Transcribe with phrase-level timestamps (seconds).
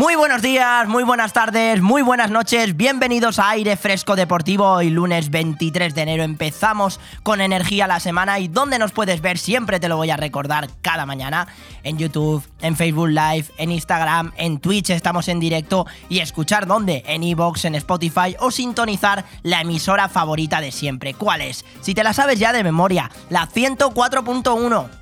[0.00, 4.66] Muy buenos días, muy buenas tardes, muy buenas noches, bienvenidos a Aire Fresco Deportivo.
[4.66, 9.36] Hoy lunes 23 de enero empezamos con energía la semana y donde nos puedes ver
[9.36, 11.48] siempre te lo voy a recordar cada mañana
[11.82, 17.02] en YouTube, en Facebook Live, en Instagram, en Twitch estamos en directo y escuchar dónde,
[17.06, 21.12] en Evox, en Spotify o sintonizar la emisora favorita de siempre.
[21.12, 21.62] ¿Cuál es?
[21.82, 24.99] Si te la sabes ya de memoria, la 104.1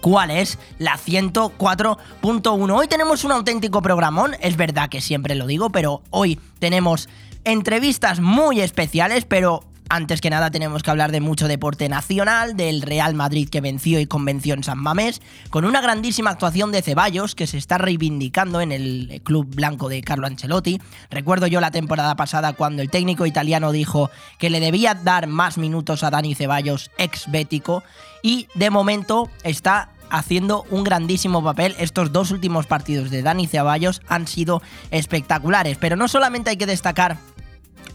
[0.00, 2.76] cuál es la 104.1.
[2.76, 7.08] Hoy tenemos un auténtico programón, es verdad que siempre lo digo, pero hoy tenemos
[7.44, 12.82] entrevistas muy especiales, pero antes que nada tenemos que hablar de mucho deporte nacional, del
[12.82, 15.20] Real Madrid que venció y convenció en San Mamés,
[15.50, 20.02] con una grandísima actuación de Ceballos que se está reivindicando en el club blanco de
[20.02, 20.80] Carlo Ancelotti.
[21.10, 25.58] Recuerdo yo la temporada pasada cuando el técnico italiano dijo que le debía dar más
[25.58, 27.82] minutos a Dani Ceballos, ex bético,
[28.22, 31.74] y de momento está haciendo un grandísimo papel.
[31.78, 36.66] Estos dos últimos partidos de Dani Ceballos han sido espectaculares, pero no solamente hay que
[36.66, 37.18] destacar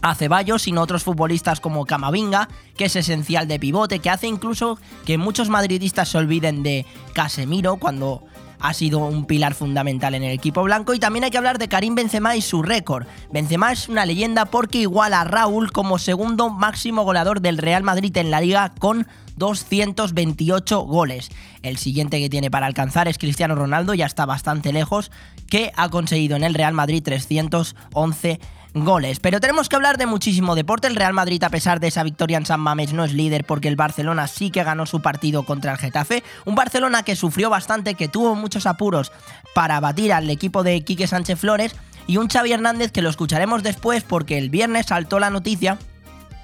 [0.00, 4.78] a Ceballos, sino otros futbolistas como Camavinga, que es esencial de pivote, que hace incluso
[5.04, 8.22] que muchos madridistas se olviden de Casemiro cuando
[8.62, 11.68] ha sido un pilar fundamental en el equipo blanco y también hay que hablar de
[11.68, 13.06] Karim Benzema y su récord.
[13.32, 18.16] Benzema es una leyenda porque iguala a Raúl como segundo máximo goleador del Real Madrid
[18.16, 21.30] en la liga con 228 goles.
[21.62, 25.10] El siguiente que tiene para alcanzar es Cristiano Ronaldo, ya está bastante lejos,
[25.50, 28.40] que ha conseguido en el Real Madrid 311
[28.74, 29.20] goles.
[29.20, 30.88] Pero tenemos que hablar de muchísimo deporte.
[30.88, 33.68] El Real Madrid, a pesar de esa victoria en San Mamés, no es líder porque
[33.68, 36.22] el Barcelona sí que ganó su partido contra el Getafe.
[36.44, 39.12] Un Barcelona que sufrió bastante, que tuvo muchos apuros
[39.54, 41.74] para batir al equipo de Quique Sánchez Flores.
[42.06, 45.78] Y un Xavi Hernández que lo escucharemos después porque el viernes saltó la noticia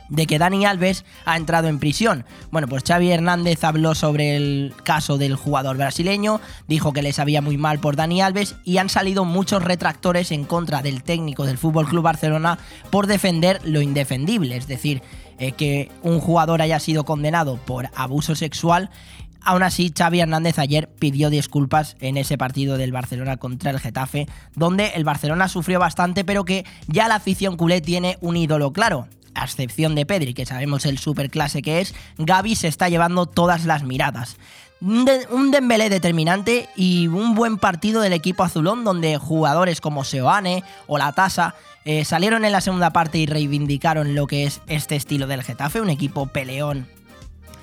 [0.09, 2.25] de que Dani Alves ha entrado en prisión.
[2.51, 7.43] Bueno, pues Xavi Hernández habló sobre el caso del jugador brasileño, dijo que le sabía
[7.43, 11.59] muy mal por Dani Alves y han salido muchos retractores en contra del técnico del
[11.59, 12.59] Fútbol Club Barcelona
[12.91, 15.03] por defender lo indefendible, es decir,
[15.39, 18.91] eh, que un jugador haya sido condenado por abuso sexual
[19.41, 24.27] Aún así, Xavi Hernández ayer pidió disculpas en ese partido del Barcelona contra el Getafe,
[24.55, 29.07] donde el Barcelona sufrió bastante, pero que ya la afición culé tiene un ídolo claro,
[29.39, 33.65] a excepción de Pedri, que sabemos el superclase que es, Gaby se está llevando todas
[33.65, 34.37] las miradas.
[34.81, 40.99] Un Dembélé determinante y un buen partido del equipo azulón donde jugadores como Seoane o
[40.99, 45.27] La Tasa eh, salieron en la segunda parte y reivindicaron lo que es este estilo
[45.27, 46.87] del Getafe, un equipo peleón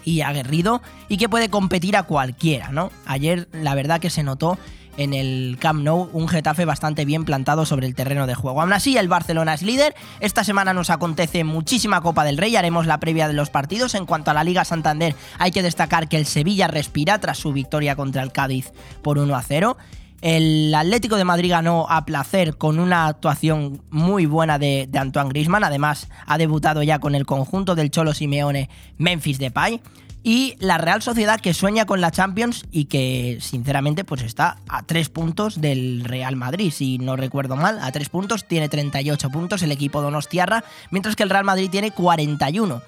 [0.04, 2.92] y aguerrido y que puede competir a cualquiera, ¿no?
[3.06, 4.58] Ayer la verdad que se notó
[4.98, 8.62] en el Camp Nou, un Getafe bastante bien plantado sobre el terreno de juego.
[8.62, 9.96] Aún así, el Barcelona es líder.
[10.20, 13.96] Esta semana nos acontece muchísima Copa del Rey, haremos la previa de los partidos.
[13.96, 17.54] En cuanto a la Liga Santander, hay que destacar que el Sevilla respira tras su
[17.54, 19.78] victoria contra el Cádiz por 1 a 0.
[20.22, 25.64] El Atlético de Madrid ganó a placer con una actuación muy buena de, Antoine Grisman.
[25.64, 29.82] Además, ha debutado ya con el conjunto del Cholo Simeone Memphis Depay
[30.26, 34.82] y la Real Sociedad que sueña con la Champions y que sinceramente pues está a
[34.82, 39.62] tres puntos del Real Madrid, si no recuerdo mal, a tres puntos, tiene 38 puntos
[39.62, 42.82] el equipo Donostiarra, mientras que el Real Madrid tiene 41.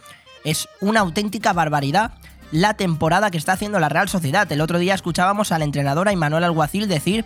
[0.46, 2.14] Es una auténtica barbaridad
[2.52, 4.52] la temporada que está haciendo la Real Sociedad.
[4.52, 7.24] El otro día escuchábamos al entrenador Manuel Alguacil decir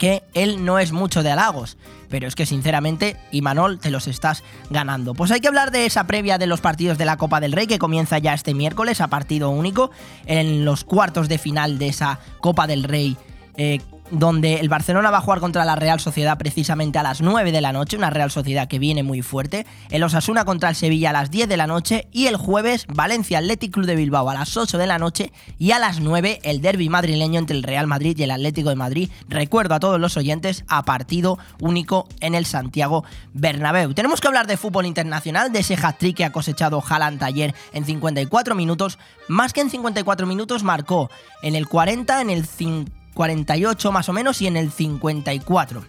[0.00, 1.76] que él no es mucho de halagos,
[2.08, 5.12] pero es que sinceramente, Imanol, te los estás ganando.
[5.12, 7.66] Pues hay que hablar de esa previa de los partidos de la Copa del Rey
[7.66, 9.90] que comienza ya este miércoles a partido único
[10.24, 13.18] en los cuartos de final de esa Copa del Rey.
[13.58, 17.52] Eh, donde el Barcelona va a jugar contra la Real Sociedad precisamente a las 9
[17.52, 21.10] de la noche, una Real Sociedad que viene muy fuerte, el Osasuna contra el Sevilla
[21.10, 24.34] a las 10 de la noche y el jueves Valencia Athletic Club de Bilbao a
[24.34, 27.86] las 8 de la noche y a las 9 el derby madrileño entre el Real
[27.86, 29.10] Madrid y el Atlético de Madrid.
[29.28, 33.94] Recuerdo a todos los oyentes a partido único en el Santiago Bernabéu.
[33.94, 37.84] Tenemos que hablar de fútbol internacional, de ese hat-trick que ha cosechado Haaland ayer en
[37.84, 38.98] 54 minutos,
[39.28, 41.10] más que en 54 minutos marcó
[41.42, 45.84] en el 40, en el 50 48 más o menos y en el 54.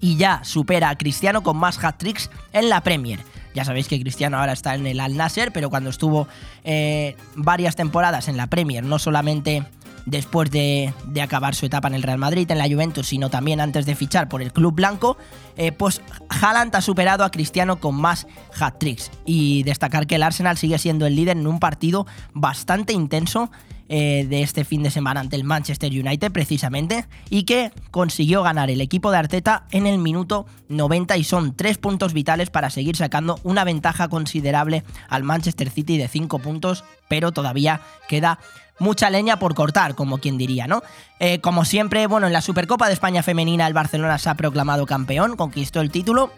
[0.00, 3.20] Y ya supera a Cristiano con más hat-tricks en la Premier.
[3.54, 6.26] Ya sabéis que Cristiano ahora está en el Al Nasser, pero cuando estuvo
[6.64, 9.64] eh, varias temporadas en la Premier, no solamente
[10.04, 13.86] después de, acabar su etapa en el Real Madrid, en la Juventus, sino también antes
[13.86, 15.16] de fichar por el club blanco,
[15.56, 18.26] eh, pues Haaland ha superado a Cristiano con más
[18.58, 19.12] hat-tricks.
[19.24, 23.48] Y destacar que el Arsenal sigue siendo el líder en un partido bastante intenso
[23.88, 28.70] eh, de este fin de semana ante el Manchester United precisamente y que consiguió ganar
[28.70, 32.96] el equipo de Arteta en el minuto 90 y son tres puntos vitales para seguir
[32.96, 38.38] sacando una ventaja considerable al Manchester City de 5 puntos, pero todavía queda
[38.78, 40.82] mucha leña por cortar, como quien diría, ¿no?
[41.18, 44.86] Eh, como siempre, bueno, en la Supercopa de España Femenina el Barcelona se ha proclamado
[44.86, 46.30] campeón, conquistó el título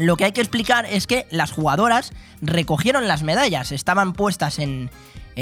[0.00, 4.90] lo que hay que explicar es que las jugadoras recogieron las medallas, estaban puestas en,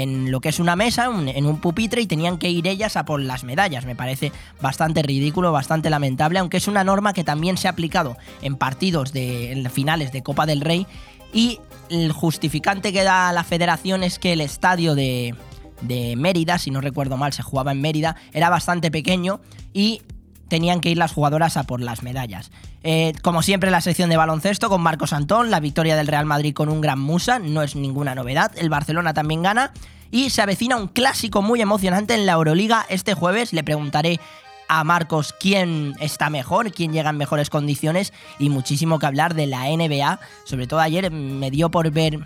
[0.01, 3.05] en lo que es una mesa, en un pupitre, y tenían que ir ellas a
[3.05, 3.85] por las medallas.
[3.85, 4.31] Me parece
[4.61, 9.13] bastante ridículo, bastante lamentable, aunque es una norma que también se ha aplicado en partidos
[9.13, 10.87] de finales de Copa del Rey.
[11.33, 11.59] Y
[11.89, 15.35] el justificante que da la federación es que el estadio de,
[15.81, 19.39] de Mérida, si no recuerdo mal, se jugaba en Mérida, era bastante pequeño
[19.73, 20.01] y
[20.49, 22.51] tenían que ir las jugadoras a por las medallas.
[22.83, 26.53] Eh, como siempre, la sección de baloncesto con Marcos Antón, la victoria del Real Madrid
[26.53, 28.51] con un gran Musa, no es ninguna novedad.
[28.57, 29.71] El Barcelona también gana
[30.11, 33.53] y se avecina un clásico muy emocionante en la Euroliga este jueves.
[33.53, 34.19] Le preguntaré
[34.67, 39.47] a Marcos quién está mejor, quién llega en mejores condiciones y muchísimo que hablar de
[39.47, 40.19] la NBA.
[40.45, 42.19] Sobre todo ayer me dio por ver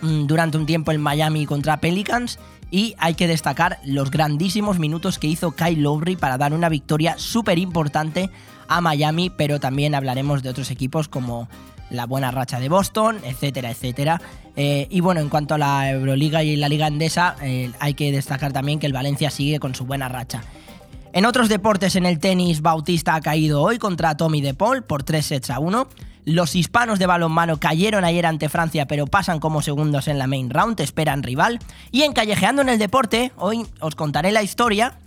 [0.00, 2.38] mm, durante un tiempo el Miami contra Pelicans
[2.70, 7.16] y hay que destacar los grandísimos minutos que hizo Kyle Lowry para dar una victoria
[7.18, 8.30] súper importante
[8.68, 11.48] a Miami, pero también hablaremos de otros equipos como
[11.90, 14.20] la buena racha de Boston, etcétera, etcétera.
[14.56, 18.12] Eh, y bueno, en cuanto a la Euroliga y la Liga Endesa, eh, hay que
[18.12, 20.42] destacar también que el Valencia sigue con su buena racha.
[21.12, 25.02] En otros deportes, en el tenis, Bautista ha caído hoy contra Tommy De Paul por
[25.02, 25.88] 3 sets a 1.
[26.24, 30.50] Los hispanos de balonmano cayeron ayer ante Francia, pero pasan como segundos en la main
[30.50, 31.58] round, esperan rival.
[31.90, 34.98] Y en Callejeando en el Deporte, hoy os contaré la historia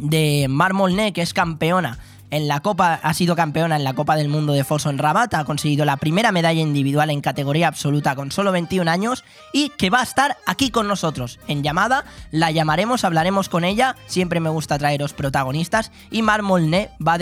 [0.00, 1.98] de Mar Molné, que es campeona
[2.32, 5.34] en la Copa, ha sido campeona en la Copa del Mundo de Foso en Rabat,
[5.34, 9.22] ha conseguido la primera medalla individual en categoría absoluta con solo 21 años
[9.52, 12.06] y que va a estar aquí con nosotros en llamada.
[12.30, 13.96] La llamaremos, hablaremos con ella.
[14.06, 17.18] Siempre me gusta traeros protagonistas y Mar Molné va,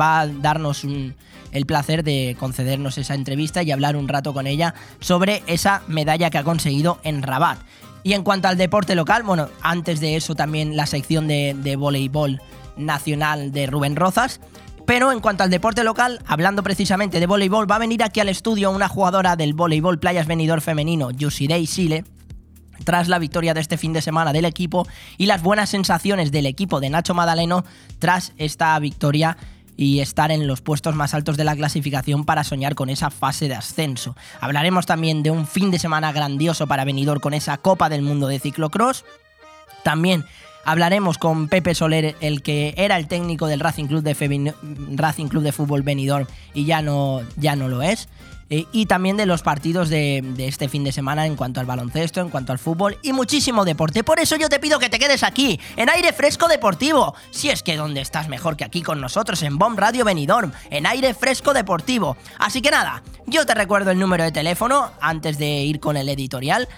[0.00, 1.14] va a darnos un
[1.52, 6.30] el placer de concedernos esa entrevista y hablar un rato con ella sobre esa medalla
[6.30, 7.58] que ha conseguido en Rabat.
[8.02, 12.40] Y en cuanto al deporte local, bueno, antes de eso también la sección de, voleibol
[12.76, 14.40] nacional de Rubén Rozas.
[14.86, 18.30] Pero en cuanto al deporte local, hablando precisamente de voleibol, va a venir aquí al
[18.30, 22.04] estudio una jugadora del voleibol Playas Venidor femenino, Yusidei Sile,
[22.84, 24.86] tras la victoria de este fin de semana del equipo
[25.18, 27.64] y las buenas sensaciones del equipo de Nacho Madaleno
[27.98, 29.36] tras esta victoria
[29.78, 33.46] y estar en los puestos más altos de la clasificación para soñar con esa fase
[33.46, 34.16] de ascenso.
[34.40, 38.26] Hablaremos también de un fin de semana grandioso para venidor con esa Copa del Mundo
[38.26, 39.04] de ciclocross.
[39.84, 40.24] También
[40.64, 44.52] hablaremos con Pepe Soler, el que era el técnico del Racing Club de,
[44.96, 48.08] Racing Club de Fútbol Benidorm y ya no, ya no lo es.
[48.50, 52.20] Eh, y también de los partidos de, este fin de semana en cuanto al baloncesto,
[52.20, 54.02] en cuanto al fútbol y muchísimo deporte.
[54.04, 57.14] Por eso yo te pido que te quedes aquí, en aire fresco deportivo.
[57.30, 60.86] Si es que donde estás mejor que aquí con nosotros, en Bomb Radio Benidorm, en
[60.86, 62.16] aire fresco deportivo.
[62.38, 66.08] Así que nada, yo te recuerdo el número de teléfono antes de ir con el
[66.08, 66.68] editorial.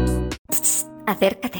[1.05, 1.59] Acércate,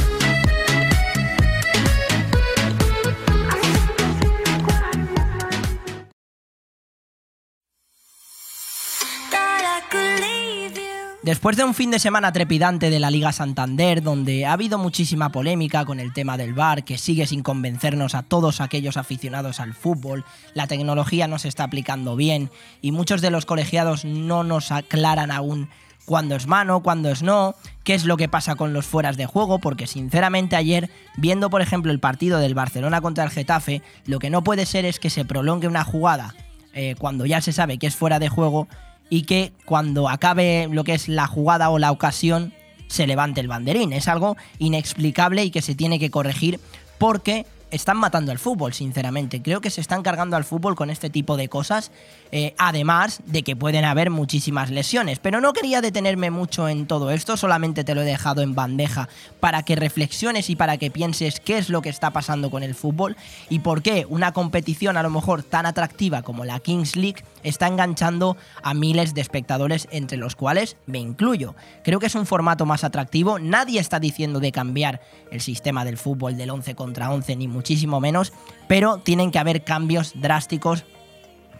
[11.23, 15.29] Después de un fin de semana trepidante de la Liga Santander, donde ha habido muchísima
[15.29, 19.75] polémica con el tema del VAR, que sigue sin convencernos a todos aquellos aficionados al
[19.75, 20.25] fútbol,
[20.55, 22.49] la tecnología no se está aplicando bien
[22.81, 25.69] y muchos de los colegiados no nos aclaran aún
[26.05, 29.27] cuándo es mano, cuándo es no, qué es lo que pasa con los fueras de
[29.27, 34.17] juego, porque sinceramente ayer, viendo por ejemplo el partido del Barcelona contra el Getafe, lo
[34.17, 36.33] que no puede ser es que se prolongue una jugada
[36.73, 38.67] eh, cuando ya se sabe que es fuera de juego
[39.11, 42.53] y que cuando acabe lo que es la jugada o la ocasión
[42.87, 43.91] se levante el banderín.
[43.91, 46.61] Es algo inexplicable y que se tiene que corregir
[46.97, 49.41] porque están matando al fútbol, sinceramente.
[49.41, 51.91] Creo que se están cargando al fútbol con este tipo de cosas,
[52.31, 55.19] eh, además de que pueden haber muchísimas lesiones.
[55.19, 59.09] Pero no quería detenerme mucho en todo esto, solamente te lo he dejado en bandeja
[59.39, 62.75] para que reflexiones y para que pienses qué es lo que está pasando con el
[62.75, 63.17] fútbol
[63.49, 67.67] y por qué una competición a lo mejor tan atractiva como la Kings League está
[67.67, 71.55] enganchando a miles de espectadores, entre los cuales me incluyo.
[71.83, 75.97] Creo que es un formato más atractivo, nadie está diciendo de cambiar el sistema del
[75.97, 78.31] fútbol del 11 contra 11, ni muchísimo menos,
[78.67, 80.85] pero tienen que haber cambios drásticos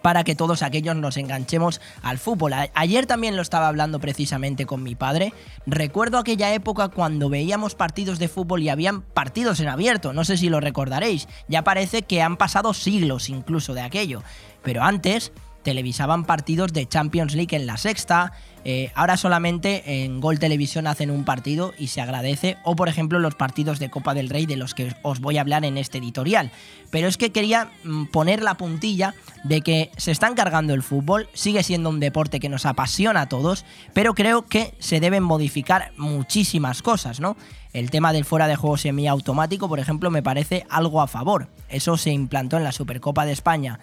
[0.02, 2.54] para que todos aquellos nos enganchemos al fútbol.
[2.74, 5.34] Ayer también lo estaba hablando precisamente con mi padre.
[5.66, 10.38] Recuerdo aquella época cuando veíamos partidos de fútbol y habían partidos en abierto, no sé
[10.38, 11.28] si lo recordaréis.
[11.48, 14.24] Ya parece que han pasado siglos incluso de aquello.
[14.64, 15.32] Pero antes
[15.64, 18.34] televisaban partidos de Champions League en la sexta.
[18.64, 22.58] Eh, ahora solamente en Gol Televisión hacen un partido y se agradece.
[22.64, 25.42] O por ejemplo los partidos de Copa del Rey de los que os voy a
[25.42, 26.52] hablar en este editorial.
[26.90, 31.28] Pero es que quería mm, poner la puntilla de que se está encargando el fútbol,
[31.34, 35.92] sigue siendo un deporte que nos apasiona a todos, pero creo que se deben modificar
[35.98, 37.38] muchísimas cosas, ¿no?
[37.74, 41.48] El tema del fuera de juego semiautomático, por ejemplo, me parece algo a favor.
[41.70, 43.80] Eso se implantó en la Supercopa de España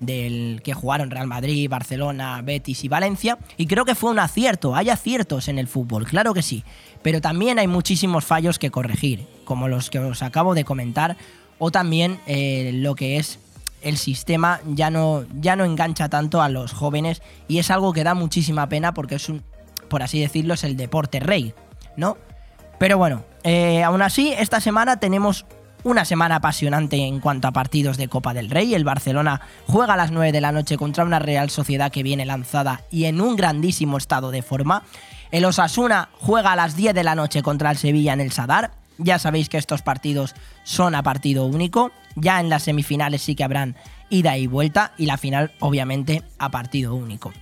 [0.00, 3.38] del que jugaron Real Madrid, Barcelona, Betis y Valencia.
[3.56, 4.76] Y creo que fue un acierto.
[4.76, 6.64] Hay aciertos en el fútbol, claro que sí.
[7.02, 11.16] Pero también hay muchísimos fallos que corregir, como los que os acabo de comentar.
[11.58, 13.38] O también eh, lo que es
[13.82, 17.22] el sistema ya no, ya no engancha tanto a los jóvenes.
[17.48, 19.42] Y es algo que da muchísima pena porque es un,
[19.88, 21.54] por así decirlo, es el deporte rey,
[21.96, 22.16] ¿no?
[22.78, 25.46] Pero bueno, eh, aún así, esta semana tenemos
[25.88, 28.74] una semana apasionante en cuanto a partidos de Copa del Rey.
[28.74, 32.26] El Barcelona juega a las 9 de la noche contra una Real Sociedad que viene
[32.26, 34.82] lanzada y en un grandísimo estado de forma.
[35.30, 38.72] El Osasuna juega a las 10 de la noche contra el Sevilla en el Sadar.
[38.98, 41.90] Ya sabéis que estos partidos son a partido único.
[42.16, 43.74] Ya en las semifinales sí que habrán
[44.10, 47.32] ida y vuelta y la final obviamente a partido único.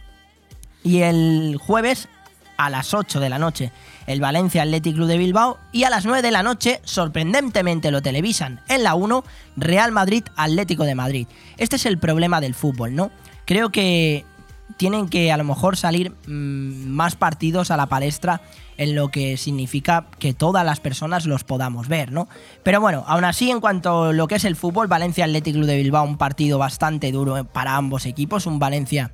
[0.84, 2.08] Y el jueves
[2.56, 3.72] a las 8 de la noche
[4.06, 8.02] el Valencia Athletic Club de Bilbao y a las 9 de la noche, sorprendentemente lo
[8.02, 9.24] televisan en la 1,
[9.56, 11.26] Real Madrid Atlético de Madrid.
[11.56, 13.10] Este es el problema del fútbol, ¿no?
[13.44, 14.24] Creo que
[14.76, 18.42] tienen que a lo mejor salir mmm, más partidos a la palestra
[18.76, 22.28] en lo que significa que todas las personas los podamos ver, ¿no?
[22.62, 25.66] Pero bueno, aún así en cuanto a lo que es el fútbol, Valencia Athletic Club
[25.66, 29.12] de Bilbao, un partido bastante duro para ambos equipos, un Valencia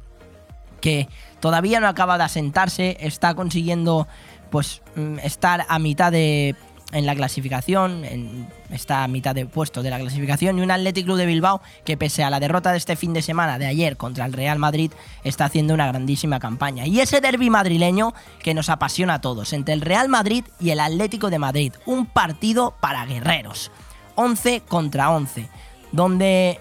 [0.81, 1.09] que
[1.39, 4.09] todavía no acaba de asentarse, está consiguiendo
[4.53, 4.83] pues
[5.25, 6.55] estar a mitad de
[6.93, 11.17] en la clasificación, en esta mitad de puesto de la clasificación, y un Athletic Club
[11.17, 14.27] de Bilbao que pese a la derrota de este fin de semana de ayer contra
[14.27, 14.93] el Real Madrid,
[15.25, 16.87] está haciendo una grandísima campaña.
[16.87, 20.81] Y ese derby madrileño que nos apasiona a todos, entre el Real Madrid y el
[20.81, 23.71] Atlético de Madrid, un partido para guerreros.
[24.17, 25.49] 11 contra 11,
[25.93, 26.61] donde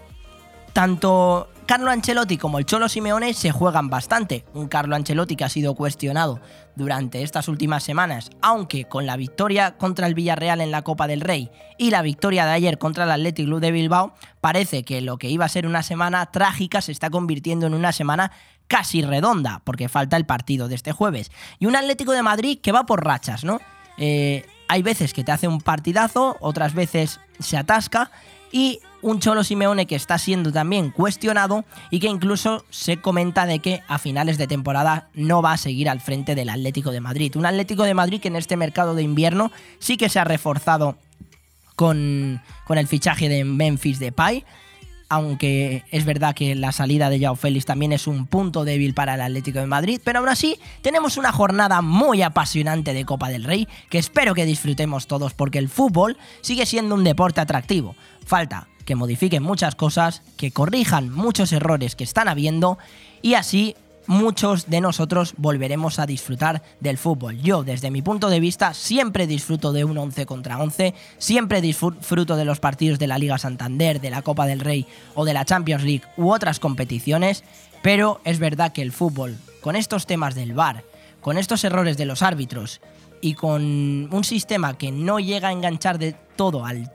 [0.72, 4.44] tanto Carlo Ancelotti como el Cholo Simeone se juegan bastante.
[4.54, 6.42] Un Carlo Ancelotti que ha sido cuestionado
[6.76, 11.22] durante estas últimas semanas, aunque con la victoria contra el Villarreal en la Copa del
[11.22, 15.18] Rey y la victoria de ayer contra el Athletic Club de Bilbao, parece que lo
[15.18, 18.34] que iba a ser una semana trágica se está convirtiendo en una semana
[18.68, 21.32] casi redonda, porque falta el partido de este jueves.
[21.58, 23.62] Y un Atlético de Madrid que va por rachas, ¿no?
[23.98, 28.12] Eh, hay veces que te hace un partidazo, otras veces se atasca
[28.52, 33.60] y un Cholo Simeone que está siendo también cuestionado y que incluso se comenta de
[33.60, 37.36] que a finales de temporada no va a seguir al frente del Atlético de Madrid.
[37.36, 40.98] Un Atlético de Madrid que en este mercado de invierno sí que se ha reforzado
[41.76, 44.46] con, con el fichaje de Memphis Depay,
[45.12, 49.16] aunque es verdad que la salida de Joao Félix también es un punto débil para
[49.16, 53.44] el Atlético de Madrid, pero aún así tenemos una jornada muy apasionante de Copa del
[53.44, 57.94] Rey que espero que disfrutemos todos porque el fútbol sigue siendo un deporte atractivo.
[58.26, 62.78] Falta que modifiquen muchas cosas, que corrijan muchos errores que están habiendo
[63.22, 63.76] y así
[64.12, 67.38] muchos de nosotros volveremos a disfrutar del fútbol.
[67.38, 72.36] Yo, desde mi punto de vista, siempre disfruto de un 11 contra 11, siempre disfruto
[72.36, 75.46] de los partidos de la Liga Santander, de la Copa del Rey o de la
[75.46, 77.46] Champions League u otras competiciones,
[77.82, 80.84] pero es verdad que el fútbol, con estos temas del VAR,
[81.22, 82.82] con estos errores de los árbitros
[83.22, 83.64] y con
[84.12, 86.92] un sistema que no llega a enganchar de todo al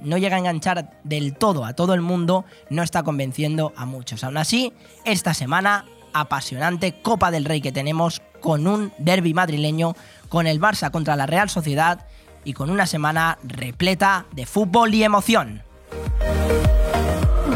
[0.00, 4.22] no llega a enganchar del todo a todo el mundo, no está convenciendo a muchos.
[4.22, 4.74] Aún así,
[5.06, 9.94] esta semana apasionante Copa del Rey que tenemos con un derby madrileño,
[10.28, 12.06] con el Barça contra la Real Sociedad
[12.44, 15.62] y con una semana repleta de fútbol y emoción.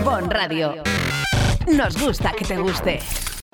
[0.05, 0.83] Bon Radio.
[1.67, 3.01] Nos gusta que te guste.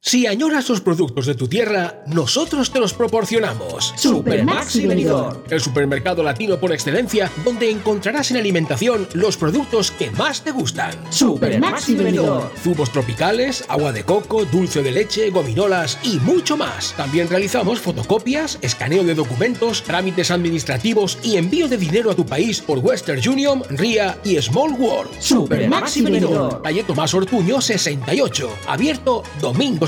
[0.00, 3.92] Si añoras los productos de tu tierra, nosotros te los proporcionamos.
[3.96, 5.44] Super Maxi Venidor.
[5.50, 10.92] El supermercado latino por excelencia, donde encontrarás en alimentación los productos que más te gustan.
[11.10, 12.52] Super Maxi Venidor.
[12.62, 16.94] Zumos tropicales, agua de coco, dulce de leche, gominolas y mucho más.
[16.96, 22.60] También realizamos fotocopias, escaneo de documentos, trámites administrativos y envío de dinero a tu país
[22.60, 25.10] por Western Union, RIA y Small World.
[25.20, 26.62] Super Maxi Venidor.
[26.62, 28.48] Calle Tomás Ortuño 68.
[28.68, 29.87] Abierto domingos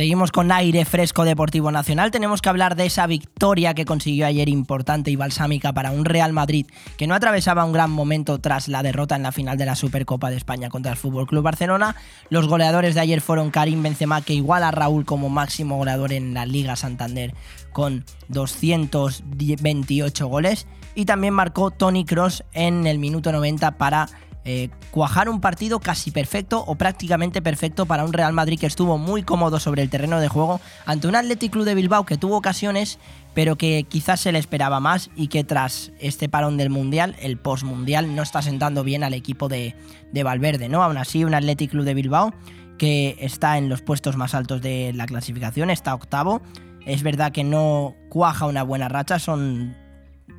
[0.00, 2.10] Seguimos con aire fresco deportivo nacional.
[2.10, 6.32] Tenemos que hablar de esa victoria que consiguió ayer importante y balsámica para un Real
[6.32, 6.64] Madrid
[6.96, 10.30] que no atravesaba un gran momento tras la derrota en la final de la Supercopa
[10.30, 11.96] de España contra el Fútbol Club Barcelona.
[12.30, 16.32] Los goleadores de ayer fueron Karim Benzema que iguala a Raúl como máximo goleador en
[16.32, 17.34] la Liga Santander
[17.74, 24.08] con 228 goles y también marcó Tony Cross en el minuto 90 para
[24.44, 28.96] eh, cuajar un partido casi perfecto o prácticamente perfecto para un Real Madrid que estuvo
[28.96, 32.36] muy cómodo sobre el terreno de juego ante un Athletic Club de Bilbao que tuvo
[32.36, 32.98] ocasiones
[33.34, 37.36] pero que quizás se le esperaba más y que tras este parón del Mundial, el
[37.36, 39.76] post-Mundial, no está sentando bien al equipo de,
[40.12, 40.82] de Valverde, ¿no?
[40.82, 42.34] Aún así, un Athletic Club de Bilbao
[42.78, 46.40] que está en los puestos más altos de la clasificación, está octavo.
[46.86, 49.76] Es verdad que no cuaja una buena racha, son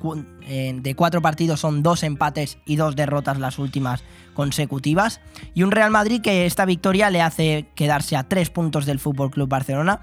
[0.02, 4.02] de cuatro partidos son dos empates y dos derrotas las últimas
[4.34, 5.20] consecutivas.
[5.54, 9.48] Y un Real Madrid que esta victoria le hace quedarse a tres puntos del Club
[9.48, 10.00] Barcelona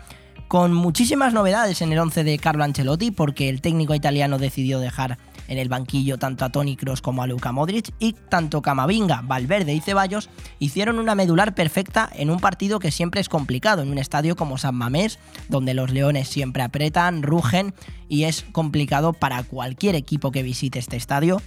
[0.47, 5.19] con muchísimas novedades en el 11 de Carlo Ancelotti, porque el técnico italiano decidió dejar
[5.49, 9.73] en el banquillo tanto a Toni Kroos como a Luka Modric, y tanto Camavinga, Valverde
[9.73, 13.97] y Ceballos hicieron una medular perfecta en un partido que siempre es complicado, en un
[13.97, 17.73] estadio como San Mamés, donde los leones siempre apretan, rugen,
[18.07, 21.41] y es complicado para cualquier equipo que visite este estadio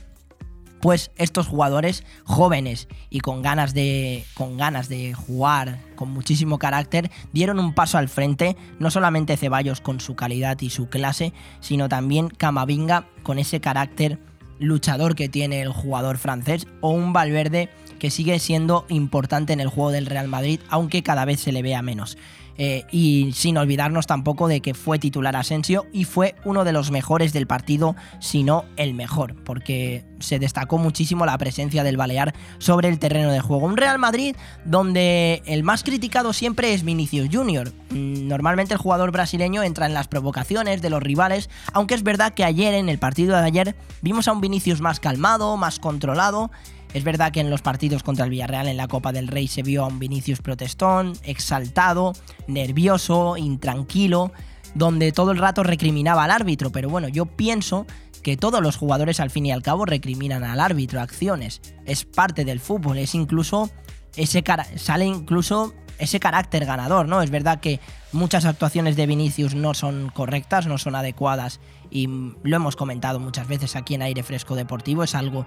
[0.82, 7.08] pues estos jugadores jóvenes y con ganas de con ganas de jugar con muchísimo carácter
[7.32, 11.88] dieron un paso al frente no solamente Ceballos con su calidad y su clase sino
[11.88, 14.18] también Camavinga con ese carácter
[14.58, 17.68] luchador que tiene el jugador francés o un Valverde
[18.00, 21.62] que sigue siendo importante en el juego del Real Madrid aunque cada vez se le
[21.62, 22.18] vea menos
[22.58, 26.90] eh, y sin olvidarnos tampoco de que fue titular Asensio y fue uno de los
[26.90, 32.34] mejores del partido, si no el mejor, porque se destacó muchísimo la presencia del Balear
[32.58, 33.66] sobre el terreno de juego.
[33.66, 37.72] Un Real Madrid donde el más criticado siempre es Vinicius Junior.
[37.90, 42.34] Mm, normalmente el jugador brasileño entra en las provocaciones de los rivales, aunque es verdad
[42.34, 46.50] que ayer, en el partido de ayer, vimos a un Vinicius más calmado, más controlado
[46.94, 49.62] es verdad que en los partidos contra el Villarreal en la Copa del Rey se
[49.62, 52.12] vio a un Vinicius protestón, exaltado,
[52.46, 54.32] nervioso, intranquilo,
[54.74, 57.86] donde todo el rato recriminaba al árbitro, pero bueno, yo pienso
[58.22, 61.60] que todos los jugadores al fin y al cabo recriminan al árbitro acciones.
[61.84, 63.70] Es parte del fútbol, es incluso
[64.16, 64.44] ese
[64.76, 67.22] sale incluso ese carácter ganador, ¿no?
[67.22, 67.80] Es verdad que
[68.12, 73.46] muchas actuaciones de Vinicius no son correctas, no son adecuadas y lo hemos comentado muchas
[73.46, 75.46] veces aquí en Aire Fresco Deportivo, es algo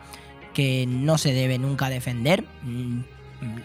[0.56, 3.02] que no se debe nunca defender, mm,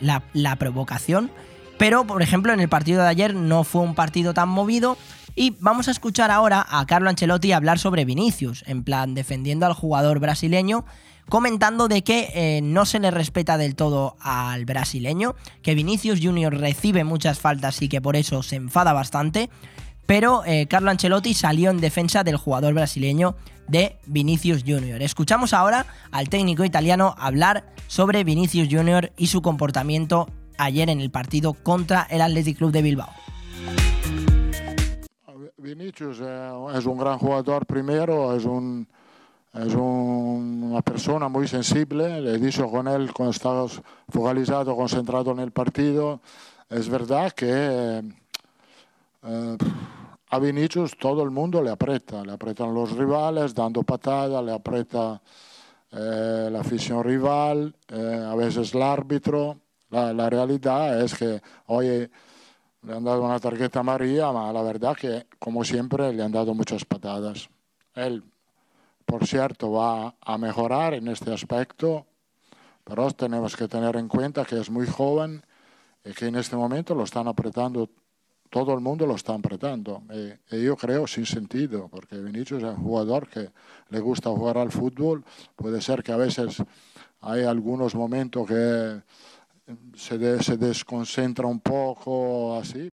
[0.02, 1.30] la, provocación.
[1.78, 4.98] Pero, por ejemplo, en el partido de ayer no fue un partido tan movido.
[5.34, 9.72] Y vamos a escuchar ahora a Carlo Ancelotti hablar sobre Vinicius, en plan defendiendo al
[9.72, 10.84] jugador brasileño,
[11.28, 16.52] comentando de que eh, no se le respeta del todo al brasileño, que Vinicius Junior
[16.52, 19.48] recibe muchas faltas y que por eso se enfada bastante,
[20.10, 23.36] pero eh, Carlo Ancelotti salió en defensa del jugador brasileño
[23.68, 25.00] de Vinicius Junior.
[25.02, 30.26] Escuchamos ahora al técnico italiano hablar sobre Vinicius Junior y su comportamiento
[30.58, 33.08] ayer en el partido contra el Athletic Club de Bilbao.
[35.58, 36.18] Vinicius
[36.74, 38.88] es un gran jugador primero, es, un,
[39.54, 43.64] es una persona muy sensible, le he dicho con él cuando estaba
[44.08, 46.20] focalizado, concentrado en el partido,
[46.68, 48.02] es verdad que...
[49.22, 49.56] Eh,
[50.30, 55.20] a Vinicius todo el mundo le aprieta, le apretan los rivales dando patadas, le aprieta
[55.90, 59.60] eh, la afición rival, eh, a veces el árbitro.
[59.90, 62.08] La, realidad es que hoy
[62.82, 66.54] le han dado una tarjeta amarilla, pero la verdad que, como siempre, le han dado
[66.54, 67.50] muchas patadas.
[67.96, 68.22] Él,
[69.04, 72.06] por cierto, va a mejorar en este aspecto,
[72.84, 75.44] pero tenemos que tener en cuenta que es muy joven
[76.04, 77.90] y que en este momento lo están apretando
[78.50, 80.02] todo el mundo lo está apretando.
[80.10, 83.50] Eh, y, yo creo sin sentido, porque Vinicius es un jugador que
[83.88, 85.24] le gusta jugar al fútbol.
[85.56, 86.62] Puede ser que a veces
[87.20, 89.02] hay algunos momentos que
[89.96, 92.90] se, se desconcentra un poco así,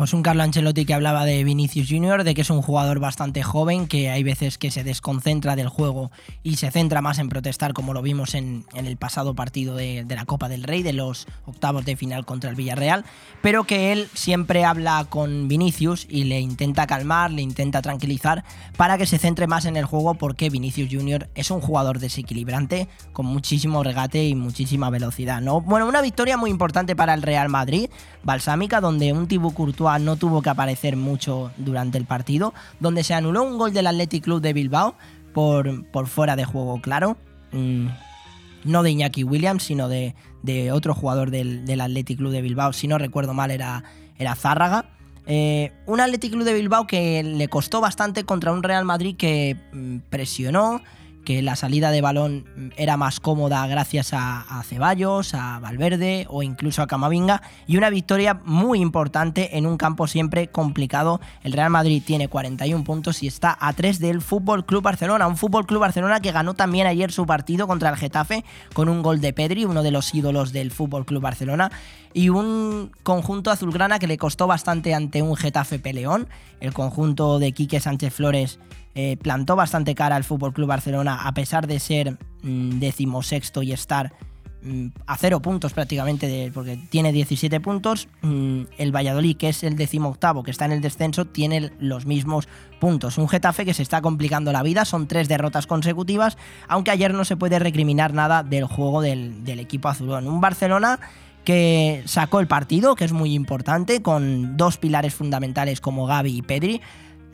[0.00, 3.42] pues un Carlo Ancelotti que hablaba de Vinicius Junior, de que es un jugador bastante
[3.42, 6.10] joven, que hay veces que se desconcentra del juego
[6.42, 10.24] y se centra más en protestar, como lo vimos en, el pasado partido de, la
[10.24, 13.04] Copa del Rey, de los octavos de final contra el Villarreal,
[13.42, 18.42] pero que él siempre habla con Vinicius y le intenta calmar, le intenta tranquilizar
[18.78, 22.88] para que se centre más en el juego, porque Vinicius Junior es un jugador desequilibrante,
[23.12, 25.42] con muchísimo regate y muchísima velocidad.
[25.42, 25.60] ¿no?
[25.60, 27.90] Bueno, una victoria muy importante para el Real Madrid,
[28.22, 33.14] balsámica, donde un Thibaut Courtois no tuvo que aparecer mucho durante el partido, donde se
[33.14, 34.94] anuló un gol del Athletic Club de Bilbao
[35.32, 37.16] por, por fuera de juego, claro.
[37.52, 37.88] Mm,
[38.64, 40.14] no de Iñaki Williams, sino de,
[40.72, 42.72] otro jugador del, del, Athletic Club de Bilbao.
[42.72, 43.84] Si no recuerdo mal, era,
[44.18, 44.86] era Zárraga.
[45.26, 49.56] Eh, un Athletic Club de Bilbao que le costó bastante contra un Real Madrid que
[49.72, 50.82] mm, presionó,
[51.30, 56.42] que la salida de balón era más cómoda gracias a, a, Ceballos, a Valverde o
[56.42, 61.20] incluso a Camavinga y una victoria muy importante en un campo siempre complicado.
[61.44, 65.36] El Real Madrid tiene 41 puntos y está a 3 del Fútbol Club Barcelona, un
[65.36, 69.20] Fútbol Club Barcelona que ganó también ayer su partido contra el Getafe con un gol
[69.20, 71.70] de Pedri, uno de los ídolos del Fútbol Club Barcelona
[72.12, 76.28] y un conjunto azulgrana que le costó bastante ante un Getafe peleón.
[76.58, 78.58] El conjunto de Quique Sánchez Flores
[78.94, 83.72] eh, plantó bastante cara al Fútbol Club Barcelona a pesar de ser mmm, decimosexto y
[83.72, 84.12] estar
[84.62, 88.08] mmm, a cero puntos prácticamente, porque tiene 17 puntos.
[88.22, 92.48] Mmm, el Valladolid, que es el decimoctavo, que está en el descenso, tiene los mismos
[92.80, 93.16] puntos.
[93.16, 97.24] Un Getafe que se está complicando la vida, son tres derrotas consecutivas, aunque ayer no
[97.24, 100.26] se puede recriminar nada del juego del, del equipo azulón.
[100.26, 100.98] Un Barcelona
[101.44, 106.42] que sacó el partido, que es muy importante, con dos pilares fundamentales como Gaby y
[106.42, 106.80] Pedri.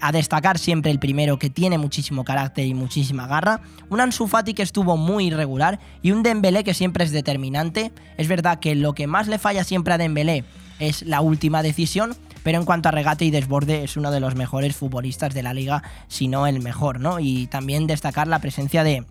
[0.01, 3.61] A destacar siempre el primero, que tiene muchísimo carácter y muchísima garra.
[3.89, 7.93] Un Ansu Fati que estuvo muy irregular y un Dembélé que siempre es determinante.
[8.19, 10.45] Es verdad que lo que más le falla siempre a Dembélé
[10.79, 14.35] es la última decisión, pero en cuanto a regate y desborde es uno de los
[14.35, 17.19] mejores futbolistas de la liga, si no el mejor, ¿no?
[17.19, 19.05] Y también destacar la presencia de,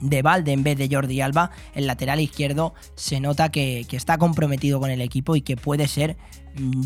[0.00, 4.18] de Valde en vez de Jordi Alba, el lateral izquierdo se nota que, que está
[4.18, 6.16] comprometido con el equipo y que puede ser
[6.56, 6.82] mmm,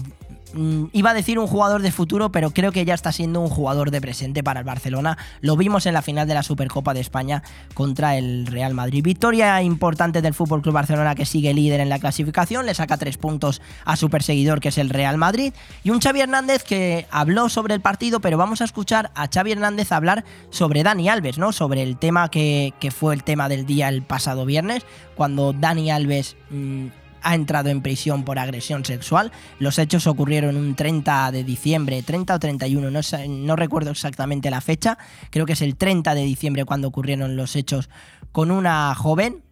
[0.92, 3.90] iba a decir un jugador de futuro, pero creo que ya está siendo un jugador
[3.90, 5.18] de presente para el Barcelona.
[5.40, 7.42] Lo vimos en la final de la Supercopa de España
[7.74, 9.02] contra el Real Madrid.
[9.02, 13.16] Victoria importante del Fútbol Club Barcelona que sigue líder en la clasificación, le saca tres
[13.16, 15.52] puntos a su perseguidor que es el Real Madrid.
[15.84, 19.52] Y un Xavi Hernández que habló sobre el partido, pero vamos a escuchar a Xavi
[19.52, 21.52] Hernández hablar sobre Dani Alves, ¿no?
[21.52, 24.84] Sobre el tema que, fue el tema del día el pasado viernes,
[25.14, 26.36] cuando Dani Alves.
[26.50, 26.88] Mmm,
[27.22, 29.32] ha entrado en prisión por agresión sexual.
[29.58, 34.60] Los hechos ocurrieron un 30 de diciembre, 30 o 31, no, no, recuerdo exactamente la
[34.60, 34.98] fecha,
[35.30, 37.88] creo que es el 30 de diciembre cuando ocurrieron los hechos
[38.32, 39.42] con una joven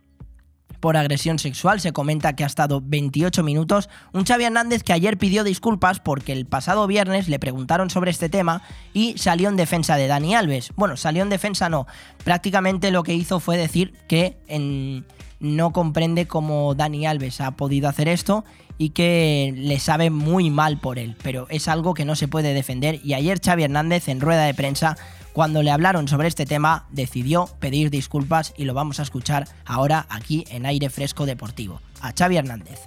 [0.81, 1.81] por agresión sexual.
[1.81, 3.89] Se comenta que ha estado 28 minutos.
[4.13, 8.29] Un Xavi Hernández que ayer pidió disculpas porque el pasado viernes le preguntaron sobre este
[8.29, 10.73] tema y salió en defensa de Dani Alves.
[10.77, 11.87] Bueno, salió en defensa no.
[12.25, 15.05] Prácticamente lo que hizo fue decir que en
[15.41, 18.45] no comprende cómo Dani Alves ha podido hacer esto
[18.79, 22.55] y que le sabe muy mal por él, pero es algo que no se puede
[22.55, 24.97] defender y ayer Xavi Hernández en rueda de prensa
[25.33, 30.07] cuando le hablaron sobre este tema decidió pedir disculpas y lo vamos a escuchar ahora
[30.09, 31.81] aquí en Aire Fresco Deportivo.
[32.01, 32.81] A Xavi Hernández.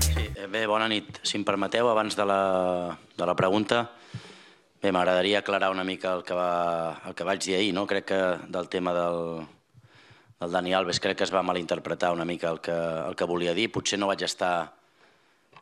[0.00, 1.18] Sí, bé, bona nit.
[1.22, 3.90] Si em permeteu, de la, pregunta,
[4.82, 7.86] m'agradaria aclarar una mica el que, va, el que vaig dir no?
[7.86, 9.46] Crec que del tema del,
[10.40, 13.54] el Dani Alves crec que es va malinterpretar una mica el que, el que volia
[13.56, 13.70] dir.
[13.72, 14.74] Potser no vaig estar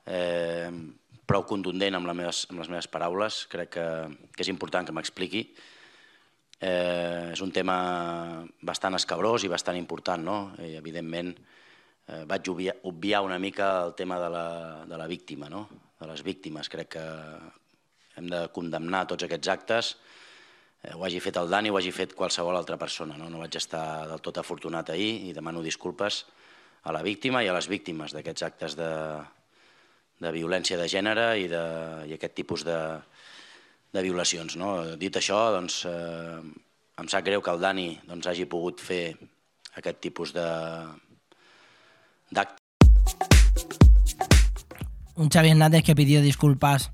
[0.06, 0.70] eh,
[1.26, 3.44] prou contundent amb les meves, amb les meves paraules.
[3.52, 3.86] Crec que,
[4.34, 5.44] que és important que m'expliqui.
[6.58, 7.76] Eh, és un tema
[8.62, 10.38] bastant escabrós i bastant important, no?
[10.58, 11.34] I, evidentment,
[12.08, 14.46] eh, vaig obviar, obviar una mica el tema de la,
[14.88, 15.68] de la víctima, no?
[16.00, 16.68] de les víctimes.
[16.68, 17.04] Crec que
[18.18, 19.94] hem de condemnar tots aquests actes,
[20.92, 23.16] ho hagi fet el Dani o ho hagi fet qualsevol altra persona.
[23.16, 26.24] No, no vaig estar del tot afortunat ahir i demano disculpes
[26.84, 28.90] a la víctima i a les víctimes d'aquests actes de,
[30.20, 31.64] de violència de gènere i, de,
[32.10, 32.78] i aquest tipus de,
[33.94, 34.58] de violacions.
[34.60, 34.96] No?
[35.00, 36.40] Dit això, doncs, eh,
[37.00, 39.14] em sap greu que el Dani doncs, hagi pogut fer
[39.80, 40.48] aquest tipus de
[42.34, 42.60] d'acte.
[45.14, 46.90] Un Xavi Hernández que pidió disculpas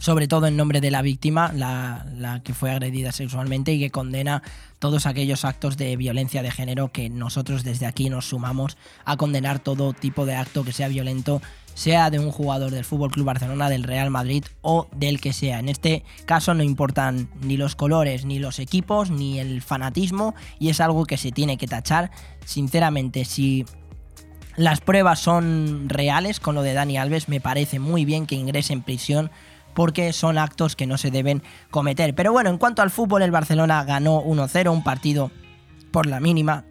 [0.00, 4.42] sobre todo en nombre de la víctima, la, que fue agredida sexualmente y que condena
[4.78, 9.58] todos aquellos actos de violencia de género que nosotros desde aquí nos sumamos a condenar
[9.58, 11.42] todo tipo de acto que sea violento,
[11.74, 15.58] sea de un jugador del Fútbol Club Barcelona, del Real Madrid o del que sea.
[15.58, 20.70] En este caso no importan ni los colores, ni los equipos, ni el fanatismo y
[20.70, 22.10] es algo que se tiene que tachar.
[22.46, 23.66] Sinceramente, si
[24.56, 28.72] las pruebas son reales con lo de Dani Alves, me parece muy bien que ingrese
[28.72, 29.30] en prisión
[29.74, 32.14] porque son actos que no se deben cometer.
[32.14, 35.30] Pero bueno, en cuanto al fútbol, el Barcelona ganó 1-0, un partido
[35.90, 36.64] por la mínima.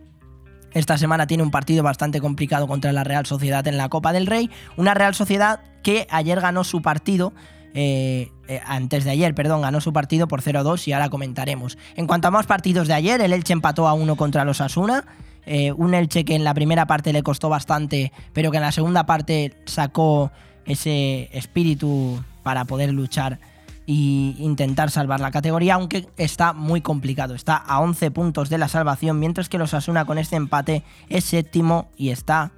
[0.71, 4.27] Esta semana tiene un partido bastante complicado contra la Real Sociedad en la Copa del
[4.27, 4.49] Rey.
[4.77, 7.33] Una Real Sociedad que ayer ganó su partido.
[7.73, 11.77] Eh, eh, antes de ayer, perdón, ganó su partido por 0-2 y ahora comentaremos.
[11.95, 15.05] En cuanto a más partidos de ayer, el Elche empató a 1 contra los Asuna.
[15.45, 18.71] Eh, un Elche que en la primera parte le costó bastante, pero que en la
[18.71, 20.31] segunda parte sacó
[20.65, 23.39] ese espíritu para poder luchar
[23.87, 27.33] e intentar salvar la categoría, aunque está muy complicado.
[27.33, 31.25] Está a 11 puntos de la salvación, mientras que los Asuna con este empate es
[31.25, 32.51] séptimo y está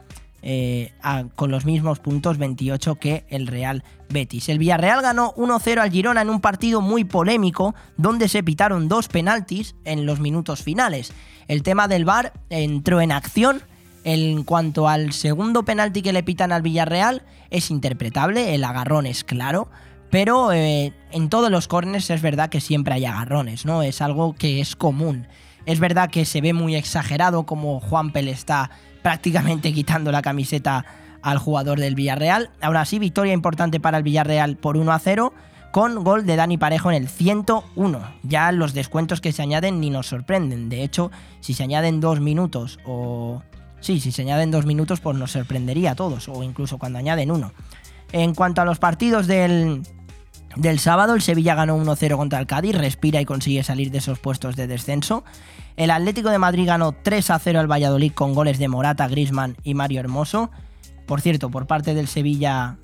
[0.43, 0.91] eh,
[1.35, 4.49] con los mismos puntos 28 que el Real Betis.
[4.49, 9.07] El Villarreal ganó 1-0 al Girona en un partido muy polémico donde se pitaron dos
[9.07, 11.13] penaltis en los minutos finales.
[11.47, 13.61] El tema del VAR entró en acción.
[14.03, 19.23] En cuanto al segundo penalti que le pitan al Villarreal, es interpretable, el agarrón es
[19.23, 19.69] claro,
[20.09, 23.83] pero eh, en todos los corners es verdad que siempre hay agarrones, ¿no?
[23.83, 25.27] Es algo que es común.
[25.65, 30.85] Es verdad que se ve muy exagerado como Juanpe le está prácticamente quitando la camiseta
[31.21, 32.49] al jugador del Villarreal.
[32.61, 35.33] Ahora sí, victoria importante para el Villarreal por 1 a 0
[35.71, 38.01] con gol de Dani Parejo en el 101.
[38.23, 40.69] Ya los descuentos que se añaden ni nos sorprenden.
[40.69, 43.41] De hecho, si se añaden dos minutos o...
[43.81, 47.31] Sí, si se añaden dos minutos, pues nos sorprendería a todos, o incluso cuando añaden
[47.31, 47.51] uno.
[48.11, 49.81] En cuanto a los partidos del,
[50.55, 54.19] del sábado, el Sevilla ganó 1-0 contra el Cádiz, respira y consigue salir de esos
[54.19, 55.23] puestos de descenso.
[55.77, 59.99] El Atlético de Madrid ganó 3-0 al Valladolid con goles de Morata, Grisman y Mario
[60.01, 60.51] Hermoso.
[61.07, 62.77] Por cierto, por parte del Sevilla,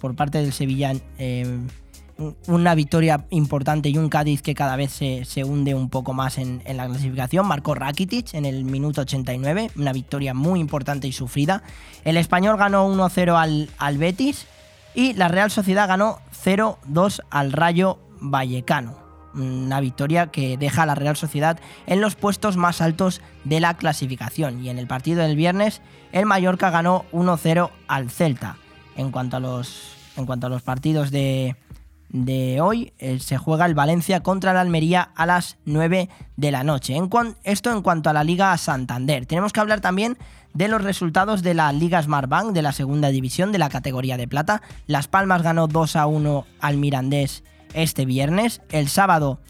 [0.00, 1.58] por parte del Sevilla, eh,
[2.46, 6.38] una victoria importante y un Cádiz que cada vez se, se hunde un poco más
[6.38, 7.46] en, en la clasificación.
[7.46, 11.62] Marcó Rakitic en el minuto 89, una victoria muy importante y sufrida.
[12.04, 14.46] El español ganó 1-0 al, al Betis
[14.94, 19.00] y la Real Sociedad ganó 0-2 al Rayo Vallecano.
[19.34, 23.74] Una victoria que deja a la Real Sociedad en los puestos más altos de la
[23.76, 24.62] clasificación.
[24.62, 25.80] Y en el partido del viernes,
[26.12, 28.56] el Mallorca ganó 1-0 al Celta.
[28.94, 31.56] En cuanto a los, en cuanto a los partidos de,
[32.12, 36.62] de hoy, eh, se juega el Valencia contra el Almería a las 9 de la
[36.62, 36.94] noche.
[36.94, 37.10] En
[37.42, 39.26] esto en cuanto a la Liga Santander.
[39.26, 40.18] Tenemos que hablar también
[40.52, 44.28] de los resultados de la Liga Smartbank de la segunda división de la categoría de
[44.28, 44.60] plata.
[44.86, 48.60] Las Palmas ganó 2 a 1 al Mirandés este viernes.
[48.70, 49.40] El sábado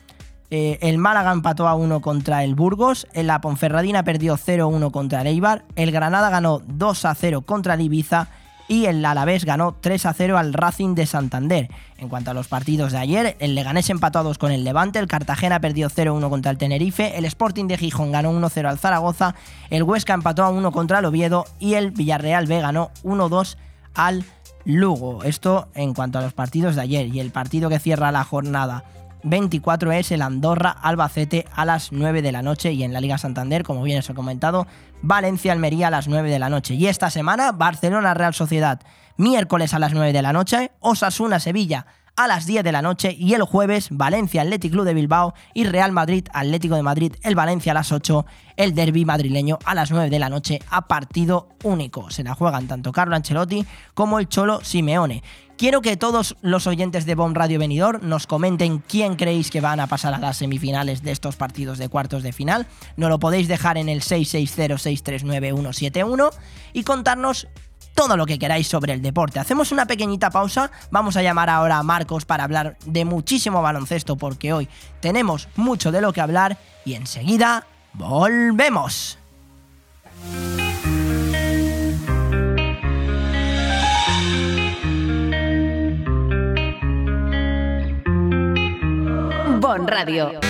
[0.51, 3.09] eh, el Málaga empató a 1 contra el Burgos.
[3.14, 5.64] La Ponferradina perdió 0-1 contra el Eibar.
[5.75, 8.29] El Granada ganó 2 a 0 contra el Ibiza.
[8.72, 11.68] Y el Alavés ganó 3 a 0 al Racing de Santander.
[11.98, 14.98] En cuanto a los partidos de ayer, el Leganés empató a 2 con el Levante,
[14.98, 19.35] el Cartagena perdió 0-1 contra el Tenerife, el Sporting de Gijón ganó 1-0 al Zaragoza,
[19.68, 23.58] el Huesca empató a 1 contra el Oviedo y el Villarreal B ganó 1-2
[23.94, 24.24] al
[24.64, 25.22] Lugo.
[25.22, 27.08] Esto en cuanto a los partidos de ayer.
[27.08, 28.85] Y el partido que cierra la jornada
[29.24, 33.18] 24 es el Andorra Albacete a las 9 de la noche y en la Liga
[33.18, 34.66] Santander, como bien os he comentado,
[35.02, 36.74] Valencia Almería a las 9 de la noche.
[36.74, 38.80] Y esta semana Barcelona Real Sociedad
[39.16, 41.86] miércoles a las 9 de la noche, Osasuna Sevilla
[42.16, 45.64] a las 10 de la noche y el jueves Valencia Athletic Club de Bilbao y
[45.64, 49.90] Real Madrid Atlético de Madrid, el Valencia a las 8, el derby madrileño a las
[49.90, 52.10] 9 de la noche a partido único.
[52.10, 55.22] Se la juegan tanto Carlo Ancelotti como el Cholo Simeone.
[55.62, 59.79] Quiero que todos los oyentes de Bomb Radio Venidor nos comenten quién creéis que van
[59.79, 62.66] a pasar a las semifinales de estos partidos de cuartos de final.
[62.96, 66.31] Nos lo podéis dejar en el 660-639-171
[66.72, 67.46] y contarnos
[67.94, 69.38] todo lo que queráis sobre el deporte.
[69.38, 74.16] Hacemos una pequeñita pausa, vamos a llamar ahora a Marcos para hablar de muchísimo baloncesto
[74.16, 79.16] porque hoy tenemos mucho de lo que hablar y enseguida volvemos.
[89.62, 90.40] Bon Radio.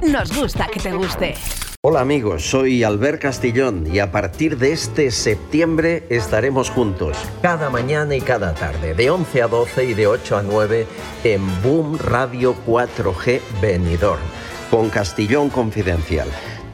[0.00, 1.34] Nos gusta que te guste.
[1.82, 8.14] Hola amigos, soy Albert Castillón y a partir de este septiembre estaremos juntos cada mañana
[8.14, 10.86] y cada tarde, de 11 a 12 y de 8 a 9
[11.24, 14.22] en Boom Radio 4G Benidorm,
[14.70, 16.28] con Castillón Confidencial.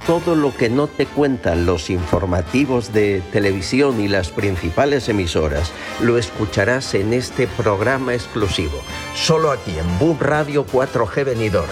[0.07, 6.17] Todo lo que no te cuentan los informativos de televisión y las principales emisoras lo
[6.17, 8.81] escucharás en este programa exclusivo,
[9.17, 11.69] solo aquí en Boom Radio 4G Benidorm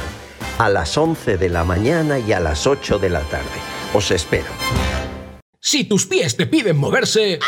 [0.58, 3.46] a las 11 de la mañana y a las 8 de la tarde.
[3.92, 4.46] Os espero.
[5.60, 7.38] Si tus pies te piden moverse...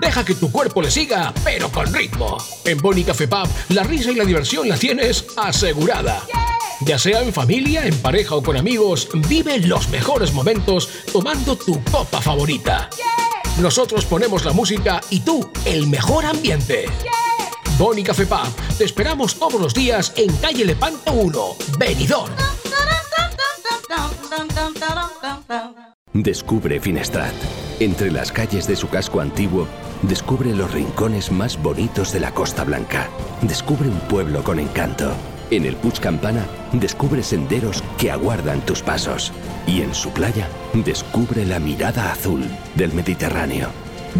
[0.00, 2.38] Deja que tu cuerpo le siga, pero con ritmo.
[2.64, 6.22] En Boni Café Pub, la risa y la diversión la tienes asegurada.
[6.80, 11.82] Ya sea en familia, en pareja o con amigos, vive los mejores momentos tomando tu
[11.84, 12.88] copa favorita.
[13.60, 16.86] Nosotros ponemos la música y tú el mejor ambiente.
[17.78, 22.32] Boni Café Pub, te esperamos todos los días en calle Lepanto 1, Benidorm.
[26.12, 27.34] Descubre Finestrat.
[27.80, 29.66] Entre las calles de su casco antiguo,
[30.02, 33.08] descubre los rincones más bonitos de la Costa Blanca.
[33.42, 35.12] Descubre un pueblo con encanto.
[35.50, 39.32] En el Puig Campana, descubre senderos que aguardan tus pasos.
[39.66, 40.48] Y en su playa,
[40.84, 43.68] descubre la mirada azul del Mediterráneo.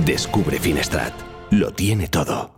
[0.07, 1.13] Descubre Finestrat.
[1.51, 2.58] Lo tiene todo.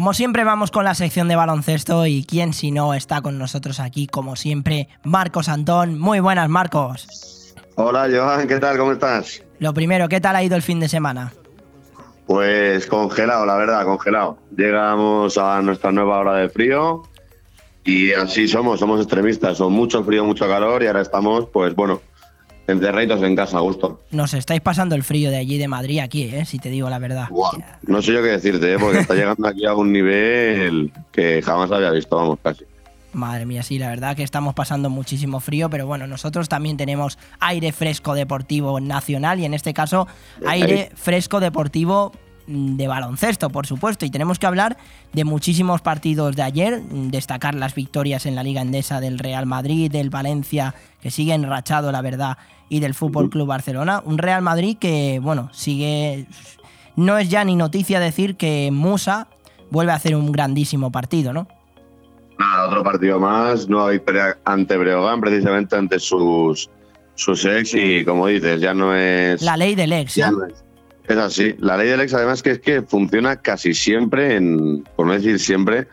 [0.00, 3.80] Como siempre vamos con la sección de baloncesto y quién si no está con nosotros
[3.80, 5.98] aquí, como siempre, Marcos Antón.
[5.98, 7.54] Muy buenas, Marcos.
[7.74, 8.78] Hola, Johan, ¿qué tal?
[8.78, 9.42] ¿Cómo estás?
[9.58, 11.34] Lo primero, ¿qué tal ha ido el fin de semana?
[12.24, 14.38] Pues congelado, la verdad, congelado.
[14.56, 17.02] Llegamos a nuestra nueva hora de frío
[17.84, 19.58] y así somos, somos extremistas.
[19.58, 22.00] Son mucho frío, mucho calor y ahora estamos, pues bueno,
[22.72, 24.00] encerraditos en casa, a gusto.
[24.10, 26.44] Nos estáis pasando el frío de allí de Madrid aquí, ¿eh?
[26.44, 27.28] si te digo la verdad.
[27.82, 28.78] No sé yo qué decirte, ¿eh?
[28.78, 32.64] porque está llegando aquí a un nivel que jamás había visto, vamos, casi.
[33.12, 37.18] Madre mía, sí, la verdad que estamos pasando muchísimo frío, pero bueno, nosotros también tenemos
[37.40, 40.06] aire fresco deportivo nacional y en este caso
[40.46, 42.12] aire fresco deportivo
[42.50, 44.76] de baloncesto, por supuesto, y tenemos que hablar
[45.12, 49.46] de muchísimos partidos de ayer, mm, destacar las victorias en la Liga Endesa del Real
[49.46, 52.38] Madrid, del Valencia, que sigue enrachado, la verdad,
[52.68, 54.02] y del Fútbol Club Barcelona.
[54.04, 56.26] Un Real Madrid que, bueno, sigue.
[56.96, 59.28] No es ya ni noticia decir que Musa
[59.70, 61.46] vuelve a hacer un grandísimo partido, ¿no?
[62.38, 66.68] Nada, otro partido más, nueva victoria ante Breogán, precisamente ante sus,
[67.14, 69.40] sus ex, y como dices, ya no es.
[69.42, 70.16] La ley del ex.
[70.16, 70.64] Ya no es.
[71.08, 71.54] Es así.
[71.58, 75.38] La ley del ex, además, que es que funciona casi siempre, en, por no decir
[75.38, 75.88] siempre,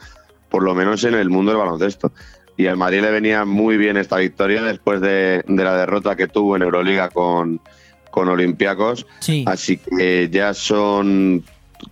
[0.49, 2.11] por lo menos en el mundo del baloncesto
[2.57, 6.55] y al Madrid le venía muy bien esta victoria después de, la derrota que tuvo
[6.55, 7.61] en Euroliga con,
[8.09, 9.05] con Olympiacos.
[9.45, 11.43] Así que ya son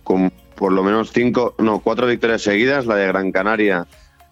[0.02, 3.86] con por lo menos cinco, no, cuatro victorias seguidas, la de Gran Canaria,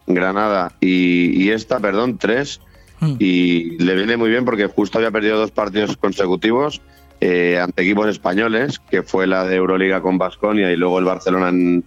[0.06, 2.60] Granada y, esta, perdón, tres.
[2.98, 3.14] Hmm.
[3.20, 6.80] Y le viene muy bien porque justo había perdido dos partidos consecutivos
[7.20, 11.48] eh, ante equipos españoles, que fue la de Euroliga con Basconia y luego el Barcelona
[11.48, 11.84] en,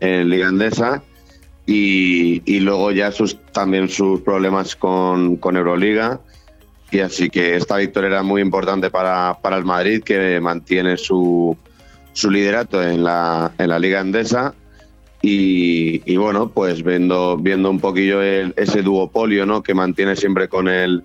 [0.00, 1.02] en Liga Andesa
[1.70, 6.18] y, luego ya sus, también sus problemas con, con, Euroliga.
[6.90, 11.54] Y así que esta victoria era muy importante para, para el Madrid, que mantiene su,
[12.14, 14.54] su liderato en la, en la Liga Endesa.
[15.20, 19.62] Y, bueno, pues viendo, viendo un poquillo ese duopolio ¿no?
[19.62, 21.04] que mantiene siempre con el,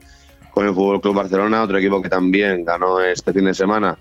[0.54, 3.98] con el Fútbol Club Barcelona, otro equipo que también ganó este fin de semana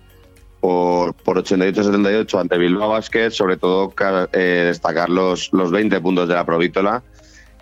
[0.61, 3.93] por, por 88-78 ante Bilbao Basket, sobre todo
[4.33, 7.03] eh, destacar los, los 20 puntos de la Provítola.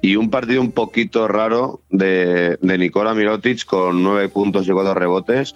[0.02, 4.94] Y un partido un poquito raro de, de Nikola Mirotic con 9 puntos y 4
[4.94, 5.54] rebotes,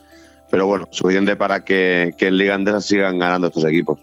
[0.50, 3.98] pero bueno, suficiente para que, que en Liga Andesa sigan ganando estos equipos.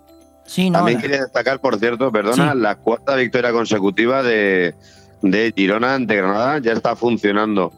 [0.71, 4.75] También quería destacar, por cierto, perdona, la cuarta victoria consecutiva de,
[5.21, 7.71] de Girona ante Granada, ya está funcionando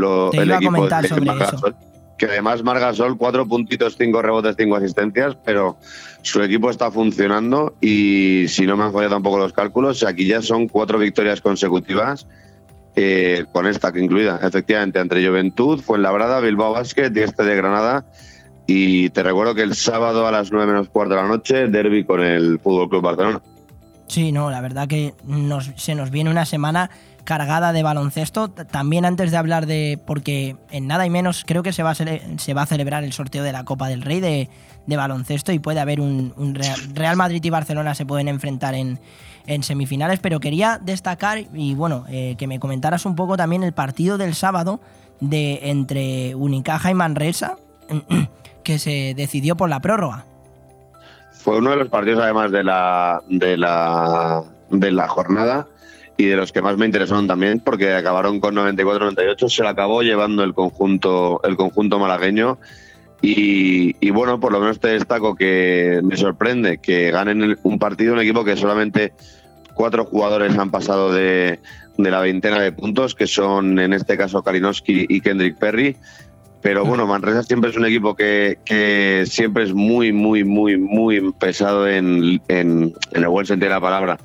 [0.00, 1.74] lo, el equipo de sobre
[2.16, 5.76] que además Margasol, cuatro puntitos, cinco rebotes, cinco asistencias, pero
[6.22, 10.40] su equipo está funcionando y si no me han fallado tampoco los cálculos, aquí ya
[10.40, 12.26] son cuatro victorias consecutivas,
[12.96, 18.06] eh, con esta que incluida, efectivamente, entre Juventud, Fuenlabrada, Bilbao Basket y este de Granada.
[18.66, 22.04] Y te recuerdo que el sábado a las nueve menos cuarto de la noche, derby
[22.04, 23.42] con el Fútbol Club Barcelona.
[24.06, 25.14] Sí, no, la verdad que
[25.76, 26.90] se nos viene una semana
[27.24, 28.48] cargada de baloncesto.
[28.48, 31.94] También antes de hablar de, porque en nada y menos creo que se va a,
[31.94, 34.48] se va a celebrar el sorteo de la Copa del Rey de,
[34.86, 36.32] baloncesto y puede haber un,
[36.94, 38.98] Real, Madrid y Barcelona se pueden enfrentar en,
[39.62, 44.16] semifinales, pero quería destacar y bueno, eh, que me comentaras un poco también el partido
[44.16, 44.80] del sábado
[45.20, 47.56] de entre Unicaja y Manresa,
[48.64, 50.24] que se decidió por la prórroga.
[51.32, 55.66] Fue uno de los partidos además de la, de la, de la jornada
[56.16, 60.02] y de los que más me interesaron también, porque acabaron con 94-98, se la acabó
[60.02, 62.58] llevando el conjunto, el conjunto malagueño.
[63.26, 68.20] Y, bueno, por lo menos te destaco que me sorprende que ganen un partido, un
[68.20, 69.14] equipo que solamente
[69.72, 71.58] cuatro jugadores han pasado de,
[71.96, 75.96] la veintena de puntos, que son en este caso Kalinowski y Kendrick Perry.
[76.60, 81.32] Pero bueno, Manresa siempre es un equipo que, que siempre es muy, muy, muy, muy
[81.32, 84.18] pesado en, en, en el buen sentido de la palabra.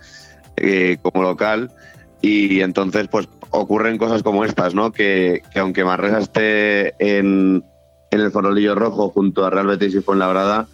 [0.61, 1.71] Eh, como local
[2.21, 4.91] y entonces pues ocurren cosas como estas, ¿no?
[4.91, 7.63] Que, que aunque Manresa esté en,
[8.11, 10.67] en el farolillo rojo junto a Real Betis y Fuenlabrada,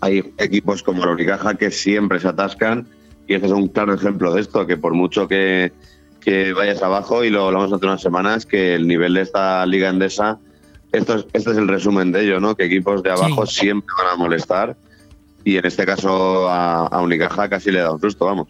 [0.00, 2.88] hay equipos como la Unicaja que siempre se atascan
[3.26, 5.72] y este es un claro ejemplo de esto, que por mucho que,
[6.20, 9.88] que vayas abajo, y lo hablamos hace unas semanas, que el nivel de esta liga
[9.88, 10.38] endesa,
[10.92, 12.54] esto es, este es el resumen de ello, ¿no?
[12.54, 14.76] Que equipos de abajo siempre van a molestar
[15.44, 18.48] y en este caso a, a Unicaja casi le da un susto, vamos.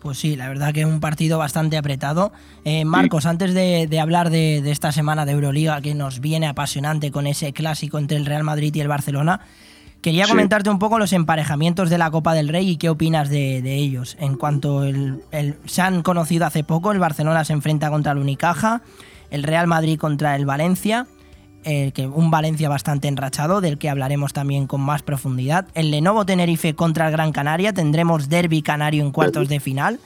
[0.00, 2.32] Pues sí, la verdad que es un partido bastante apretado.
[2.64, 6.46] Eh, Marcos, antes de, de hablar de, de, esta semana de Euroliga que nos viene
[6.46, 9.40] apasionante con ese clásico entre el Real Madrid y el Barcelona,
[10.00, 10.30] quería sí.
[10.30, 13.74] comentarte un poco los emparejamientos de la Copa del Rey y qué opinas de, de
[13.74, 14.16] ellos.
[14.20, 18.18] En cuanto el, el, se han conocido hace poco, el Barcelona se enfrenta contra el
[18.18, 18.80] Unicaja,
[19.30, 21.06] el Real Madrid contra el Valencia
[21.64, 25.66] eh, que un Valencia bastante enrachado, del que hablaremos también con más profundidad.
[25.74, 30.00] El Lenovo Tenerife contra el Gran Canaria, tendremos Derby Canario en cuartos de final.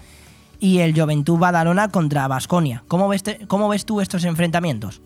[0.61, 2.85] Y el Juventud Badalona contra Basconia.
[2.89, 5.03] ¿Cómo ves, ¿Cómo ves tú estos enfrentamientos?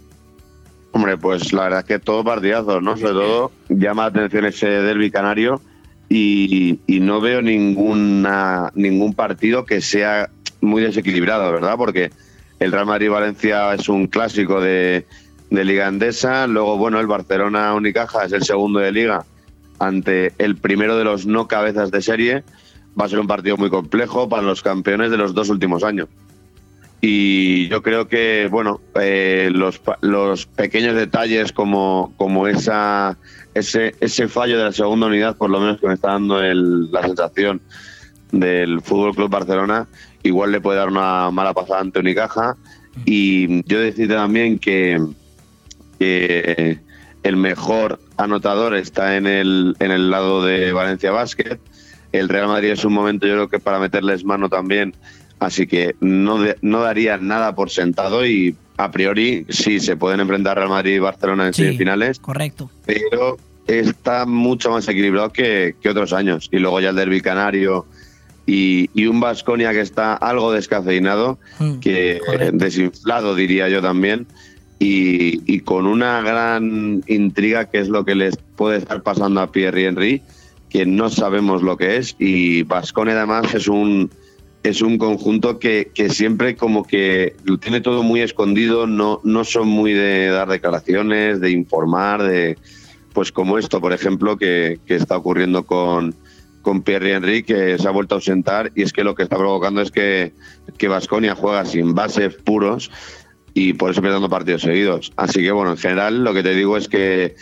[0.92, 2.96] Hombre, pues la verdad es que todo partidazos, ¿no?
[2.96, 5.60] Sobre todo llama la atención ese Derby Canario
[6.08, 10.30] y, y no veo ninguna, ningún partido que sea
[10.60, 11.74] muy desequilibrado, ¿verdad?
[11.76, 12.10] Porque
[12.58, 15.06] el Real Madrid-Valencia es un clásico de,
[15.50, 16.46] de Liga Endesa.
[16.46, 19.24] Luego, bueno, el Barcelona Unicaja es el segundo de Liga
[19.78, 22.44] ante el primero de los no cabezas de serie.
[22.98, 26.08] Va a ser un partido muy complejo para los campeones de los dos últimos años.
[27.00, 33.16] Y yo creo que, bueno, eh, los, los, pequeños detalles como, como esa,
[33.54, 36.90] ese, ese fallo de la segunda unidad, por lo menos que me está dando el,
[36.90, 37.60] la sensación
[38.32, 39.86] del Fútbol Club Barcelona,
[40.24, 42.56] igual le puede dar una mala pasada ante Unicaja.
[43.04, 45.00] Y yo decirte también que,
[45.98, 46.78] que
[47.22, 51.58] el mejor anotador está en el, en el lado de Valencia Basket.
[52.12, 54.94] El Real Madrid es un momento, yo creo que para meterles mano también.
[55.40, 60.20] Así que no, de, no daría nada por sentado y a priori sí se pueden
[60.20, 62.70] enfrentar Real Madrid y Barcelona en Sí, semifinales, Correcto.
[62.86, 63.36] pero
[63.66, 66.48] está mucho más equilibrado que, que otros años.
[66.50, 67.86] Y luego ya el Derby Canario
[68.46, 72.20] y, y un Vasconia que está algo descafeinado, Mm, que
[72.54, 74.26] desinflado diría yo también,
[74.78, 79.50] y, y con una gran intriga que es lo que les puede estar pasando a
[79.50, 80.22] Pierre y Henry,
[80.68, 84.10] que no sabemos lo que es, y Vasconia además es un
[84.64, 89.44] es un conjunto que, que siempre como que lo tiene todo muy escondido, no, no
[89.44, 92.58] son muy de dar declaraciones, de informar, de
[93.12, 96.14] pues como esto, por ejemplo, que, que está ocurriendo con,
[96.62, 99.36] con Pierre Henry, que se ha vuelto a ausentar, y es que lo que está
[99.36, 100.32] provocando es que
[100.76, 102.90] que Vasconia juega sin bases puros
[103.58, 105.12] y por eso perdiendo partidos seguidos.
[105.16, 107.34] Así que bueno, en general lo que te digo es que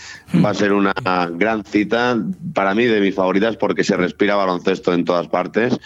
[0.42, 0.94] va a ser una
[1.32, 2.16] gran cita
[2.54, 5.78] para mí de mis favoritas porque se respira baloncesto en todas partes.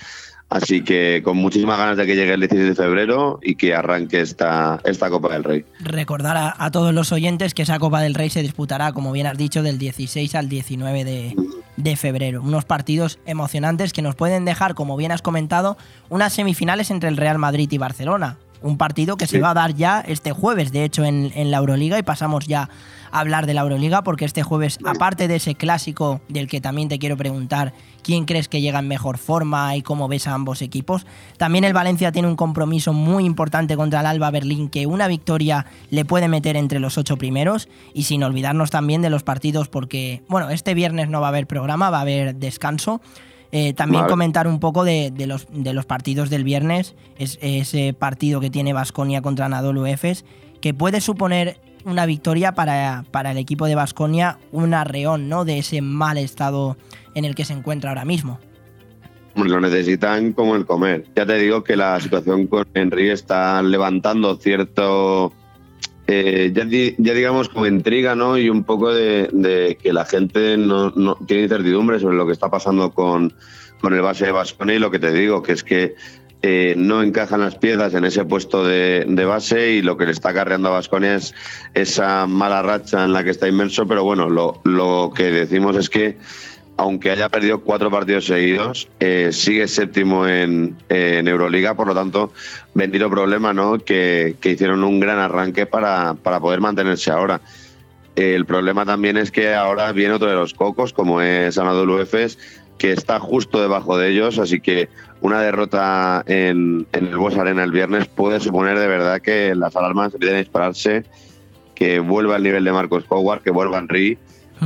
[0.49, 4.21] Así que con muchísimas ganas de que llegue el 16 de febrero y que arranque
[4.21, 5.65] esta, esta Copa del Rey.
[5.81, 9.27] Recordar a, a, todos los oyentes que esa Copa del Rey se disputará, como bien
[9.27, 11.37] has dicho, del 16 al 19 de,
[11.77, 12.41] de febrero.
[12.43, 15.77] Unos partidos emocionantes que nos pueden dejar, como bien has comentado,
[16.09, 18.39] unas semifinales entre el Real Madrid y Barcelona.
[18.63, 19.37] Un partido que sí.
[19.37, 22.47] se va a dar ya este jueves, de hecho, en, en la Euroliga, y pasamos
[22.47, 22.69] ya
[23.11, 26.89] a hablar de la Euroliga, porque este jueves, aparte de ese clásico del que también
[26.89, 30.63] te quiero preguntar quién crees que llega en mejor forma y cómo ves a ambos
[30.63, 31.07] equipos,
[31.37, 35.67] también el Valencia tiene un compromiso muy importante contra el Alba Berlín, que una victoria
[35.91, 40.23] le puede meter entre los ocho primeros, y sin olvidarnos también de los partidos, porque,
[40.29, 43.01] bueno, este viernes no va a haber programa, va a haber descanso.
[43.53, 44.13] Eh, también vale.
[44.13, 48.49] comentar un poco de, de, los, de, los, partidos del viernes, es, ese partido que
[48.49, 50.25] tiene Basconia contra Anadolu Efes,
[50.61, 55.45] que puede suponer una victoria para, para el equipo de Basconia, un arreón ¿no?
[55.45, 56.77] de ese mal estado
[57.15, 58.39] en el que se encuentra ahora mismo.
[59.35, 61.07] Lo necesitan como el comer.
[61.15, 65.33] Ya te digo que la situación con Henry está levantando cierto,
[66.13, 68.37] eh, ya, ya, digamos como intriga, ¿no?
[68.37, 70.93] Y un poco de, que la gente no,
[71.27, 73.33] tiene incertidumbre sobre lo que está pasando con,
[73.81, 75.95] con el base de Basconia y lo que te digo, que es que
[76.43, 80.13] eh, no encajan las piezas en ese puesto de, de base y lo que le
[80.13, 81.35] está carreando a Basconia es
[81.75, 85.89] esa mala racha en la que está inmerso, pero bueno, lo, lo que decimos es
[85.91, 86.17] que
[86.81, 92.33] aunque haya perdido cuatro partidos seguidos, eh, sigue séptimo en, en, Euroliga, por lo tanto,
[92.73, 93.79] bendito problema, ¿no?
[93.79, 97.43] Que, hicieron un gran arranque para, para, poder mantenerse ahora.
[98.17, 102.39] El problema también es que ahora viene otro de los cocos, como es Anadolu Efes,
[102.79, 104.89] que está justo debajo de ellos, así que
[105.21, 109.77] una derrota en, en el Bosch Arena el viernes puede suponer de verdad que las
[109.77, 111.05] alarmas empiecen a dispararse,
[111.75, 114.17] que vuelva al nivel de Marcos Howard, que vuelva Henry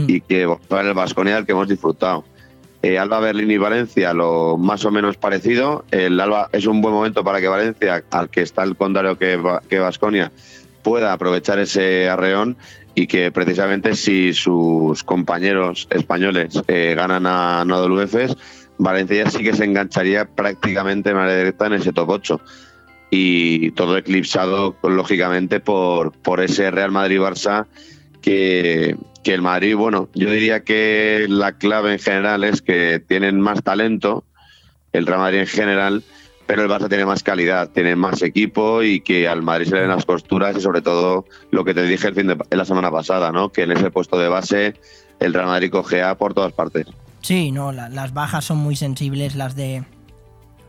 [0.07, 2.25] y que va el Vasconia al que hemos disfrutado.
[2.83, 5.85] Eh, Alba Berlín y Valencia, lo más o menos parecido.
[5.91, 9.79] El Alba es un buen momento para que Valencia, al que está el contrario que
[9.79, 10.31] Vasconia,
[10.83, 12.57] pueda aprovechar ese arreón
[12.95, 17.89] y que precisamente si sus compañeros españoles eh, ganan a Nodo
[18.77, 22.41] Valencia sí que se engancharía prácticamente de manera directa en ese top 8
[23.11, 27.67] y todo eclipsado lógicamente por, por ese Real Madrid-Barça
[28.25, 33.39] que, que el Madrid, bueno, yo diría que la clave en general es que tienen
[33.39, 34.25] más talento,
[34.95, 36.03] el Real Madrid en general,
[36.47, 39.83] pero el Barça tiene más calidad, tiene más equipo y que al Madrid se le
[39.83, 42.91] ven las costuras y sobre todo lo que te dije el fin de la semana
[42.91, 43.51] pasada, ¿no?
[43.51, 44.75] Que en ese puesto de base
[45.21, 46.87] el Real Madrid cogea por todas partes.
[47.21, 49.85] Sí, no, las bajas son muy sensibles, las de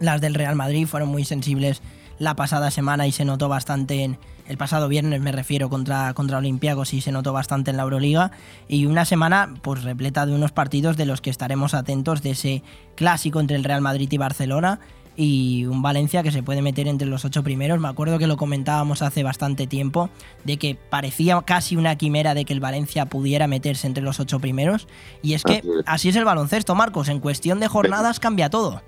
[0.02, 1.82] las del Real Madrid fueron muy sensibles
[2.20, 4.18] la pasada semana y se notó bastante en
[4.48, 8.32] el pasado viernes me refiero contra, contra Olympiacos y se notó bastante en la Euroliga
[8.68, 12.64] y una semana pues repleta de unos partidos de los que estaremos atentos de ese
[12.96, 14.80] clásico entre el Real Madrid y Barcelona
[15.18, 17.80] y un Valencia que se puede meter entre los ocho primeros.
[17.80, 20.10] Me acuerdo que lo comentábamos hace bastante tiempo,
[20.44, 24.40] de que parecía casi una quimera de que el Valencia pudiera meterse entre los ocho
[24.40, 24.88] primeros.
[25.22, 27.10] Y es que así es el baloncesto, Marcos.
[27.10, 28.82] En cuestión de jornadas cambia todo.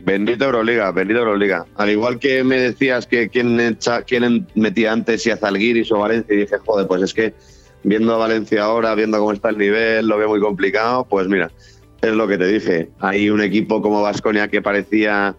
[0.00, 1.66] Bendito Euroliga, bendito Euroliga.
[1.76, 5.98] Al igual que me decías que quién, echa, quién metía antes si a Zalgiris o
[5.98, 7.34] Valencia, y dije, joder, pues es que
[7.82, 11.50] viendo a Valencia ahora, viendo cómo está el nivel, lo veo muy complicado, pues mira,
[12.00, 12.90] es lo que te dije.
[13.00, 15.36] Hay un equipo como Vasconia que parecía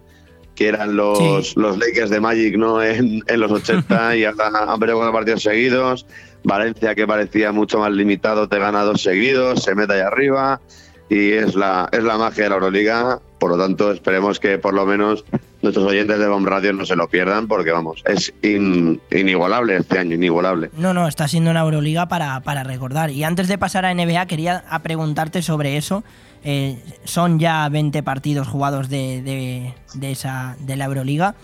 [0.55, 2.84] que eran los, los Lakers de Magic ¿no?
[2.84, 6.05] en, los 80 y han perdido cuatro partidos seguidos.
[6.43, 10.62] Valencia que parecía mucho más limitado, te gana dos seguidos, se mete ahí arriba
[11.10, 13.22] y es la, es la magia de la Euroliga.
[13.40, 15.24] Por lo tanto, esperemos que por lo menos
[15.62, 20.16] nuestros oyentes de Bomb Radio no se lo pierdan, porque vamos, es inigualable este año,
[20.16, 20.70] inigualable.
[20.78, 23.12] No, no, está siendo una Euroliga para, para recordar.
[23.12, 26.04] Y antes de pasar a NBA, quería preguntarte sobre eso.
[26.44, 31.36] Eh, son ya 20 partidos jugados de, de, esa, de la Euroliga.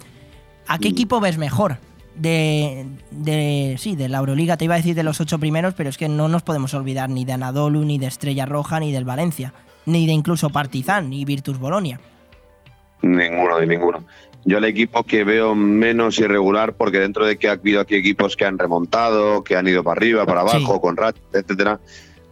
[0.68, 0.94] ¿A qué mm.
[0.94, 1.78] equipo ves mejor?
[2.16, 5.90] De, de, sí, de la Euroliga, te iba a decir de los ocho primeros, pero
[5.90, 9.04] es que no nos podemos olvidar ni de Anadolu, ni de Estrella Roja, ni del
[9.04, 9.54] Valencia,
[9.86, 12.00] ni de incluso Partizan, ni Virtus Bolonia.
[13.02, 14.06] Ninguno, de ninguno.
[14.46, 18.36] Yo el equipo que veo menos irregular, porque dentro de que ha habido aquí equipos
[18.36, 21.80] que han remontado, que han ido para arriba, para abajo, con Rat, etcétera,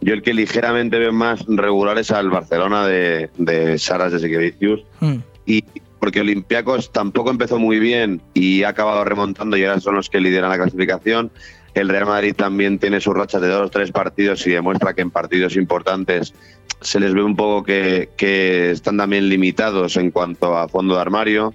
[0.00, 4.84] yo el que ligeramente veo más regular es al Barcelona de, de Saras de Sequevicius.
[5.00, 5.16] Mm.
[5.46, 5.64] Y
[5.98, 10.20] porque Olympiacos tampoco empezó muy bien y ha acabado remontando y ahora son los que
[10.20, 11.30] lideran la clasificación.
[11.74, 15.02] El Real Madrid también tiene sus rachas de dos o tres partidos y demuestra que
[15.02, 16.32] en partidos importantes
[16.80, 21.54] se les ve un poco que, están también limitados en cuanto a fondo de armario.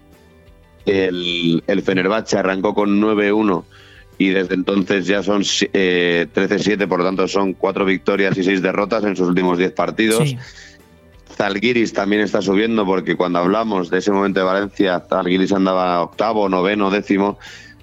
[0.85, 3.63] El, el Fenerbahce arrancó con 9-1
[4.17, 9.03] y desde entonces ya son 13-7, por lo tanto son cuatro victorias y seis derrotas
[9.05, 10.35] en sus últimos diez partidos.
[11.35, 16.49] Zalgiris también está subiendo porque cuando hablamos de ese momento de Valencia, Zalgiris andaba octavo,
[16.49, 17.39] noveno, décimo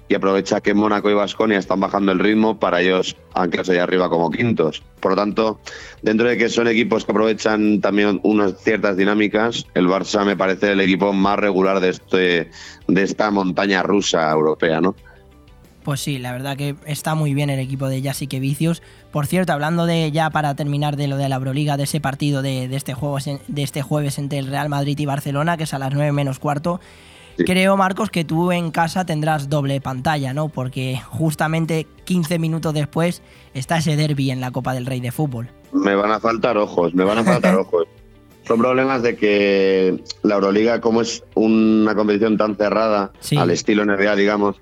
[0.09, 4.09] y aprovecha que Mónaco y Vasconia están bajando el ritmo para ellos anclarse allá arriba
[4.09, 4.83] como quintos.
[4.99, 5.59] Por lo tanto,
[6.01, 10.71] dentro de que son equipos que aprovechan también unas ciertas dinámicas, el Barça me parece
[10.71, 12.51] el equipo más regular de este
[12.87, 14.95] de esta montaña rusa europea, ¿no?
[15.87, 18.83] Pues sí, la verdad que está muy bien el equipo de que Vicios.
[19.09, 22.41] Por cierto, hablando de ya para terminar de lo de la Euroliga, de ese partido
[22.41, 25.79] de, este, juego, de este jueves entre el Real Madrid y Barcelona, que es a
[25.79, 26.81] las 9 menos cuarto,
[27.45, 30.49] creo, Marcos, que tú en casa tendrás doble pantalla, ¿no?
[30.49, 33.21] Porque justamente 15 minutos después
[33.53, 35.49] está ese derby en la Copa del Rey de Fútbol.
[35.73, 37.87] Me van a faltar ojos, me van a faltar ojos.
[38.47, 44.15] Son problemas de que la Euroliga, como es una competición tan cerrada, al estilo NBA,
[44.15, 44.55] digamos,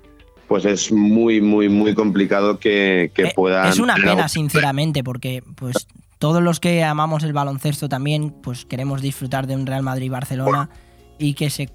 [0.48, 3.68] pues es muy, muy, muy complicado que, que eh, puedan...
[3.68, 5.86] Es una pena, sinceramente, porque pues
[6.18, 10.70] todos los que amamos el baloncesto también, pues queremos disfrutar de un Real Madrid-Barcelona
[11.18, 11.68] y que se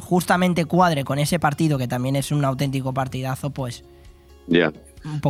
[0.00, 3.84] justamente cuadre con ese partido, que también es un auténtico partidazo, pues...
[4.46, 4.72] Ya.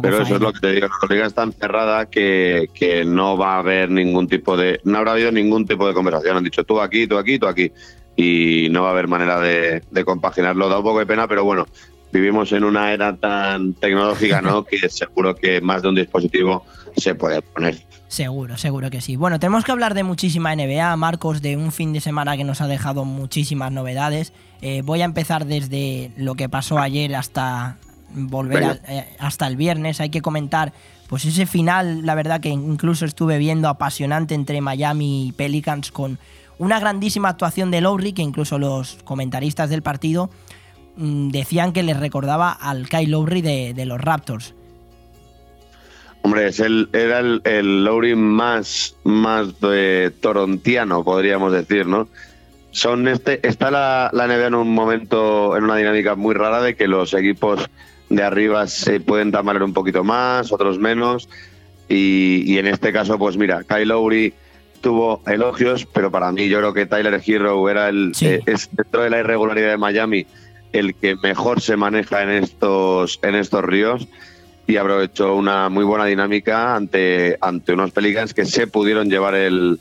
[0.03, 3.39] Pero eso es lo que te digo, la liga es tan cerrada que, que, no
[3.39, 4.81] va a haber ningún tipo de...
[4.85, 6.37] No habrá habido ningún tipo de conversación.
[6.37, 7.73] Han dicho tú aquí, tú aquí, tú aquí.
[8.17, 10.69] Y no va a haber manera de, de compaginarlo.
[10.69, 11.67] Da un poco de pena, pero bueno,
[12.13, 14.65] vivimos en una era tan tecnológica, ¿no?
[14.67, 16.65] que seguro que más de un dispositivo
[16.97, 17.84] se puede poner.
[18.09, 19.16] Seguro, seguro que sí.
[19.16, 22.61] Bueno, tenemos que hablar de muchísima NBA, Marcos, de un fin de semana que nos
[22.61, 24.32] ha dejado muchísimas novedades.
[24.61, 27.78] Eh, voy a empezar desde lo que pasó ayer hasta
[28.14, 30.01] volver eh, hasta el viernes.
[30.01, 30.72] Hay que comentar,
[31.09, 36.18] pues ese final, la verdad que incluso estuve viendo apasionante entre Miami y Pelicans con
[36.59, 40.30] una grandísima actuación de Lowry, que incluso los comentaristas del partido
[40.97, 44.55] Mm, decían que les recordaba al Kyle Lowry de, los Raptors.
[46.23, 52.09] Hombre, es el, era el, el Lowry más, más de torontiano, podríamos decir, ¿no?
[52.70, 56.75] Son este, está la, la NBA en un momento, en una dinámica muy rara de
[56.75, 57.68] que los equipos
[58.09, 61.29] de arriba se pueden tambalear un poquito más, otros menos.
[61.89, 64.33] Y, y en este caso, pues mira, Kyle Lowry
[64.81, 69.03] tuvo elogios, pero para mí yo creo que Tyler Hero era el, eh, es dentro
[69.03, 70.27] de la irregularidad de Miami
[70.73, 74.09] el que mejor se maneja en estos, en estos ríos
[74.67, 79.81] y aprovechó una muy buena dinámica ante, ante unos Pelicans que se pudieron llevar el,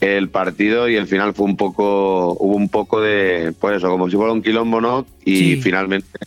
[0.00, 4.08] el partido y el final fue un poco, hubo un poco de, pues eso, como
[4.10, 5.06] si fuera un quilombo, ¿no?
[5.24, 6.18] Y finalmente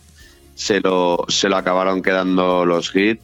[0.54, 3.22] se lo, se lo acabaron quedando los hits.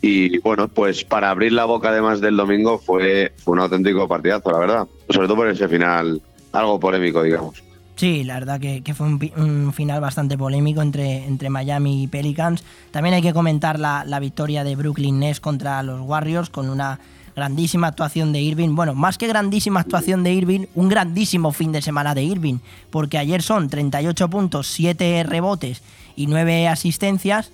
[0.00, 4.52] Y bueno, pues para abrir la boca además del domingo fue, fue un auténtico partidazo,
[4.52, 4.88] la verdad.
[5.08, 7.67] Sobre todo por ese final, algo polémico, digamos.
[7.98, 12.62] Sí, la verdad que, fue un, un final bastante polémico entre, entre Miami y Pelicans.
[12.92, 17.00] También hay que comentar la, la victoria de Brooklyn Nets contra los Warriors con una
[17.34, 18.76] grandísima actuación de Irving.
[18.76, 22.58] Bueno, más que grandísima actuación de Irving, un grandísimo fin de semana de Irving,
[22.90, 25.82] porque ayer son 38 puntos, 7 rebotes
[26.14, 27.50] y 9 asistencias,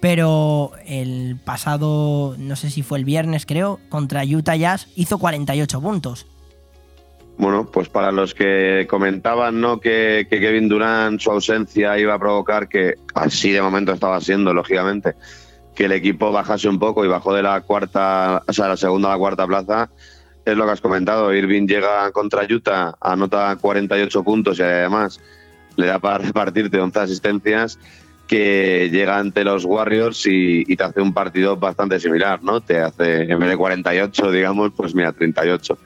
[0.00, 5.80] pero el pasado, no sé si fue el viernes creo, contra Utah Jazz hizo 48
[5.80, 6.26] puntos.
[7.36, 9.80] Bueno, pues para los que comentaban ¿no?
[9.80, 15.14] que, Kevin Durant, su ausencia iba a provocar que, así de momento estaba siendo, lógicamente,
[15.74, 19.08] que el equipo bajase un poco y bajó de la cuarta, o sea, la segunda
[19.08, 19.90] a la cuarta plaza,
[20.44, 21.34] es lo que has comentado.
[21.34, 25.20] Irving llega contra Utah, anota 48 puntos y además
[25.76, 27.78] le da para repartirte 11 asistencias
[28.28, 32.60] que llega ante los Warriors y, y te hace un partido bastante similar, ¿no?
[32.60, 35.76] Te hace, en vez de 48, digamos, pues mira, 38.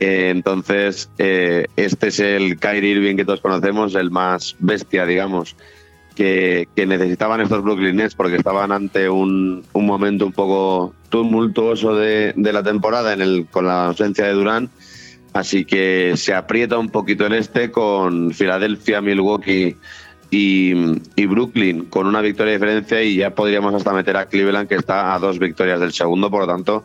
[0.00, 5.56] Eh, entonces, eh, este es el Kyrie Irving que todos conocemos, el más bestia, digamos,
[6.16, 11.94] que, que necesitaban estos Brooklyn Nets porque estaban ante un, un momento un poco tumultuoso
[11.94, 14.70] de, de la temporada en el, con la ausencia de Durant.
[15.32, 19.76] Así que se aprieta un poquito en este con Filadelfia, Milwaukee
[20.30, 24.76] y, Brooklyn con una victoria de diferencia y ya podríamos hasta meter a Cleveland que
[24.76, 26.30] está a dos victorias del segundo.
[26.30, 26.84] Por lo tanto,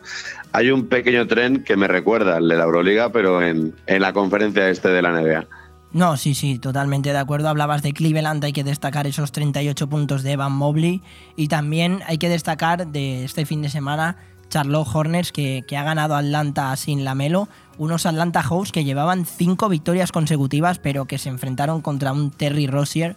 [0.51, 4.13] hay un pequeño tren que me recuerda al de la Euroliga, pero en, en la
[4.13, 5.45] conferencia este de la NBA.
[5.91, 7.47] No, sí, sí, totalmente de acuerdo.
[7.47, 11.01] Hablabas de Cleveland, hay que destacar esos 38 puntos de Evan Mobley
[11.37, 14.17] y también hay que destacar de este fin de semana
[14.49, 19.69] Charlotte Hornets que, que ha ganado Atlanta sin Lamelo, unos Atlanta Hawks que llevaban cinco
[19.69, 23.15] victorias consecutivas pero que se enfrentaron contra un Terry Rozier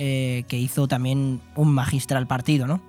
[0.00, 2.80] eh, que hizo también un magistral partido, ¿no?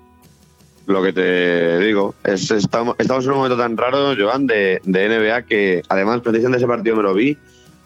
[0.86, 5.10] Lo que te digo, es, estamos, estamos en un momento tan raro, Joan, de, de
[5.10, 7.36] NBA que además precisamente ese partido me lo vi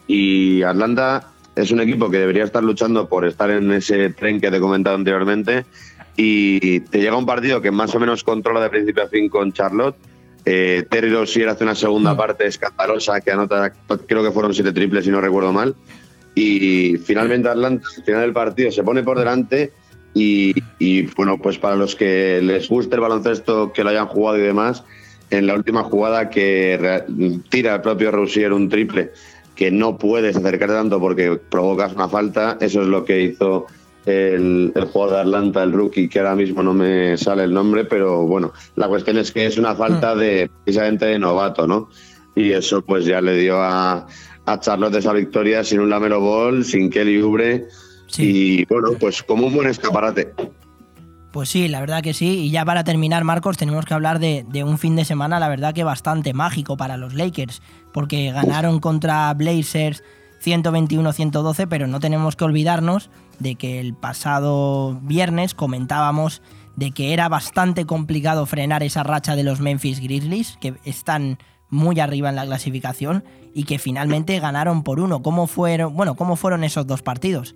[0.08, 4.52] y Atlanta es un equipo que debería estar luchando por estar en ese tren que
[4.52, 5.66] te he comentado anteriormente
[6.18, 9.54] y te llega un partido que más o menos controla de principio a fin con
[9.54, 9.96] Charlotte.
[10.46, 13.72] Eh, Terry Rozier hace una segunda parte escandalosa que anota,
[14.06, 15.76] creo que fueron siete triples si no recuerdo mal.
[16.36, 19.72] Y finalmente Atlanta, al final del partido, se pone por delante
[20.14, 24.38] y, y, bueno, pues para los que les guste el baloncesto, que lo hayan jugado
[24.38, 24.84] y demás,
[25.30, 27.04] en la última jugada que
[27.50, 29.12] tira el propio Rozier un triple
[29.56, 33.68] que no puedes acercarte tanto porque provocas una falta, eso es lo que hizo
[34.06, 37.86] el, el jugador de Atlanta, el rookie, que ahora mismo no me sale el nombre,
[37.86, 41.90] pero bueno, la cuestión es que es una falta de precisamente de novato, ¿no?
[42.36, 44.08] Y eso pues ya le dio a,
[44.46, 47.68] a Charlotte esa victoria sin un Lamelo Ball, sin Kelly Ubre
[48.18, 50.34] y bueno, pues como un buen escaparate.
[51.32, 52.42] Pues sí, la verdad que sí.
[52.42, 55.50] Y ya para terminar, Marcos, tenemos que hablar de, de un fin de semana, la
[55.50, 60.04] verdad que bastante mágico para los Lakers, porque ganaron contra Blazers
[60.44, 66.44] 121-112, pero no tenemos que olvidarnos de que el pasado viernes comentábamos
[66.76, 71.38] de que era bastante complicado frenar esa racha de los Memphis Grizzlies, que están
[71.74, 75.22] muy arriba en la clasificación y que finalmente ganaron por uno.
[75.22, 77.56] ¿Cómo fueron, bueno, cómo fueron esos dos partidos?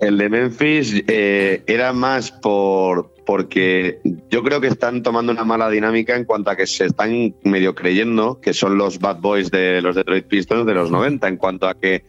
[0.00, 4.00] El de Memphis eh, era más por porque
[4.30, 7.74] yo creo que están tomando una mala dinámica en cuanto a que se están medio
[7.74, 11.66] creyendo que son los bad boys de los Detroit Pistons de los 90, en cuanto
[11.66, 12.04] a que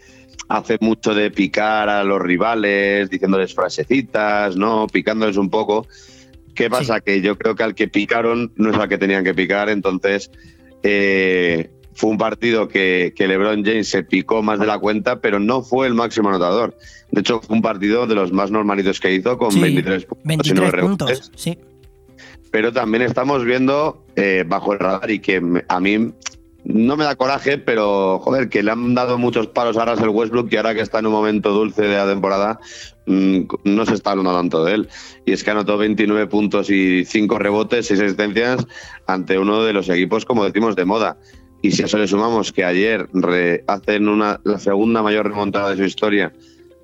[0.49, 4.87] hace mucho de picar a los rivales, diciéndoles frasecitas, ¿no?
[4.87, 5.87] Picándoles un poco.
[6.53, 6.99] ¿Qué pasa?
[6.99, 10.31] Que yo creo que al que picaron no es al que tenían que picar, entonces
[10.87, 15.39] eh, fue un partido que, que LeBron James se picó más de la cuenta, pero
[15.39, 16.77] no fue el máximo anotador.
[17.11, 20.23] De hecho, fue un partido de los más normalitos que hizo, con Sí, 23 puntos.
[20.23, 21.31] y 23 nueve puntos, rebotes.
[21.35, 21.57] sí.
[22.51, 26.13] Pero también estamos viendo eh, bajo el radar y que a mí
[26.65, 30.51] no me da coraje, pero joder, que le han dado muchos palos a Russell Westbrook
[30.51, 32.59] y ahora que está en un momento dulce de la temporada,
[33.05, 34.89] mm, no se está hablando tanto de él.
[35.25, 38.65] Y es que anotó 29 puntos y 5 rebotes, 6 asistencias
[39.05, 41.17] ante uno de los equipos, como decimos, de moda.
[41.61, 43.09] Y si a eso le sumamos que ayer
[43.67, 46.33] hacen una, la segunda mayor remontada de su historia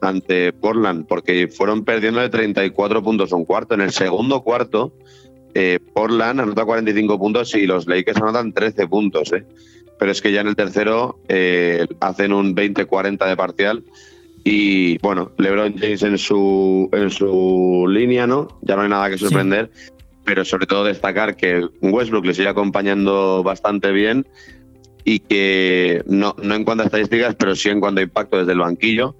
[0.01, 3.75] ante Portland, porque fueron perdiendo de 34 puntos un cuarto.
[3.75, 4.93] En el segundo cuarto,
[5.53, 9.31] eh, Portland anota 45 puntos y los Lakers anotan 13 puntos.
[9.33, 9.45] ¿eh?
[9.99, 13.83] Pero es que ya en el tercero eh, hacen un 20-40 de parcial.
[14.43, 18.47] Y bueno, LeBron James en su, en su línea, ¿no?
[18.61, 19.69] Ya no hay nada que sorprender.
[20.23, 24.25] Pero sobre todo destacar que Westbrook le sigue acompañando bastante bien
[25.03, 28.53] y que no, no en cuanto a estadísticas, pero sí en cuanto a impacto desde
[28.53, 29.15] el banquillo.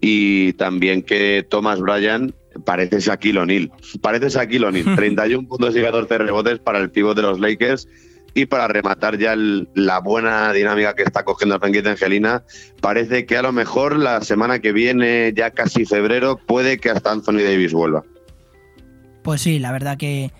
[0.00, 2.34] Y también que Thomas Bryan
[2.64, 3.70] parece Shaquille O'Neal.
[4.00, 4.94] Parece Shaquille O'Neal.
[4.96, 7.88] 31 puntos y 14 rebotes para el pívot de los Lakers.
[8.32, 12.44] Y para rematar ya la buena dinámica que está cogiendo la franquicia Angelina,
[12.80, 17.10] parece que a lo mejor la semana que viene, ya casi febrero, puede que hasta
[17.10, 18.04] Anthony Davis vuelva.
[19.22, 20.30] Pues sí, la verdad que,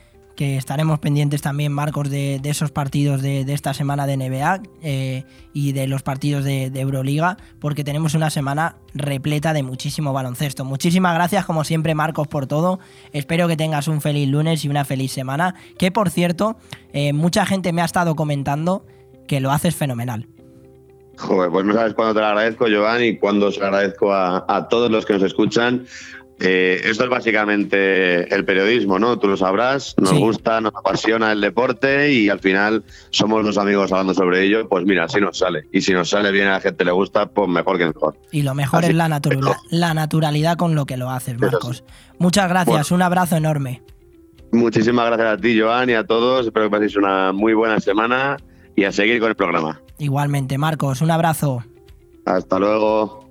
[0.40, 5.72] que estaremos pendientes también, Marcos, de, esos partidos de, esta semana de NBA eh, y
[5.72, 10.64] de los partidos de, Euroliga, porque tenemos una semana repleta de muchísimo baloncesto.
[10.64, 12.80] Muchísimas gracias, como siempre, Marcos, por todo.
[13.12, 15.56] Espero que tengas un feliz lunes y una feliz semana.
[15.76, 16.56] Que, por cierto,
[16.94, 18.86] eh, mucha gente me ha estado comentando
[19.28, 20.26] que lo haces fenomenal.
[21.18, 24.90] Joder, pues no sabes cuándo te lo agradezco, Joan, y cuándo lo agradezco a todos
[24.90, 25.84] los que nos escuchan
[26.40, 29.18] eh, esto es básicamente el periodismo, ¿no?
[29.18, 33.92] Tú lo sabrás, nos gusta, nos apasiona el deporte y al final somos los amigos
[33.92, 35.66] hablando sobre ello, pues mira, si nos sale.
[35.70, 38.16] Y si nos sale bien a la gente le gusta, pues mejor que mejor.
[38.32, 39.20] Y lo mejor es la,
[39.70, 41.84] la naturalidad con lo que lo haces, Marcos.
[42.18, 43.82] Muchas gracias, un abrazo enorme.
[44.52, 46.46] Muchísimas gracias a ti, Joan, y a todos.
[46.46, 48.38] Espero que paséis una muy buena semana
[48.74, 49.80] y a seguir con el programa.
[49.98, 51.62] Igualmente, Marcos, un abrazo.
[52.24, 53.30] Hasta luego.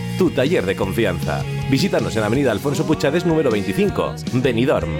[0.21, 1.43] tu taller de confianza.
[1.71, 4.99] Visítanos en Avenida Alfonso Puchades número 25, Benidorm.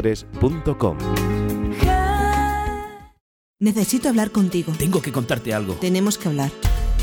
[3.59, 4.73] Necesito hablar contigo.
[4.77, 5.75] Tengo que contarte algo.
[5.75, 6.51] Tenemos que hablar.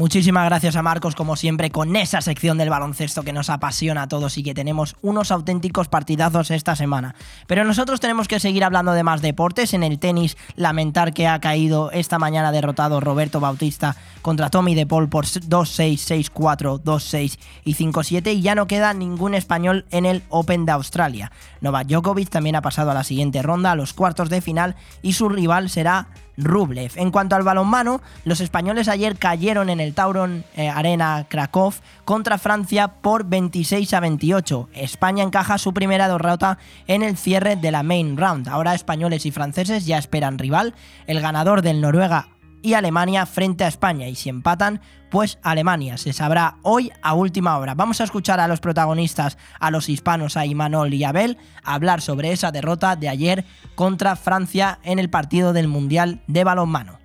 [0.00, 4.08] Muchísimas gracias a Marcos, como siempre, con esa sección del baloncesto que nos apasiona a
[4.08, 7.14] todos y que tenemos unos auténticos partidazos esta semana.
[7.46, 9.74] Pero nosotros tenemos que seguir hablando de más deportes.
[9.74, 14.86] En el tenis, lamentar que ha caído esta mañana derrotado Roberto Bautista contra Tommy De
[14.86, 18.34] Paul por 2-6, 6-4, 2-6 y 5-7.
[18.36, 21.30] Y ya no queda ningún español en el Open de Australia.
[21.60, 25.12] Novak Djokovic también ha pasado a la siguiente ronda, a los cuartos de final, y
[25.12, 26.92] su rival será Rublev.
[26.96, 32.38] En cuanto al balonmano, los españoles ayer cayeron en el Tauron eh, Arena Krakow contra
[32.38, 34.68] Francia por 26 a 28.
[34.74, 38.48] España encaja su primera derrota en el cierre de la main round.
[38.48, 40.74] Ahora españoles y franceses ya esperan rival.
[41.06, 42.28] El ganador del Noruega
[42.62, 44.08] y Alemania frente a España.
[44.08, 44.80] Y si empatan,
[45.10, 45.98] pues Alemania.
[45.98, 47.74] Se sabrá hoy a última hora.
[47.74, 52.32] Vamos a escuchar a los protagonistas, a los hispanos, a Imanol y Abel, hablar sobre
[52.32, 53.44] esa derrota de ayer
[53.74, 56.99] contra Francia en el partido del Mundial de balonmano.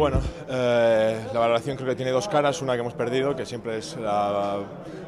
[0.00, 3.76] Bueno, eh, la valoración creo que tiene dos caras, una que hemos perdido, que siempre
[3.76, 4.56] es la,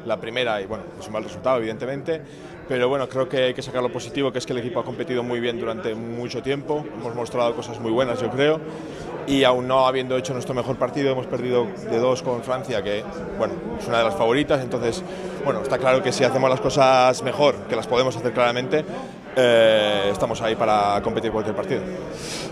[0.05, 2.21] la, primera y bueno, es un mal resultado evidentemente,
[2.67, 4.83] pero bueno, creo que hay que sacar lo positivo, que es que el equipo ha
[4.83, 8.59] competido muy bien durante mucho tiempo, hemos mostrado cosas muy buenas yo creo,
[9.25, 13.03] y aún no habiendo hecho nuestro mejor partido, hemos perdido de dos con Francia, que
[13.39, 15.03] bueno, es una de las favoritas, entonces
[15.43, 18.85] bueno, está claro que si hacemos las cosas mejor, que las podemos hacer claramente,
[19.35, 21.81] eh, estamos ahí para competir cualquier partido.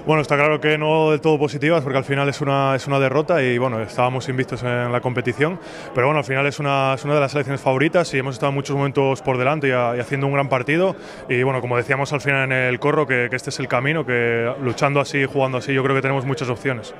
[0.05, 2.99] Bueno, está claro que no del todo positivas porque al final es una, es una
[2.99, 5.59] derrota y bueno, estábamos invistos en la competición,
[5.93, 8.51] pero bueno, al final es una, es una de las selecciones favoritas y hemos estado
[8.51, 10.95] muchos momentos por delante y, y, haciendo un gran partido
[11.29, 14.05] y bueno, como decíamos al final en el corro, que, que este es el camino,
[14.05, 16.93] que luchando así, jugando así, yo creo que tenemos muchas opciones.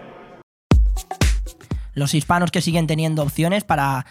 [1.94, 4.06] Los hispanos que siguen teniendo opciones para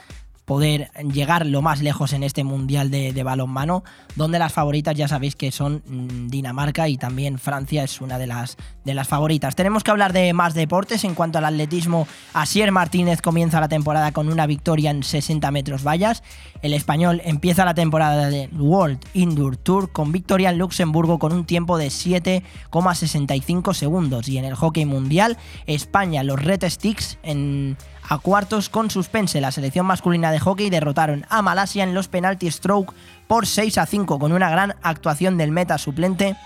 [0.51, 3.85] poder llegar lo más lejos en este mundial de, de, balonmano,
[4.17, 8.27] donde las favoritas ya sabéis que son mm, Dinamarca y también Francia es una de
[8.27, 9.55] las, de las favoritas.
[9.55, 11.05] Tenemos que hablar de más deportes.
[11.05, 15.85] En cuanto al atletismo, Asier Martínez comienza la temporada con una victoria en 60 metros
[15.87, 16.25] vallas.
[16.63, 21.45] El español empieza la temporada del World Indoor Tour con victoria en Luxemburgo con un
[21.45, 24.29] tiempo de 7,65 segundos.
[24.29, 27.77] Y en el hockey mundial, España, los Red Sticks en
[28.11, 29.41] a cuartos con suspense.
[29.41, 32.93] La selección masculina de hockey derrotaron a Malasia en los penalty stroke
[33.29, 36.37] por 6 a 5 con una gran actuación del meta suplente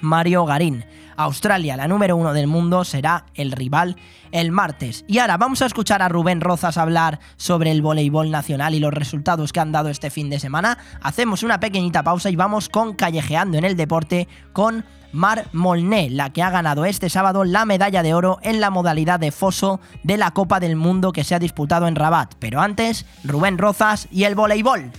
[0.00, 0.84] Mario Garín.
[1.22, 3.96] Australia, la número uno del mundo, será el rival
[4.32, 5.04] el martes.
[5.06, 8.92] Y ahora vamos a escuchar a Rubén Rozas hablar sobre el voleibol nacional y los
[8.92, 10.78] resultados que han dado este fin de semana.
[11.02, 16.30] Hacemos una pequeñita pausa y vamos con Callejeando en el Deporte con Mar Molné, la
[16.30, 20.16] que ha ganado este sábado la medalla de oro en la modalidad de foso de
[20.16, 22.34] la Copa del Mundo que se ha disputado en Rabat.
[22.38, 24.90] Pero antes, Rubén Rozas y el voleibol.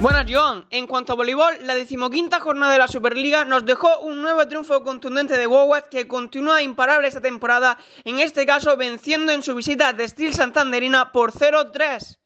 [0.00, 0.64] Buenas, Joan.
[0.70, 4.84] En cuanto a voleibol, la decimoquinta jornada de la Superliga nos dejó un nuevo triunfo
[4.84, 9.88] contundente de Wowat que continúa imparable esta temporada, en este caso venciendo en su visita
[9.88, 12.16] a Steel Santanderina por 0-3.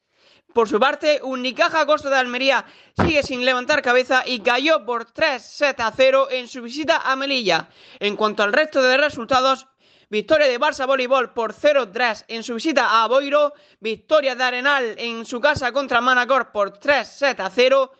[0.52, 5.42] Por su parte, Unicaja Costa de Almería sigue sin levantar cabeza y cayó por 3
[5.42, 7.70] 7 0 en su visita a Melilla.
[8.00, 9.66] En cuanto al resto de resultados,
[10.12, 15.24] victoria de Barça Voleibol por 0-3 en su visita a Boiro, victoria de Arenal en
[15.24, 17.92] su casa contra Manacor por 3 7 0,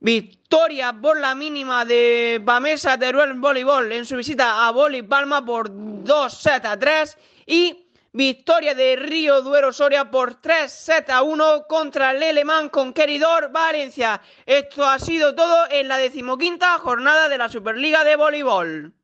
[0.00, 5.68] victoria por la mínima de Bamesa Teruel Voleibol en su visita a Boli Palma por
[5.70, 12.12] 2 7 3 y Victoria de Río Duero Soria por 3 7 a 1 contra
[12.12, 14.22] el Alemán Conqueridor Valencia.
[14.46, 18.94] Esto ha sido todo en la decimoquinta jornada de la Superliga de Voleibol.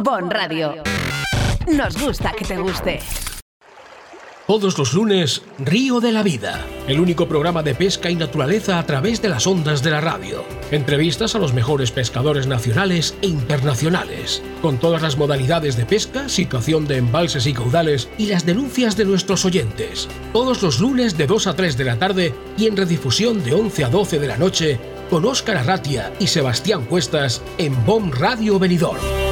[0.00, 0.76] Bon Radio.
[1.66, 3.00] Nos gusta que te guste.
[4.46, 8.86] Todos los lunes, Río de la Vida, el único programa de pesca y naturaleza a
[8.86, 10.44] través de las ondas de la radio.
[10.70, 16.86] Entrevistas a los mejores pescadores nacionales e internacionales, con todas las modalidades de pesca, situación
[16.86, 20.08] de embalses y caudales y las denuncias de nuestros oyentes.
[20.32, 23.84] Todos los lunes de 2 a 3 de la tarde y en redifusión de 11
[23.84, 24.80] a 12 de la noche
[25.10, 29.31] con Óscar Arratia y Sebastián Cuestas en BOM Radio Benidorm.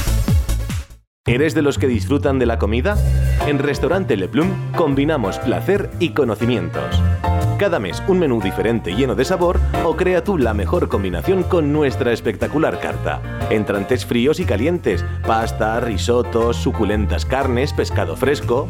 [1.27, 2.97] ¿Eres de los que disfrutan de la comida?
[3.45, 6.99] En Restaurante Le Plum combinamos placer y conocimientos.
[7.59, 11.71] Cada mes un menú diferente lleno de sabor o crea tú la mejor combinación con
[11.71, 13.21] nuestra espectacular carta.
[13.51, 18.67] Entrantes fríos y calientes, pasta, risotos, suculentas carnes, pescado fresco.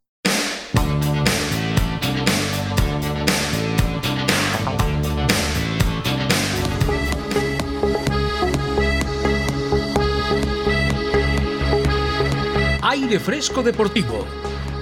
[13.19, 14.25] Fresco Deportivo.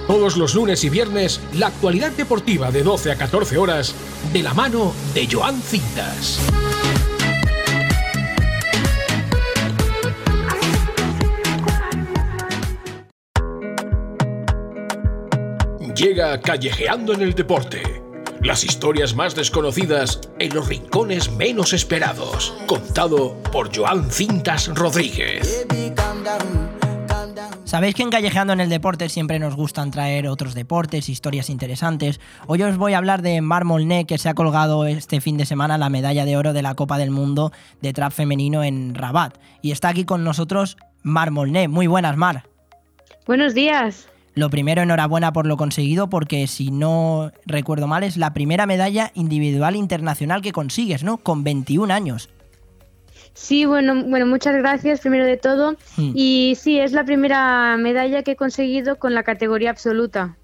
[0.06, 3.94] Todos los lunes y viernes, la actualidad deportiva de 12 a 14 horas,
[4.32, 6.40] de la mano de Joan Cintas.
[15.94, 18.02] Llega Callejeando en el Deporte.
[18.42, 22.54] Las historias más desconocidas en los rincones menos esperados.
[22.66, 25.66] Contado por Joan Cintas Rodríguez.
[27.64, 32.20] Sabéis que en Callejeando en el Deporte siempre nos gustan traer otros deportes, historias interesantes.
[32.46, 35.46] Hoy os voy a hablar de Mar Molné, que se ha colgado este fin de
[35.46, 39.38] semana la medalla de oro de la Copa del Mundo de trap femenino en Rabat.
[39.62, 41.68] Y está aquí con nosotros Mar Molné.
[41.68, 42.44] Muy buenas, Mar.
[43.26, 44.08] Buenos días.
[44.34, 49.10] Lo primero, enhorabuena por lo conseguido, porque si no recuerdo mal, es la primera medalla
[49.14, 51.18] individual internacional que consigues, ¿no?
[51.18, 52.30] Con 21 años.
[53.40, 55.72] Sí, bueno, bueno, muchas gracias primero de todo.
[55.96, 56.12] Mm.
[56.14, 60.36] Y sí, es la primera medalla que he conseguido con la categoría absoluta.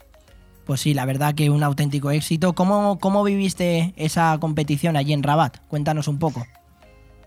[0.65, 2.55] Pues sí, la verdad que un auténtico éxito.
[2.55, 5.59] ¿Cómo, cómo viviste esa competición allí en Rabat?
[5.69, 6.47] Cuéntanos un poco.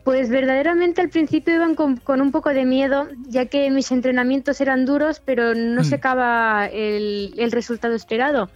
[0.04, 4.60] Pues verdaderamente al principio iban con, con un poco de miedo, ya que mis entrenamientos
[4.62, 5.86] eran duros, pero no Mm.
[5.86, 8.50] sacaba el, el resultado esperado.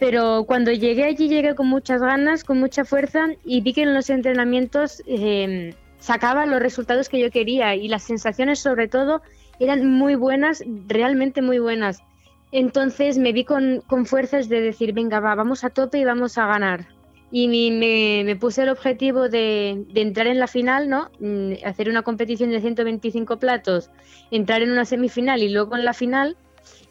[0.00, 3.94] Pero cuando llegué allí llegué con muchas ganas, con mucha fuerza y vi que en
[3.94, 9.22] los entrenamientos eh, sacaba los resultados que yo quería y las sensaciones sobre todo
[9.60, 12.02] eran muy buenas, realmente muy buenas.
[12.52, 16.38] Entonces me vi con, con fuerzas de decir, venga, va, vamos a tope y vamos
[16.38, 16.86] a ganar.
[17.30, 21.10] Y me, me puse el objetivo de, de entrar en la final, ¿no?
[21.20, 23.90] Mm, Hacer una competición de 125 platos,
[24.30, 26.36] entrar en una semifinal y luego en la final.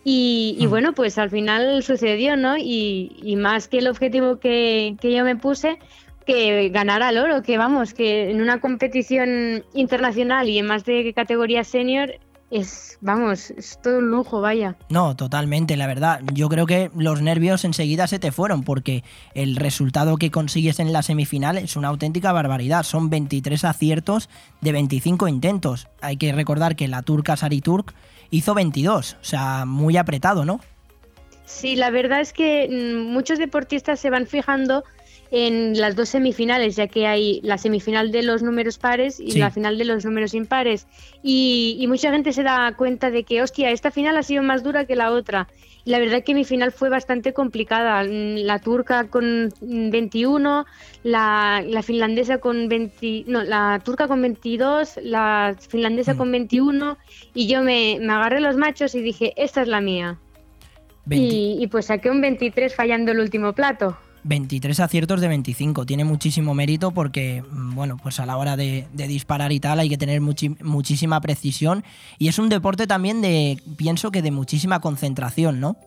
[0.04, 2.56] Y, y bueno, pues al final sucedió, ¿no?
[2.56, 5.80] Y, y más que el objetivo que, que yo me puse,
[6.28, 11.14] que ganar al oro, que vamos, que en una competición internacional y en más de
[11.14, 12.20] categoría senior
[12.52, 14.76] es, vamos, es todo un lujo, vaya.
[14.90, 16.22] No, totalmente, la verdad.
[16.34, 19.04] Yo creo que los nervios enseguida se te fueron porque
[19.34, 22.84] el resultado que consigues en la semifinal es una auténtica barbaridad.
[22.84, 24.30] Son 23 aciertos
[24.62, 25.88] de 25 intentos.
[26.02, 27.94] Hay que recordar que la turca Sari Turk
[28.32, 30.60] hizo 22, o sea, muy apretado, ¿no?
[31.46, 34.84] Sí, la verdad es que mm, muchos deportistas se van fijando
[35.32, 39.40] en las dos semifinales, ya que hay la semifinal de los números pares y Sí.
[39.40, 40.88] la final de los números impares.
[41.24, 44.64] Y, y mucha gente se da cuenta de que, hostia, esta final ha sido más
[44.64, 45.48] dura que la otra.
[45.86, 48.04] Y la verdad que mi final fue bastante complicada.
[48.04, 50.66] Mm, La turca con mm, 21,
[51.04, 56.98] la, la finlandesa con 20, no, la turca con 22, la finlandesa con 21,
[57.34, 60.18] y yo me, me agarré los machos y dije, esta es la mía.
[61.10, 63.98] Y, y pues saqué un 23 fallando el último plato.
[64.24, 65.86] 23 aciertos de 25.
[65.86, 69.80] Tiene muchísimo mérito porque, mm, bueno, pues a la hora de, de disparar y tal
[69.80, 71.84] hay que tener muchi- muchísima precisión.
[72.18, 75.78] Y es un deporte también de, pienso que de muchísima concentración, ¿no?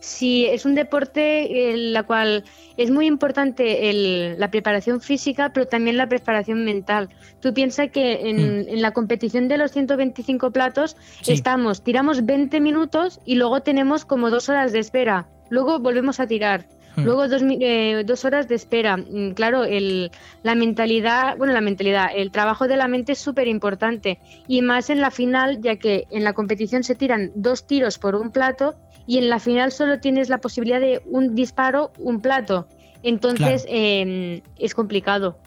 [0.00, 2.44] Sí, es un deporte en la cual
[2.76, 7.08] es muy importante el- la preparación física, pero también la preparación mental.
[7.40, 11.32] Tú piensas que en, en la competición de los 125 platos Sí.
[11.32, 15.26] estamos, tiramos 20 minutos y luego tenemos como dos horas de espera.
[15.50, 16.68] Luego volvemos a tirar.
[16.96, 17.04] Hmm.
[17.04, 18.96] Luego dos, eh, dos, horas de espera.
[18.96, 20.10] Mm, claro, el,
[20.42, 24.18] la mentalidad, bueno, la mentalidad, el trabajo de la mente es súper importante.
[24.48, 28.14] Y más en la final, ya que en la competición se tiran dos tiros por
[28.14, 28.74] un plato
[29.06, 32.66] y en la final solo tienes la posibilidad de un disparo, un plato.
[33.02, 35.38] Entonces em, es complicado.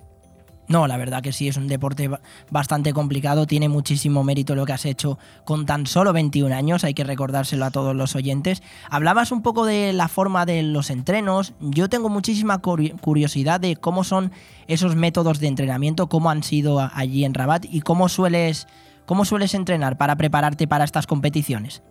[0.69, 2.11] No, la verdad que sí, es un deporte
[2.51, 6.93] bastante complicado, tiene muchísimo mérito lo que has hecho con tan solo 21 años, hay
[6.93, 8.61] que recordárselo a todos los oyentes.
[8.87, 14.03] Hablabas un poco de la forma de los entrenos, yo tengo muchísima curiosidad de cómo
[14.03, 14.31] son
[14.67, 18.67] esos métodos de entrenamiento, cómo han sido allí en Rabat y cómo sueles,
[19.07, 21.81] cómo sueles entrenar para prepararte para estas competiciones.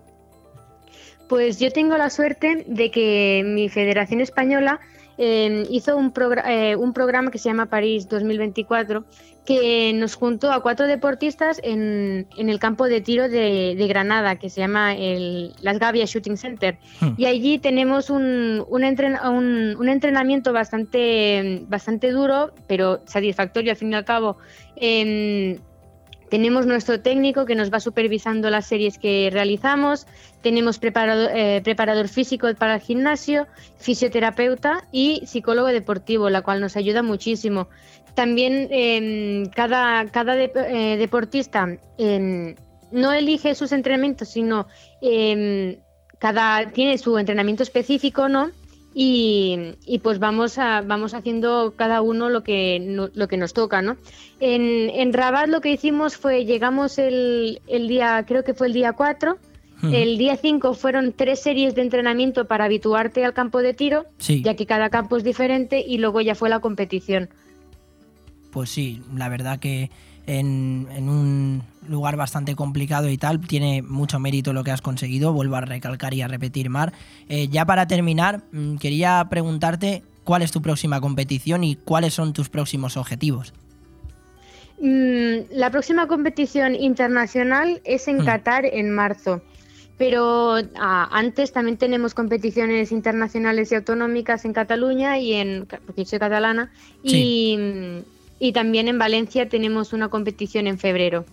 [1.29, 4.79] Pues yo tengo la suerte de que mi Federación Española
[5.21, 6.13] Em, hizo un,
[6.47, 9.05] eh, un, programa que se llama París 2024
[9.45, 14.49] que nos juntó a cuatro deportistas en, en el campo de tiro de, Granada, que
[14.49, 16.79] se llama el Las Gavias Shooting Center.
[17.01, 17.15] Hmm.
[17.17, 23.95] Y allí tenemos un, un, un, entrenamiento bastante, bastante duro, pero satisfactorio al fin y
[23.97, 24.37] al cabo.
[24.77, 25.59] Em,
[26.31, 30.07] tenemos nuestro técnico que nos va supervisando las series que realizamos,
[30.43, 33.47] tenemos eh, preparador físico para el gimnasio,
[33.79, 37.69] fisioterapeuta y psicólogo deportivo, la cual nos ayuda muchísimo.
[38.15, 42.57] También em, cada, cada eh, deportista em,
[42.91, 44.67] no elige sus entrenamientos, sino
[45.01, 45.79] em,
[46.19, 48.51] cada tiene su entrenamiento específico, ¿no?
[49.01, 53.97] Y, pues vamos, a, vamos haciendo cada uno lo que, lo que nos toca, ¿no?
[54.41, 58.73] En, en, Rabat lo que hicimos fue, llegamos el, el día, creo que fue el
[58.73, 59.39] día 4,
[59.93, 64.57] el día 5 fueron tres series de entrenamiento para habituarte al campo de tiro, ya
[64.57, 67.29] que cada campo es diferente, y luego ya fue la competición.
[68.51, 69.93] Pues sí, la verdad que
[70.29, 73.41] en, un lugar bastante complicado y tal.
[73.41, 76.93] Tiene mucho mérito lo que has conseguido, vuelvo a recalcar y a repetir, Mar.
[77.29, 82.35] Eh, ya para terminar, mm, quería preguntarte cuál es tu próxima competición y cuáles son
[82.35, 83.55] tus próximos objetivos.
[84.81, 88.25] Mm, la próxima competición internacional es en mm.
[88.25, 89.43] Qatar en marzo.
[89.97, 96.21] Pero ah, antes también tenemos competiciones internacionales y autonómicas en Cataluña y en, porque soy
[96.21, 96.71] catalana,
[97.03, 98.05] y,
[98.39, 101.25] y también en Valencia tenemos una competición en febrero.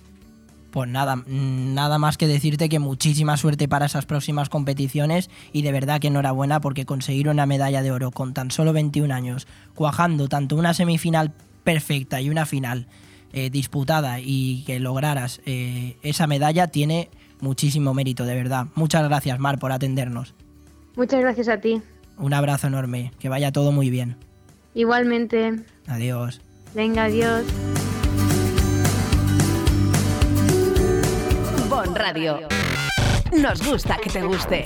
[0.71, 5.71] Pues nada, nada más que decirte que muchísima suerte para esas próximas competiciones y de
[5.71, 10.27] verdad que enhorabuena porque conseguir una medalla de oro con tan solo 21 años, cuajando
[10.27, 11.31] tanto una semifinal
[11.63, 12.87] perfecta y una final
[13.31, 17.09] eh, disputada y que lograras eh, esa medalla tiene
[17.39, 18.67] muchísimo mérito, de verdad.
[18.75, 20.33] Muchas gracias, Mar, por atendernos.
[20.95, 21.81] Muchas gracias a ti.
[22.17, 24.17] Un abrazo enorme, que vaya todo muy bien.
[24.73, 25.53] Igualmente.
[25.87, 26.41] Adiós.
[26.75, 27.45] Venga, adiós.
[31.69, 32.39] Bon Radio.
[33.31, 34.65] Nos gusta que te guste.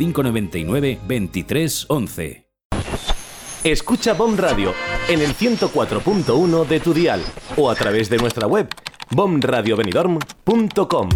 [0.01, 2.47] 599 2311.
[3.63, 4.73] Escucha BOM Radio
[5.07, 7.21] en el 104.1 de tu dial
[7.55, 8.67] o a través de nuestra web
[9.11, 11.09] bomradiobenidorm.com.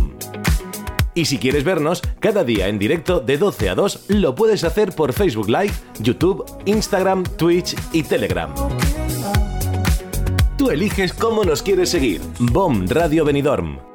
[1.16, 4.91] Y si quieres vernos cada día en directo de 12 a 2, lo puedes hacer
[4.94, 8.53] por Facebook Live, YouTube, Instagram, Twitch y Telegram.
[10.57, 12.22] Tú eliges cómo nos quieres seguir.
[12.40, 13.94] BOM Radio Benidorm.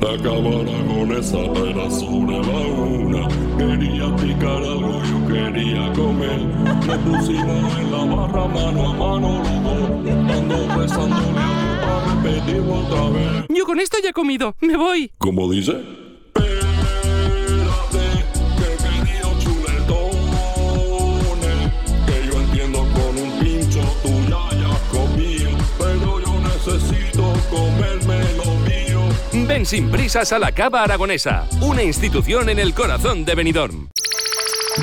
[0.00, 3.28] Acabar con esa pera sobre la una.
[3.58, 6.40] Quería picar algo, yo quería comer.
[6.86, 10.36] Me pusimos en la barra mano a mano los dos.
[10.36, 13.46] Ando besándole a otra vez.
[13.48, 15.10] Yo con esto ya he comido, me voy.
[15.18, 16.07] ¿Cómo dice?
[29.48, 33.88] Ven sin prisas a la Cava Aragonesa, una institución en el corazón de Benidorm.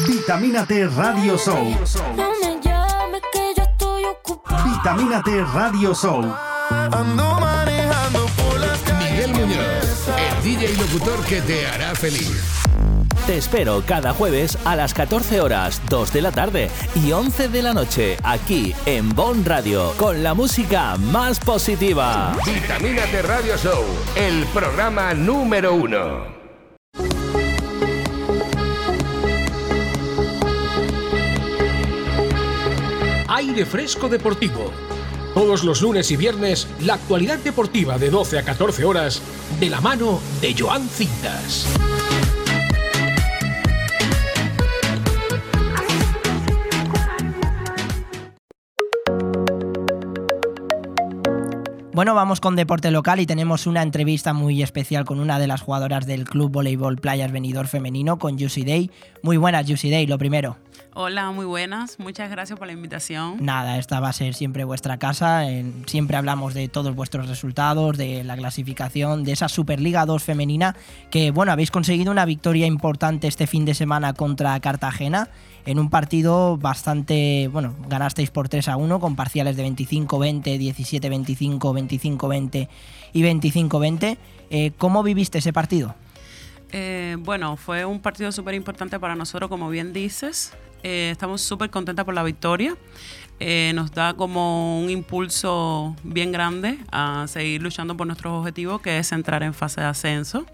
[0.08, 1.78] Vitamínate Radio Show.
[2.18, 4.68] No me llames que yo estoy ocupado.
[4.68, 6.36] Vitamínate Radio Show.
[9.00, 12.65] Miguel Muñoz, el DJ y locutor que te hará feliz.
[13.26, 16.70] Te espero cada jueves a las 14 horas, 2 de la tarde
[17.04, 22.38] y 11 de la noche, aquí en Bon Radio, con la música más positiva.
[22.46, 23.84] Vitamínate Radio Show,
[24.16, 26.36] el programa número uno.
[33.28, 34.72] Aire Fresco Deportivo.
[35.34, 39.22] Todos los lunes y viernes, la actualidad deportiva de 12 a 14 horas,
[39.60, 41.66] de la mano de Joan Cintas.
[51.96, 55.62] Bueno, vamos con deporte local y tenemos una entrevista muy especial con una de las
[55.62, 58.92] jugadoras del Club Voleibol Playas Venidor Femenino, con Juicy Day.
[59.24, 60.58] Muy buenas, Juicy Day, lo primero.
[60.94, 61.98] Hola, muy buenas.
[61.98, 63.38] Muchas gracias por la invitación.
[63.40, 65.46] Nada, esta va a ser siempre vuestra casa.
[65.86, 70.76] siempre hablamos de todos vuestros resultados, de la clasificación, de esa Superliga 2 femenina,
[71.10, 75.30] que bueno, habéis conseguido una victoria importante este fin de semana contra Cartagena
[75.66, 81.60] en un partido bastante, bueno, ganasteis por 3 a 1 con parciales de 25-20, 17-25,
[81.60, 82.68] 25-20
[83.14, 84.18] y 25-20.
[84.50, 85.96] Eh, ¿Cómo viviste ese partido?
[86.72, 90.54] Eh, bueno, fue un partido súper importante para nosotros, como bien dices.
[90.84, 92.78] Eh, estamos súper contentas por la victoria.
[93.40, 99.00] Eh, nos da como un impulso bien grande a seguir luchando por nuestros objetivos, que
[99.00, 100.46] es entrar en fase de ascenso.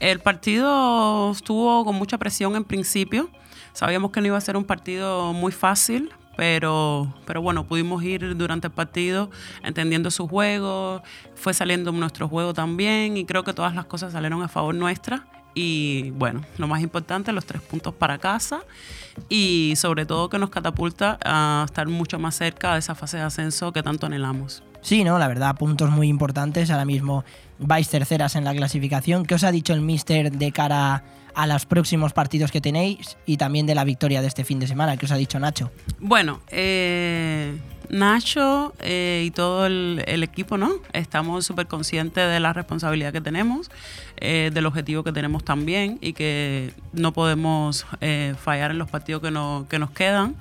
[0.00, 3.28] El partido estuvo con mucha presión en principio.
[3.76, 8.34] Sabíamos que no iba a ser un partido muy fácil, pero, pero bueno, pudimos ir
[8.34, 9.30] durante el partido
[9.62, 11.02] entendiendo su juego,
[11.34, 15.26] fue saliendo nuestro juego también y creo que todas las cosas salieron a favor nuestra.
[15.52, 18.60] Y bueno, lo más importante, los tres puntos para casa
[19.28, 23.24] y sobre todo que nos catapulta a estar mucho más cerca de esa fase de
[23.24, 24.62] ascenso que tanto anhelamos.
[24.80, 25.18] Sí, ¿no?
[25.18, 26.70] La verdad, puntos muy importantes.
[26.70, 27.26] Ahora mismo
[27.58, 29.24] vais terceras en la clasificación.
[29.24, 31.02] ¿Qué os ha dicho el Mister de cara
[31.34, 34.66] a los próximos partidos que tenéis y también de la victoria de este fin de
[34.66, 34.96] semana?
[34.96, 35.70] ¿Qué os ha dicho Nacho?
[35.98, 37.56] Bueno, eh,
[37.90, 40.72] Nacho eh, y todo el, el equipo, ¿no?
[40.92, 43.70] Estamos súper conscientes de la responsabilidad que tenemos,
[44.16, 49.22] eh, del objetivo que tenemos también y que no podemos eh, fallar en los partidos
[49.22, 50.36] que, no- que nos quedan.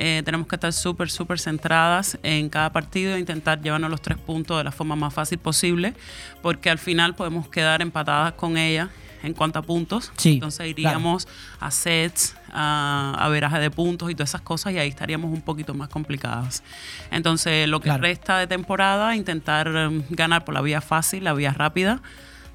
[0.00, 4.16] Eh, tenemos que estar súper, súper centradas en cada partido e intentar llevarnos los tres
[4.16, 5.92] puntos de la forma más fácil posible,
[6.40, 8.90] porque al final podemos quedar empatadas con ella
[9.24, 10.12] en cuanto a puntos.
[10.16, 10.70] Sí, Entonces claro.
[10.70, 11.26] iríamos
[11.58, 15.42] a sets, a, a veraje de puntos y todas esas cosas y ahí estaríamos un
[15.42, 16.62] poquito más complicadas.
[17.10, 18.02] Entonces lo que Claro.
[18.04, 22.00] resta de temporada, intentar em, ganar por la vía fácil, la vía rápida,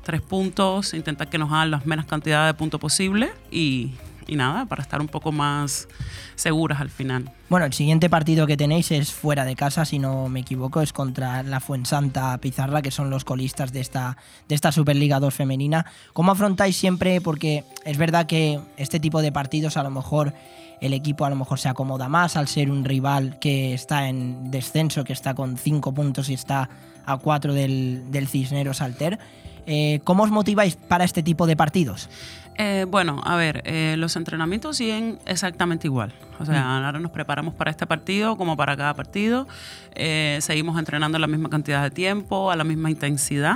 [0.03, 3.91] tres puntos, intentar que nos hagan las menos cantidades de puntos posible y,
[4.27, 5.87] y nada, para estar un poco más
[6.35, 7.31] seguras al final.
[7.49, 10.93] Bueno, el siguiente partido que tenéis es fuera de casa, si no me equivoco, es
[10.93, 14.17] contra la Fuensanta Pizarra, que son los colistas de esta,
[14.47, 15.85] de esta Superliga 2 femenina.
[16.13, 17.21] ¿Cómo afrontáis siempre?
[17.21, 20.33] Porque es verdad que este tipo de partidos a lo mejor
[20.81, 24.51] el equipo a lo mejor se acomoda más al ser un rival que está en
[24.51, 26.69] descenso, que está con 5 puntos y está
[27.05, 29.19] a 4 del, del Cisneros Alter.
[29.65, 32.09] Eh, ¿Cómo os motiváis para este tipo de partidos?
[32.57, 36.13] Eh, bueno, a ver, eh, los entrenamientos siguen exactamente igual.
[36.39, 36.67] O sea, Mm.
[36.85, 39.47] ahora nos preparamos para este partido como para cada partido.
[39.95, 43.55] Eh, seguimos entrenando la misma cantidad de tiempo, a la misma intensidad.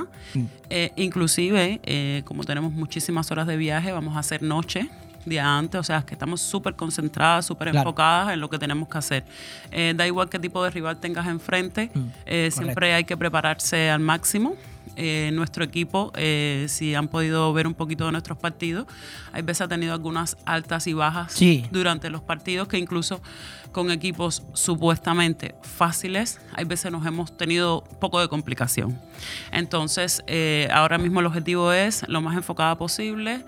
[0.69, 4.89] Eh, inclusive, eh, como tenemos muchísimas horas de viaje, vamos a hacer noche
[5.25, 7.89] día antes, o sea, que estamos súper concentradas, súper Claro.
[7.89, 9.23] enfocadas en lo que tenemos que hacer.
[9.95, 11.91] Da igual qué tipo de rival tengas enfrente,
[12.25, 14.55] eh, siempre hay que prepararse al máximo.
[14.99, 18.87] Eh, nuestro equipo, eh, si han podido ver un poquito de nuestros partidos,
[19.31, 21.65] hay veces ha tenido algunas altas y bajas Sí.
[21.69, 23.21] durante los partidos que incluso
[23.71, 28.99] con equipos supuestamente fáciles, hay veces nos hemos tenido un poco de complicación.
[29.51, 33.45] Entonces, eh, ahora mismo el objetivo es lo más enfocada posible,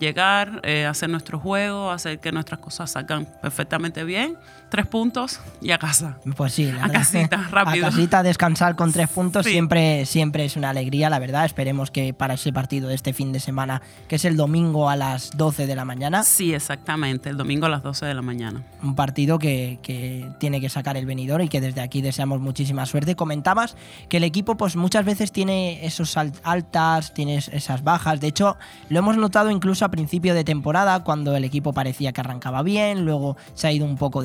[0.00, 4.38] llegar, hacer nuestro juego, hacer que nuestras cosas salgan perfectamente bien,
[4.70, 6.18] tres puntos y a casa.
[6.36, 6.94] Pues sí, la A verdad.
[7.00, 7.86] casita, rápido.
[7.86, 9.52] A casita, descansar con tres puntos Sí.
[9.52, 11.44] siempre, siempre es una alegría, la verdad.
[11.44, 14.96] Esperemos que para ese partido de este fin de semana, que es el domingo a
[14.96, 18.62] las 12 de la mañana, Sí, exactamente, el domingo a las 12 de la mañana.
[18.82, 22.86] un partido que, que tiene que sacar el venidor y que desde aquí deseamos muchísima
[22.86, 23.16] suerte.
[23.16, 23.76] Comentabas
[24.08, 28.20] que el equipo pues muchas veces tiene esos al- altas, tiene esas bajas.
[28.20, 28.56] De hecho,
[28.88, 33.04] lo hemos notado incluso a principio de temporada cuando el equipo parecía que arrancaba bien,
[33.04, 34.22] luego se ha ido un poco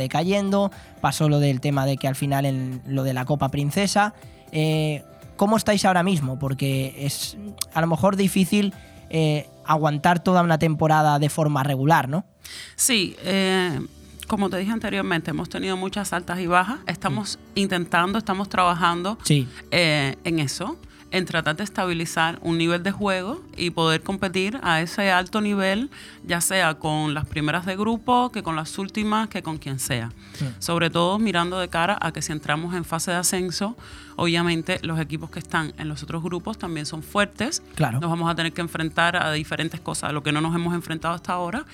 [1.02, 4.14] pasó lo del tema de que al final en lo de la Copa Princesa.
[4.52, 5.04] Eh,
[5.38, 6.40] ¿Cómo estáis ahora mismo?
[6.40, 7.38] Porque es
[7.74, 8.74] a lo mejor difícil
[9.10, 12.26] eh, aguantar toda una temporada de forma regular, ¿no?
[12.76, 13.80] Sí, eh,
[14.28, 16.80] como te dije anteriormente, hemos tenido muchas altas y bajas.
[16.88, 19.48] Estamos intentando, estamos trabajando Sí.
[19.72, 20.78] en eso,
[21.16, 25.90] en tratar de estabilizar un nivel de juego y poder competir a ese alto nivel,
[26.26, 30.12] ya sea con las primeras de grupo, que con las últimas, que con quien sea.
[30.60, 33.78] Sobre todo mirando de cara a que si entramos en fase de ascenso,
[34.18, 37.64] obviamente los equipos que están en los otros grupos también son fuertes.
[37.76, 38.02] Claro.
[38.02, 40.74] Nos vamos a tener que enfrentar a diferentes cosas, a lo que no nos hemos
[40.74, 41.66] enfrentado hasta ahora.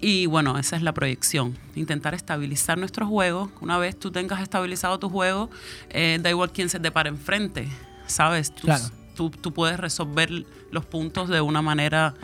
[0.00, 3.52] Y bueno, esa es la proyección, intentar estabilizar nuestro juego.
[3.60, 5.50] Una vez tú tengas estabilizado tu juego,
[5.90, 7.68] eh, da igual quién se te para enfrente,
[8.06, 8.54] ¿sabes?
[8.54, 8.84] Tú, Claro.
[9.14, 10.30] tú, tú puedes resolver
[10.70, 12.14] los puntos de una manera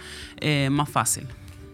[0.41, 1.27] eh, más fácil.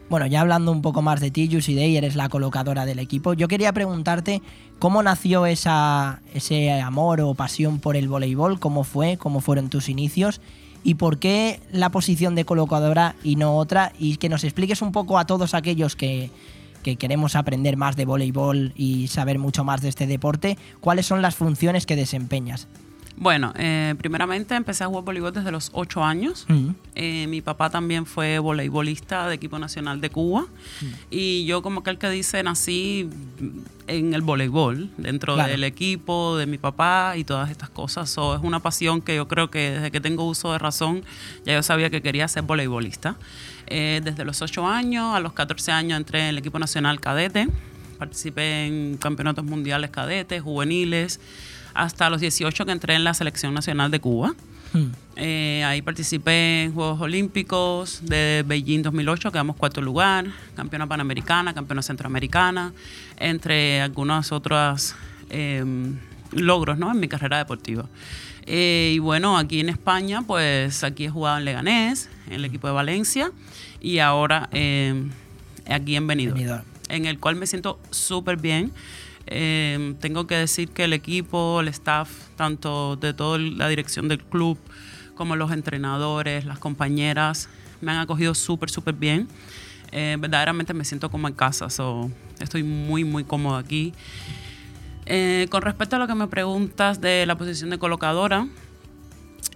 [0.09, 3.35] Bueno, ya hablando un poco más de ti, Juicy Day, eres la colocadora del equipo.
[3.35, 4.41] Yo quería preguntarte
[4.79, 9.91] cómo nació esa, ese amor o pasión por el voleibol, cómo fue, cómo fueron tus
[9.91, 10.41] inicios
[10.83, 13.93] y por qué la posición de colocadora y no otra.
[13.99, 16.31] Y que nos expliques un poco a todos aquellos que,
[16.83, 21.21] que queremos aprender más de voleibol y saber mucho más de este deporte, cuáles son
[21.21, 22.67] las funciones que desempeñas.
[23.21, 26.47] Bueno, eh, primeramente empecé a jugar voleibol desde los 8 años.
[26.95, 30.47] Eh, mi papá también fue voleibolista de equipo nacional de Cuba.
[31.11, 33.11] Y yo, como aquel que dice, nací
[33.89, 35.51] en el voleibol, dentro Claro.
[35.51, 38.09] del equipo de mi papá y todas estas cosas.
[38.09, 41.03] So, es una pasión que yo creo que desde que tengo uso de razón,
[41.45, 43.17] ya yo sabía que quería ser voleibolista.
[43.67, 47.49] Eh, desde los 8 años, a los 14 años entré en el equipo nacional cadete.
[47.99, 51.19] Participé en campeonatos mundiales cadetes, juveniles,
[51.79, 54.35] hasta los 18 que entré en la selección nacional de Cuba.
[55.15, 60.27] Eh, ahí participé en Juegos Olímpicos de Beijing 2008, quedamos cuarto lugar,
[60.57, 62.73] campeona panamericana, campeona centroamericana,
[63.17, 64.97] entre algunos otros
[65.31, 65.65] eh,
[66.33, 66.91] logros ¿no?
[66.91, 67.87] en mi carrera deportiva.
[68.45, 72.67] Eh, y bueno, aquí en España, pues aquí he jugado en Leganés, en el equipo
[72.67, 73.31] de Valencia,
[73.81, 75.09] y ahora eh,
[75.71, 78.73] aquí en Benidorm, en el cual me siento súper bien.
[79.31, 84.25] Eh, tengo que decir que el equipo, el staff, tanto de toda la dirección del
[84.25, 84.59] club
[85.15, 87.49] como los entrenadores, las compañeras,
[87.81, 89.29] me han acogido súper, súper bien.
[89.93, 92.11] Eh, verdaderamente me siento como en casa, so,
[92.41, 93.93] estoy muy, muy cómodo aquí.
[95.07, 98.47] Eh, con respecto a lo que me preguntas de la posición de colocadora,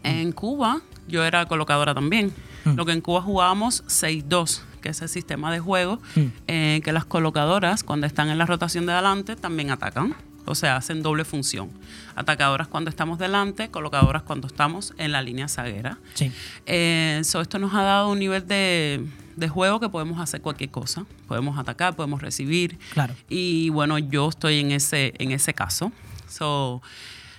[0.03, 2.33] en Cuba yo era colocadora también.
[2.65, 5.99] Lo que en Cuba jugábamos 6-2, que es el sistema de juego
[6.47, 10.15] eh, que las colocadoras cuando están en la rotación de adelante también atacan.
[10.45, 11.71] O sea, hacen doble función.
[12.17, 15.99] Atacadoras cuando estamos delante, colocadoras cuando estamos en la línea zaguera.
[16.15, 16.33] Sí.
[16.67, 19.07] Eh, so, esto nos ha dado un nivel de,
[19.37, 21.07] de juego que podemos hacer cualquier cosa.
[21.29, 22.77] Podemos atacar, podemos recibir.
[22.93, 23.15] Claro.
[23.29, 25.93] Y bueno, yo estoy en ese, en ese caso.
[26.29, 26.83] So,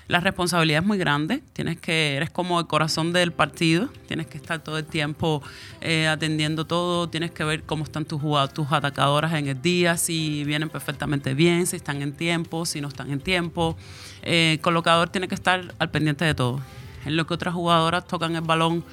[0.08, 1.42] la responsabilidad es muy grande.
[1.54, 3.88] Tienes que, eres como el corazón del partido.
[4.08, 5.42] Tienes que estar todo el tiempo
[5.82, 7.08] eh, atendiendo todo.
[7.10, 11.34] Tienes que ver cómo están tus jugadoras, tus atacadoras en el día, si vienen perfectamente
[11.34, 13.78] bien, si están en tiempo, si no están en tiempo.
[14.24, 16.60] Eh, el colocador tiene que estar al pendiente de todo.
[17.06, 18.84] En lo que otras jugadoras tocan el balón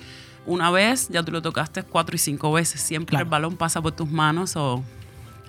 [0.47, 2.81] una vez, ya tú lo tocaste cuatro y cinco veces.
[2.81, 4.82] Siempre el balón pasa por tus manos o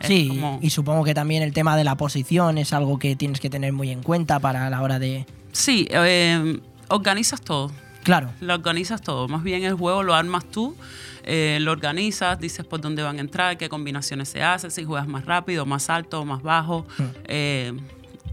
[0.04, 3.40] Sí, como- y supongo que también el tema de la posición es algo que tienes
[3.40, 5.26] que tener muy en cuenta para la hora de...
[5.52, 6.60] Sí, eh,
[6.90, 7.72] organizas todo.
[8.04, 8.32] Claro.
[8.40, 9.28] Lo organizas todo.
[9.28, 10.76] Más bien el juego lo armas tú,
[11.24, 15.08] eh, lo organizas, dices por dónde van a entrar, qué combinaciones se hacen, si juegas
[15.08, 16.86] más rápido, más alto, más bajo.
[17.26, 17.74] Eh,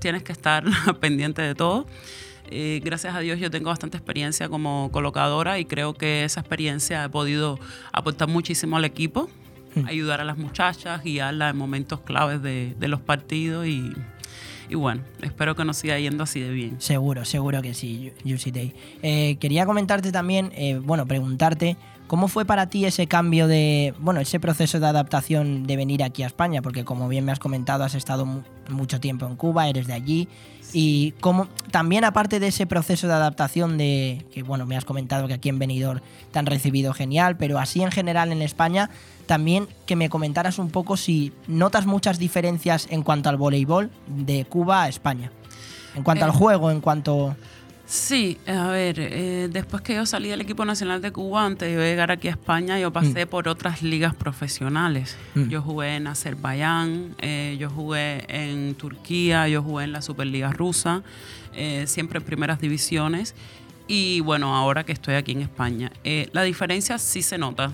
[0.01, 0.65] tienes que estar
[1.01, 1.86] pendiente de todo.
[2.51, 7.05] Eh, gracias a Dios yo tengo bastante experiencia como colocadora y creo que esa experiencia
[7.05, 7.59] he podido
[7.93, 9.28] aportar muchísimo al equipo,
[9.85, 13.93] ayudar a las muchachas, guiarlas en momentos claves de, de los partidos y,
[14.69, 16.77] y bueno, espero que nos siga yendo así de bien.
[16.81, 18.74] Seguro, seguro que sí, Juicy Day.
[19.03, 21.77] Eh, quería comentarte también, eh, bueno, preguntarte,
[22.07, 26.23] ¿cómo fue para ti ese cambio de, bueno, ese proceso de adaptación de venir aquí
[26.23, 26.62] a España?
[26.62, 29.93] Porque como bien me has comentado, has estado mu- mucho tiempo en Cuba, eres de
[29.95, 30.28] allí.
[30.73, 35.27] Y cómo, también aparte de ese proceso de adaptación de, que bueno, me has comentado
[35.27, 36.01] que aquí en Benidorm
[36.31, 38.90] te han recibido genial, pero así en general en España,
[39.27, 44.45] también que me comentaras un poco si notas muchas diferencias en cuanto al voleibol de
[44.45, 45.32] Cuba a España.
[45.95, 47.36] En cuanto al Eh, juego, en cuanto...
[47.89, 51.82] Sí, a ver, eh, después que yo salí del equipo nacional de Cuba, antes de
[51.82, 55.16] llegar aquí a España, yo pasé por otras ligas profesionales.
[55.35, 55.48] Mm.
[55.48, 61.02] Yo jugué en Azerbaiyán, eh, yo jugué en Turquía, yo jugué en la Superliga rusa,
[61.55, 63.35] eh, siempre en primeras divisiones.
[63.86, 67.73] Y bueno, ahora que estoy aquí en España, eh, la diferencia sí se nota.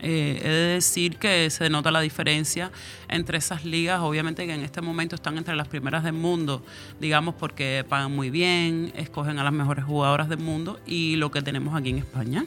[0.00, 2.70] Eh, he de decir que se nota la diferencia
[3.08, 6.64] entre esas ligas, obviamente que en este momento están entre las primeras del mundo,
[7.00, 11.42] digamos porque pagan muy bien, escogen a las mejores jugadoras del mundo y lo que
[11.42, 12.46] tenemos aquí en España.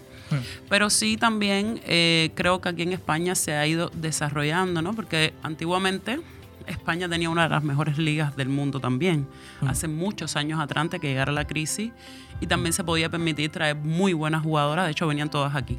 [0.69, 4.94] Pero sí también eh, creo que aquí en España se ha ido desarrollando, ¿no?
[4.94, 6.19] Porque antiguamente
[6.68, 9.28] España tenía una de las mejores ligas del mundo también.
[9.61, 9.68] Mm.
[9.68, 11.91] Hace muchos años atrás antes que llegara la crisis
[12.40, 15.78] y también se podía permitir traer muy buenas jugadoras, de hecho venían todas aquí.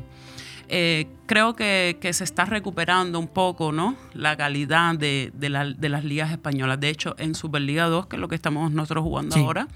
[0.68, 3.96] Eh, creo que, que se está recuperando un poco ¿no?
[4.14, 6.80] la calidad de, de, la- de las ligas españolas.
[6.80, 9.40] De hecho, en Superliga 2, que es lo que estamos nosotros jugando Sí.
[9.42, 9.68] ahora,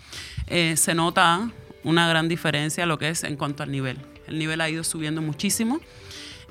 [0.46, 1.50] eh, se nota
[1.84, 3.98] una gran diferencia lo que es en cuanto al nivel.
[4.26, 5.78] El nivel ha ido subiendo muchísimo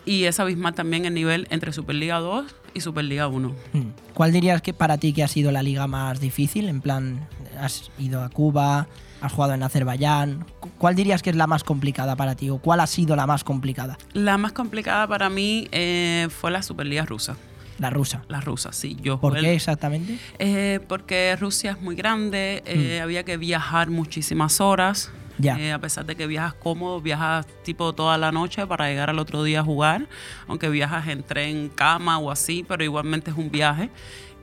[0.05, 3.55] y es abismal también el nivel entre Superliga 2 y Superliga 1.
[3.73, 3.81] Mm.
[4.13, 6.69] ¿Cuál dirías que para ti que ha sido la liga más difícil?
[6.69, 7.27] En plan,
[7.59, 8.87] has ido a Cuba,
[9.25, 10.45] has jugado en Azerbaiyán.
[10.59, 13.25] Cu- ¿Cuál dirías que es la más complicada para ti o cuál ha sido la
[13.27, 13.97] más complicada?
[14.13, 17.35] La más complicada para mí eh, fue la Superliga rusa.
[17.79, 18.23] La rusa.
[18.29, 18.97] La rusa, sí.
[19.01, 20.17] Yo ¿Por qué exactamente?
[20.39, 25.11] Eh, porque Rusia es muy grande, eh, había que viajar muchísimas horas.
[25.37, 25.59] Ya.
[25.59, 29.19] Eh, a pesar de que viajas cómodo, viajas tipo toda la noche para llegar al
[29.19, 30.07] otro día a jugar,
[30.47, 33.89] aunque viajas en tren, cama o así, pero igualmente es un viaje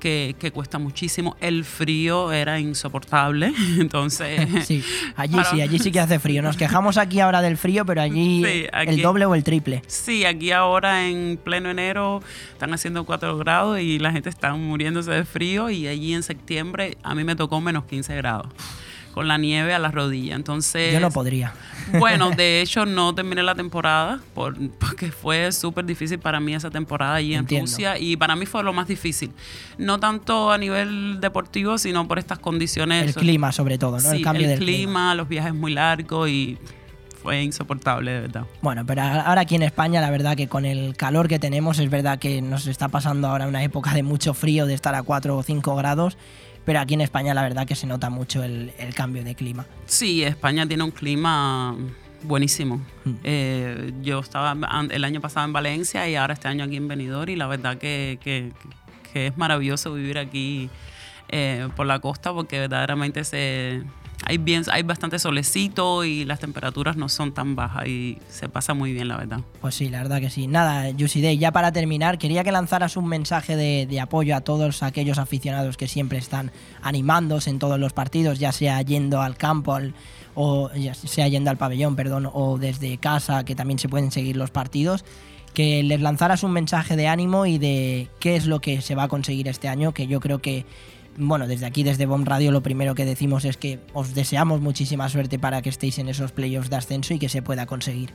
[0.02, 1.36] que, que cuesta muchísimo.
[1.40, 4.66] El frío era insoportable, entonces...
[4.66, 4.82] Sí,
[5.14, 6.42] allí para- sí, allí sí que hace frío.
[6.42, 9.82] Nos quejamos aquí ahora del frío, pero allí, Sí, aquí- el doble o el triple.
[9.86, 12.20] Sí, aquí ahora en pleno enero
[12.52, 16.98] están haciendo 4 grados y la gente está muriéndose de frío y allí en septiembre
[17.04, 18.48] a mí me tocó menos 15 grados
[19.12, 20.36] con la nieve a las rodillas.
[20.36, 21.52] Entonces, Yo no podría.
[21.98, 26.70] bueno, de hecho no terminé la temporada por- porque fue súper difícil para mí esa
[26.70, 27.70] temporada allí en Entiendo.
[27.70, 29.30] Rusia y para mí fue lo más difícil.
[29.78, 33.06] No tanto a nivel deportivo, sino por estas condiciones.
[33.08, 34.10] El clima, sobre todo, ¿no?
[34.10, 35.14] Sí, el cambio del clima, clima.
[35.14, 36.58] los viajes muy largos y
[37.22, 38.44] fue insoportable, de verdad.
[38.62, 41.88] Bueno, pero ahora aquí en España, la verdad que con el calor que tenemos, es
[41.88, 45.36] verdad que nos está pasando ahora una época de mucho frío, de estar a 4
[45.36, 46.16] o 5 grados,
[46.64, 49.66] pero aquí en España la verdad que se nota mucho el, el cambio de clima.
[49.86, 51.76] Sí, España tiene un clima
[52.22, 52.80] buenísimo.
[53.04, 53.10] Mm.
[53.24, 54.56] Eh, yo estaba
[54.90, 57.78] el año pasado en Valencia y ahora este año aquí en Benidorm y la verdad
[57.78, 58.52] que, que-
[59.12, 60.70] que es maravilloso vivir aquí
[61.28, 63.82] eh, por la costa porque verdaderamente se,
[64.32, 68.72] hay, bien, hay bastante solecito y las temperaturas no son tan bajas y se pasa
[68.72, 69.40] muy bien, la verdad.
[69.60, 70.46] Pues sí, la verdad que sí.
[70.46, 74.82] Nada, Day, ya para terminar, quería que lanzaras un mensaje de, de apoyo a todos
[74.82, 76.50] aquellos aficionados que siempre están
[76.80, 79.76] animándose en todos los partidos, ya sea yendo al campo
[80.34, 84.36] o ya sea yendo al pabellón, perdón, o desde casa, que también se pueden seguir
[84.38, 85.04] los partidos.
[85.52, 89.02] Que les lanzaras un mensaje de ánimo y de qué es lo que se va
[89.02, 90.64] a conseguir este año, que yo creo que
[91.16, 95.08] bueno, desde aquí, desde Bomb Radio, lo primero que decimos es que os deseamos muchísima
[95.08, 98.10] suerte para que estéis en esos playoffs de ascenso y que se pueda conseguir.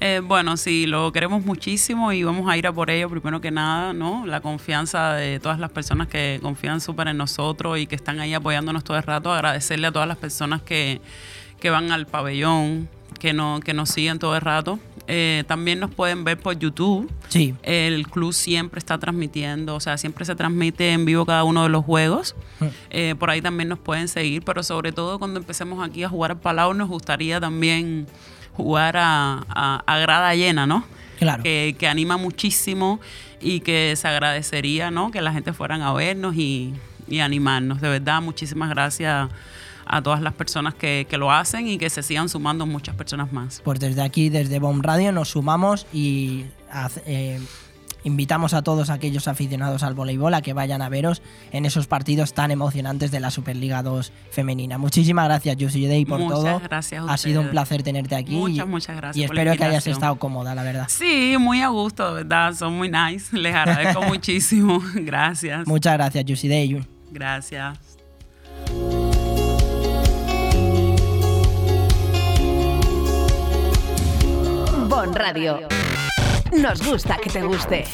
[0.00, 3.50] Eh, bueno, sí, lo queremos muchísimo y vamos a ir a por ello, primero que
[3.50, 4.26] nada, ¿no?
[4.26, 8.34] La confianza de todas las personas que confían súper en nosotros y que están ahí
[8.34, 9.32] apoyándonos todo el rato.
[9.32, 11.00] Agradecerle a todas las personas que,
[11.60, 12.88] que van al pabellón,
[13.20, 14.80] que, no, que nos siguen todo el rato.
[15.14, 17.10] Eh, también nos pueden ver por YouTube.
[17.28, 17.54] Sí.
[17.62, 21.68] El club siempre está transmitiendo, o sea, siempre se transmite en vivo cada uno de
[21.68, 22.34] los juegos.
[22.88, 26.30] Eh, por ahí también nos pueden seguir, pero sobre todo cuando empecemos aquí a jugar
[26.30, 28.06] al Palau, nos gustaría también
[28.54, 30.84] jugar a, a- a grada llena, ¿no?
[31.18, 31.42] Claro.
[31.42, 32.98] Que, que anima muchísimo
[33.40, 35.10] y que se agradecería, ¿no?
[35.10, 36.72] Que la gente fueran a vernos y,
[37.06, 37.80] y animarnos.
[37.80, 39.28] De verdad, muchísimas gracias
[39.92, 43.30] a todas las personas que, que lo hacen y que se sigan sumando muchas personas
[43.30, 43.60] más.
[43.62, 46.46] Pues desde aquí, desde Bomb Radio, nos sumamos y
[47.04, 47.38] eh,
[48.02, 51.20] invitamos a todos aquellos aficionados al voleibol a que vayan a veros
[51.50, 54.78] en esos partidos tan emocionantes de la Superliga 2 femenina.
[54.78, 56.60] Muchísimas gracias, Juicy Day, por Muchas todo.
[56.60, 58.34] gracias a ha sido un placer tenerte aquí.
[58.34, 60.86] Muchas, y, muchas gracias Y espero que hayas estado cómoda, la verdad.
[60.88, 62.54] Sí, muy a gusto, de verdad.
[62.54, 63.36] Son muy nice.
[63.36, 64.82] Les agradezco muchísimo.
[64.94, 65.66] Gracias.
[65.66, 66.86] Muchas gracias, Juicy Day.
[67.10, 67.91] Gracias.
[74.92, 75.68] Bon Radio.
[76.52, 77.84] Nos gusta que te guste.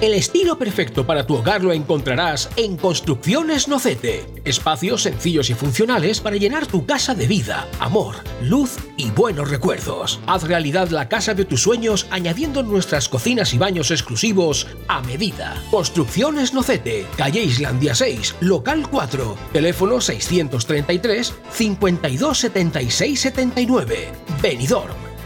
[0.00, 4.24] El estilo perfecto para tu hogar lo encontrarás en Construcciones Nocete.
[4.44, 10.20] Espacios sencillos y funcionales para llenar tu casa de vida, amor, luz y buenos recuerdos.
[10.28, 15.60] Haz realidad la casa de tus sueños añadiendo nuestras cocinas y baños exclusivos a medida.
[15.72, 24.12] Construcciones Nocete, calle Islandia 6, local 4, teléfono 633 52 76 79.
[24.40, 25.05] Benidorm.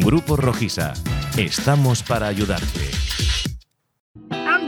[0.00, 0.94] Grupo Rojisa.
[1.36, 2.90] Estamos para ayudarte.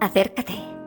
[0.00, 0.75] Acércate,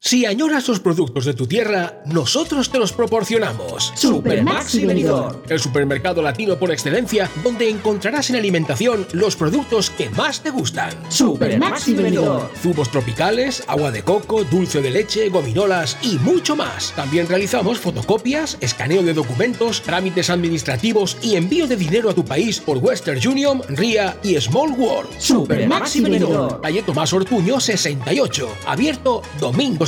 [0.00, 3.92] Si añoras los productos de tu tierra, nosotros te los proporcionamos.
[3.96, 5.38] Supermaxi Benidorm.
[5.48, 10.92] El supermercado latino por excelencia, donde encontrarás en alimentación los productos que más te gustan.
[11.08, 12.46] Supermaxi Benidorm.
[12.62, 16.92] Zumos tropicales, agua de coco, dulce de leche, gominolas y mucho más.
[16.94, 22.60] También realizamos fotocopias, escaneo de documentos, trámites administrativos y envío de dinero a tu país
[22.60, 25.10] por Western Union, RIA y Small World.
[25.18, 26.60] Supermaxi Benidorm.
[26.62, 29.87] Calle Tomás Ortuño 68, abierto domingos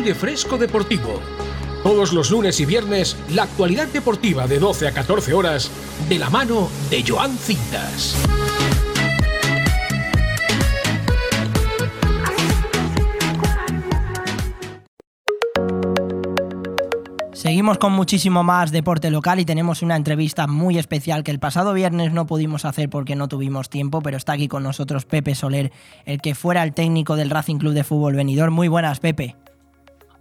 [0.00, 1.20] Aire Fresco Deportivo.
[1.82, 5.70] Todos los lunes y viernes, la actualidad deportiva de 12 a 14 horas,
[6.08, 8.16] de la mano de Joan Cintas.
[17.34, 21.74] Seguimos con muchísimo más deporte local y tenemos una entrevista muy especial que el pasado
[21.74, 25.72] viernes no pudimos hacer porque no tuvimos tiempo, pero está aquí con nosotros Pepe Soler,
[26.06, 28.54] el que fuera el técnico del Racing Club de Fútbol Benidorm.
[28.54, 29.36] Muy buenas, Pepe.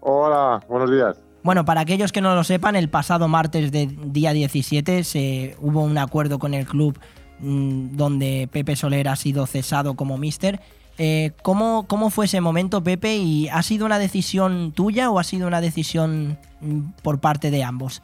[0.02, 1.20] Hola, buenos días.
[1.44, 5.82] Bueno, para aquellos que no lo sepan, el pasado martes de día 17 se hubo
[5.82, 7.00] un acuerdo con el club
[7.40, 10.60] mmm, donde Pepe Soler ha sido cesado como mister.
[10.98, 13.16] Eh, ¿cómo, ¿Cómo fue ese momento, Pepe?
[13.16, 17.64] ¿Y ha sido una decisión tuya o ha sido una decisión mm, por parte de
[17.64, 18.02] ambos?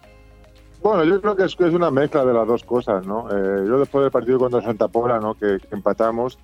[0.82, 3.28] Bueno, yo creo que es, que es una mezcla de las dos cosas, ¿no?
[3.30, 5.34] Eh, yo después del partido contra Santa Pola, ¿no?
[5.34, 6.40] Que, que empatamos,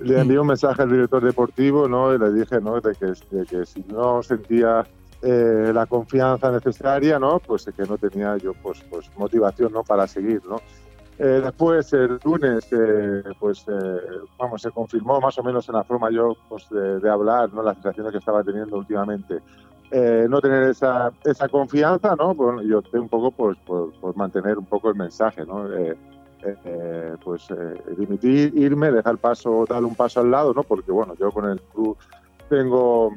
[0.00, 2.14] le envié un mensaje al director deportivo, ¿no?
[2.14, 2.80] Y le dije, ¿no?
[2.80, 4.84] De que, de que si no sentía
[5.22, 7.38] eh, la confianza necesaria, ¿no?
[7.38, 9.82] Pues que no tenía yo, pues, pues motivación, ¿no?
[9.82, 10.56] Para seguir, ¿no?
[11.18, 14.00] Eh, después, el lunes, eh, pues, eh,
[14.36, 17.62] vamos, se confirmó más o menos en la forma yo pues, de, de hablar, ¿no?
[17.62, 19.40] Las sensaciones que estaba teniendo últimamente.
[19.90, 22.34] Eh, no tener esa, esa confianza, ¿no?
[22.34, 25.72] Bueno, yo opté un poco pues, por, por mantener un poco el mensaje, ¿no?
[25.72, 25.96] Eh,
[26.44, 27.46] eh, pues
[27.96, 30.62] dimitir, irme, dejar paso, dar un paso al lado, ¿no?
[30.62, 31.96] Porque, bueno, yo con el club
[32.48, 33.12] tengo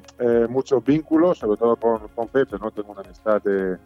[0.50, 2.72] muchos vínculos, sobre todo con, con Pepe, ¿no?
[2.72, 3.78] Tengo una amistad de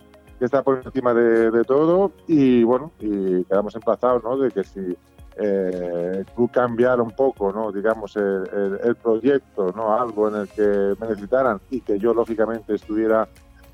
[0.41, 4.37] que está por encima de, de, todo y bueno, y quedamos emplazados, ¿no?
[4.37, 4.97] De que si
[5.37, 7.71] eh, el club cambiara un poco, ¿no?
[7.71, 9.93] Digamos, el, el, el, proyecto, ¿no?
[9.93, 13.27] Algo en el que me necesitaran y que yo, lógicamente, estuviera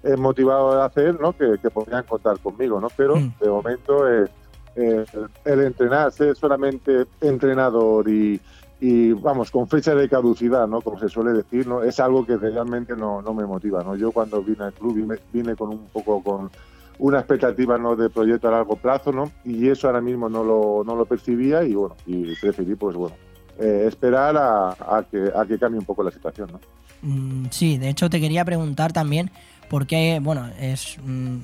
[0.04, 1.34] eh, motivado de hacer, ¿no?
[1.34, 2.90] Que, que, podrían contar conmigo, ¿no?
[2.96, 3.34] Pero mm.
[3.40, 4.26] de momento eh,
[4.78, 8.40] el entrenar, ser solamente entrenador y,
[8.80, 10.82] y vamos, con fecha de caducidad, ¿no?
[10.82, 11.84] Como se suele decir, ¿no?
[11.84, 13.96] Es algo que realmente no, no me motiva, ¿no?
[13.96, 16.52] Yo cuando vine al club vine, vine con un poco con
[17.00, 17.96] una expectativa ¿no?
[17.96, 19.32] de proyecto a largo plazo, ¿no?
[19.44, 23.16] Y eso ahora mismo no lo, no lo percibía y bueno, y preferí pues bueno,
[23.60, 26.60] eh, esperar a, a, que, a que cambie un poco la situación, ¿no?
[27.02, 29.30] Mm, sí, de hecho te quería preguntar también
[29.70, 31.38] por qué, bueno, es, mm,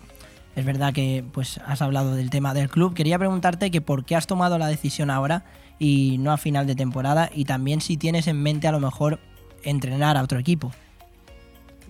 [0.56, 4.16] es verdad que pues has hablado del tema del club, quería preguntarte que por qué
[4.16, 5.46] has tomado la decisión ahora
[5.80, 9.20] y no a final de temporada y también si tienes en mente a lo mejor
[9.64, 10.72] entrenar a otro equipo.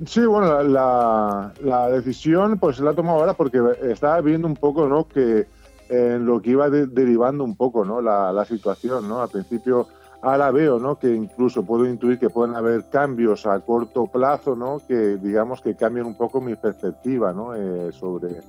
[0.05, 4.87] Sí, bueno, la, la decisión pues la he tomado ahora porque estaba viendo un poco,
[4.87, 5.07] ¿no?
[5.07, 5.45] Que
[5.89, 8.01] en lo que iba de, derivando un poco, ¿no?
[8.01, 9.21] La, la, situación, ¿no?
[9.21, 9.87] Al principio,
[10.23, 10.97] ahora veo, ¿no?
[10.97, 14.81] Que incluso puedo intuir que pueden haber cambios a corto plazo, ¿no?
[14.87, 17.53] Que digamos que cambian un poco mi perspectiva, ¿no?
[17.53, 18.41] Eh, sobre,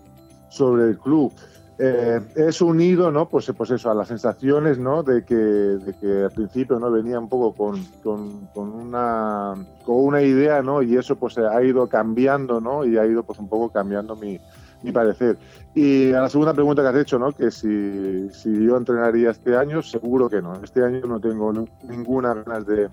[0.48, 1.32] sobre el club.
[1.76, 3.28] Eh, es unido, ¿no?
[3.28, 5.02] Pues, pues eso, a las sensaciones, ¿no?
[5.02, 6.92] De que, de que al principio, ¿no?
[6.92, 10.80] Venía un poco con, con, con, una, con una idea, ¿no?
[10.80, 12.84] Y eso, pues, ha ido cambiando, ¿no?
[12.84, 14.38] Y ha ido, pues, un poco cambiando mi,
[14.84, 15.38] mi parecer.
[15.74, 17.32] Y a la segunda pregunta que has hecho, ¿no?
[17.32, 20.54] Que si, si yo entrenaría este año, seguro que no.
[20.62, 21.52] Este año no tengo
[21.88, 22.88] ninguna ganas de,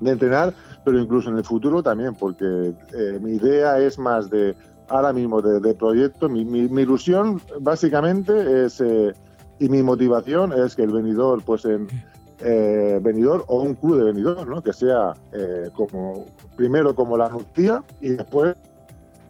[0.00, 0.54] entrenar,
[0.84, 4.54] pero incluso en el futuro también, porque eh, mi idea es más de
[4.88, 6.28] ahora mismo de, proyecto.
[6.28, 9.12] Mi, mi, ilusión básicamente es eh,
[9.58, 11.88] y mi motivación es que el venidor, pues en
[12.40, 14.62] eh, venidor o un club de venidor, ¿no?
[14.62, 16.26] Que sea eh, como
[16.56, 18.54] primero como la Nutía y después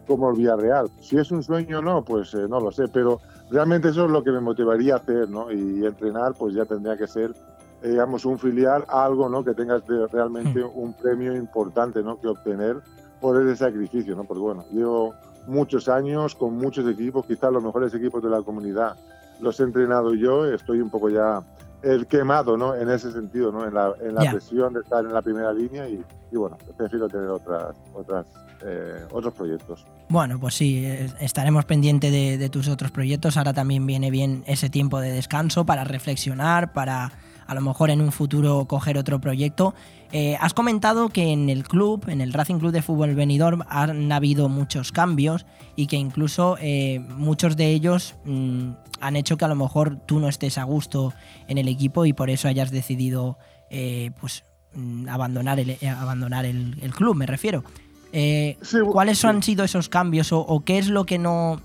[0.09, 0.89] como el Villarreal.
[0.99, 3.21] Si es un sueño o no, pues eh, no lo sé, pero
[3.51, 5.51] realmente eso es lo que me motivaría a hacer, ¿no?
[5.51, 7.33] Y entrenar, pues ya tendría que ser
[7.81, 9.43] digamos, un filial, algo ¿no?
[9.43, 12.19] que tengas de, realmente un premio importante ¿no?
[12.19, 12.77] que obtener
[13.21, 14.25] por ese sacrificio, ¿no?
[14.25, 15.13] Porque bueno, yo
[15.47, 18.97] muchos años con muchos equipos, quizás los mejores equipos de la comunidad
[19.39, 21.41] los he entrenado yo, estoy un poco ya
[21.81, 22.75] el quemado, ¿no?
[22.75, 23.65] En ese sentido, ¿no?
[23.65, 27.07] En la, en la presión de estar en la primera línea y, y bueno, prefiero
[27.07, 28.25] tener otras, otras,
[28.65, 29.85] eh, otros proyectos.
[30.09, 30.85] Bueno, pues sí,
[31.19, 33.37] estaremos pendientes de, de tus otros proyectos.
[33.37, 37.11] Ahora también viene bien ese tiempo de descanso para reflexionar, para
[37.49, 39.73] a lo mejor en un futuro coger otro proyecto.
[40.11, 44.11] Eh, has comentado que en el club, en el Racing Club de Fútbol Benidorm, han
[44.11, 49.47] habido muchos cambios y que incluso eh, muchos de ellos mmm, han hecho que a
[49.47, 51.11] lo mejor tú no estés a gusto
[51.47, 53.39] en el equipo y por eso hayas decidido
[53.71, 54.43] eh, pues,
[54.75, 57.63] mmm, abandonar, el, abandonar el, el, club, me refiero.
[58.11, 61.61] Sí, ¿Cuáles han sido esos cambios o, o, qué es lo que no,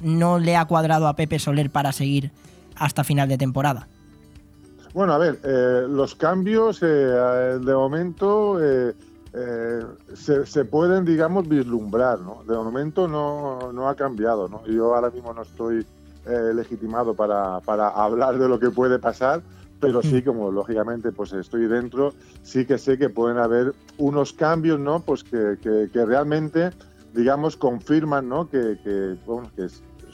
[0.00, 2.32] no le ha cuadrado a Pepe Soler para seguir
[2.74, 3.86] hasta final de temporada?
[4.96, 8.94] Bueno, a ver, eh, los cambios eh, de momento eh,
[10.14, 12.42] se, se, pueden, digamos, vislumbrar, ¿no?
[12.48, 14.64] De momento no, no, ha cambiado, ¿no?
[14.64, 15.86] Yo ahora mismo no estoy
[16.54, 19.42] legitimado para, para, hablar de lo que puede pasar,
[19.80, 24.80] pero sí, como lógicamente pues estoy dentro, sí que sé que pueden haber unos cambios,
[24.80, 25.00] ¿no?
[25.00, 26.70] Pues que, que, que realmente,
[27.12, 28.48] digamos, confirman, ¿no?
[28.48, 29.66] Que, que, bueno, que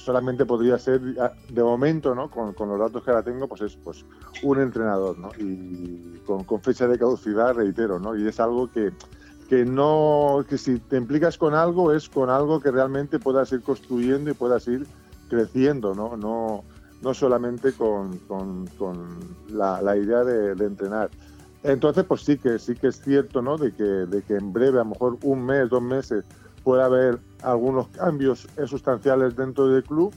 [0.05, 2.31] solamente podría ser, de momento, ¿no?
[2.31, 4.05] Con, con, los datos que ahora tengo, pues es pues,
[4.43, 5.31] un entrenador, ¿no?
[5.39, 8.17] Y con, con, fecha de caducidad, reitero, ¿no?
[8.17, 8.93] Y es algo que,
[9.49, 13.63] que no, que si te implicas con algo, es con algo que realmente puedas ir
[13.63, 14.87] construyendo y puedas ir
[15.29, 16.17] creciendo, ¿no?
[16.17, 16.65] No,
[17.01, 19.19] no solamente con, con, con
[19.51, 21.11] la, la, idea de, de, entrenar.
[21.63, 23.57] Entonces, pues sí que sí que es cierto, ¿no?
[23.57, 26.25] De que, de que en breve, a lo mejor un mes, dos meses,
[26.63, 30.13] puede haber algunos cambios sustanciales dentro del club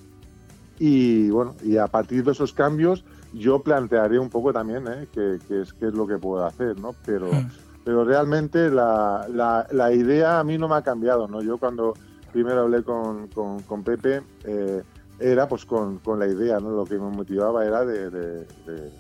[0.78, 3.04] y bueno, y a partir de esos cambios
[3.34, 5.08] yo plantearé un poco también ¿eh?
[5.12, 6.96] qué, es, qué es lo que puedo hacer, ¿no?
[7.06, 7.50] Pero, mm.
[7.84, 11.42] pero realmente la, la, la, idea a mí no me ha cambiado, ¿no?
[11.42, 11.94] Yo cuando
[12.32, 14.84] primero hablé con, con, con Pepe eh,
[15.20, 16.72] era pues con, con, la idea, ¿no?
[16.72, 18.92] Lo que me motivaba era de, de, de,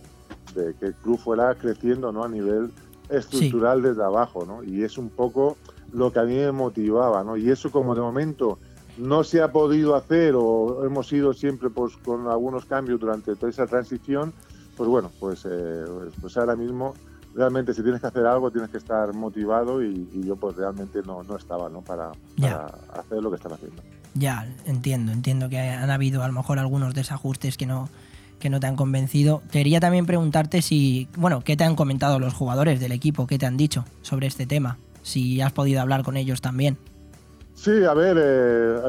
[0.55, 2.23] de que el club fuera creciendo, ¿no?
[2.23, 2.71] A nivel
[3.09, 3.89] estructural sí.
[3.89, 4.63] desde abajo, ¿no?
[4.63, 5.57] Y es un poco
[5.95, 7.37] lo que a mí me motivaba, ¿no?
[7.37, 8.59] Y eso como de momento
[8.97, 13.49] no se ha podido hacer o hemos ido siempre pues con algunos cambios durante toda
[13.49, 14.33] esa transición,
[14.77, 15.85] pues bueno, pues, eh,
[16.21, 16.93] pues ahora mismo
[17.33, 21.01] realmente si tienes que hacer algo tienes que estar motivado y, y yo pues realmente
[21.05, 21.81] no, no estaba, ¿no?
[21.81, 23.81] Para, para hacer lo que estaba haciendo.
[24.13, 27.89] Ya, entiendo, entiendo que han habido a lo mejor algunos desajustes que no,
[28.39, 29.41] que no te han convencido.
[29.51, 33.27] Quería también preguntarte si, bueno, ¿qué te han comentado los jugadores del equipo?
[33.27, 34.77] ¿Qué te han dicho sobre este tema?
[35.05, 36.77] Si has podido hablar con ellos también.
[37.53, 38.79] Sí, a ver, eh,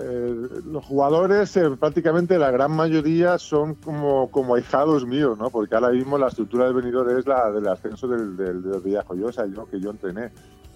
[0.00, 0.34] eh,
[0.66, 5.50] los jugadores, eh, prácticamente la gran mayoría son como, como ahijados míos, ¿no?
[5.50, 9.46] Porque ahora mismo la estructura del venidor es la del ascenso del, del, del Villajoyosa,
[9.46, 10.30] yo, que yo entrené.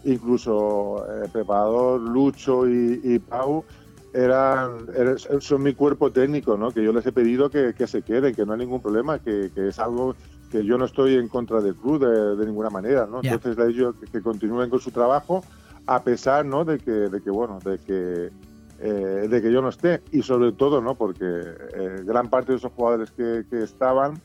[0.05, 3.65] Incluso el preparador Lucho y, Pau
[4.13, 6.71] eran, eran- son mi cuerpo técnico, ¿no?
[6.71, 9.51] Que yo les he pedido que, que se queden, que no hay ningún problema, que,
[9.55, 10.15] que es algo
[10.51, 13.21] que yo no estoy en contra del club de, de ninguna manera, ¿no?
[13.23, 15.43] Entonces he dicho que, que continúen con su trabajo
[15.87, 16.65] a pesar, ¿no?
[16.65, 18.31] De que, de que bueno, de que
[18.81, 20.95] eh, de que yo no esté y sobre todo, ¿no?
[20.95, 24.21] Porque eh, gran parte de esos jugadores que, que estaban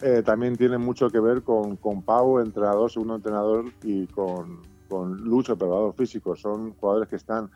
[0.00, 5.16] eh, también tienen mucho que ver con, con Pau, entrenador, segundo entrenador, y con, con
[5.24, 6.36] Lucho, preparador físico.
[6.36, 7.50] Son jugadores que están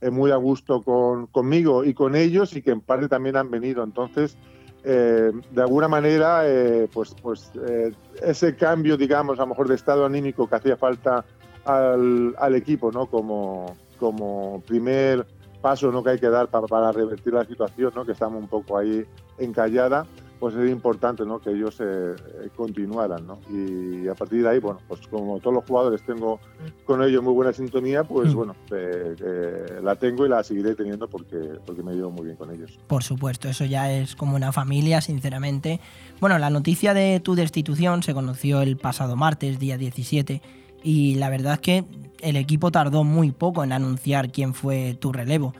[0.00, 3.50] eh, muy a gusto con, conmigo y con ellos y que en parte también han
[3.50, 3.84] venido.
[3.84, 4.36] Entonces,
[4.84, 7.92] eh, de alguna manera, eh, pues, pues eh,
[8.22, 11.24] ese cambio, digamos, a lo mejor de estado anímico que hacía falta
[11.64, 13.06] al, al equipo, ¿no?
[13.06, 15.24] Como, como primer
[15.62, 16.02] paso ¿no?
[16.02, 18.04] que hay que dar para, para revertir la situación, ¿no?
[18.04, 19.06] que estamos un poco ahí
[19.38, 20.04] encallada,
[20.42, 21.38] pues es importante ¿no?
[21.38, 23.24] que ellos eh, eh, continuaran.
[23.24, 23.38] ¿no?
[23.48, 26.40] Y a partir de ahí, bueno, pues como todos los jugadores tengo
[26.84, 28.36] con ellos muy buena sintonía, pues Mm.
[28.36, 32.36] bueno, eh, eh, la tengo y la seguiré teniendo porque, porque me llevo muy bien
[32.36, 32.76] con ellos.
[32.88, 35.78] Por supuesto, eso ya es como una familia, sinceramente.
[36.20, 40.42] Bueno, la noticia de tu destitución se conoció el pasado martes, día 17,
[40.82, 41.84] y la verdad es que
[42.20, 45.54] el equipo tardó muy poco en anunciar quién fue tu relevo,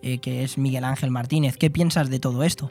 [0.00, 1.56] que es Miguel Ángel Martínez.
[1.56, 2.70] ¿Qué piensas de todo esto?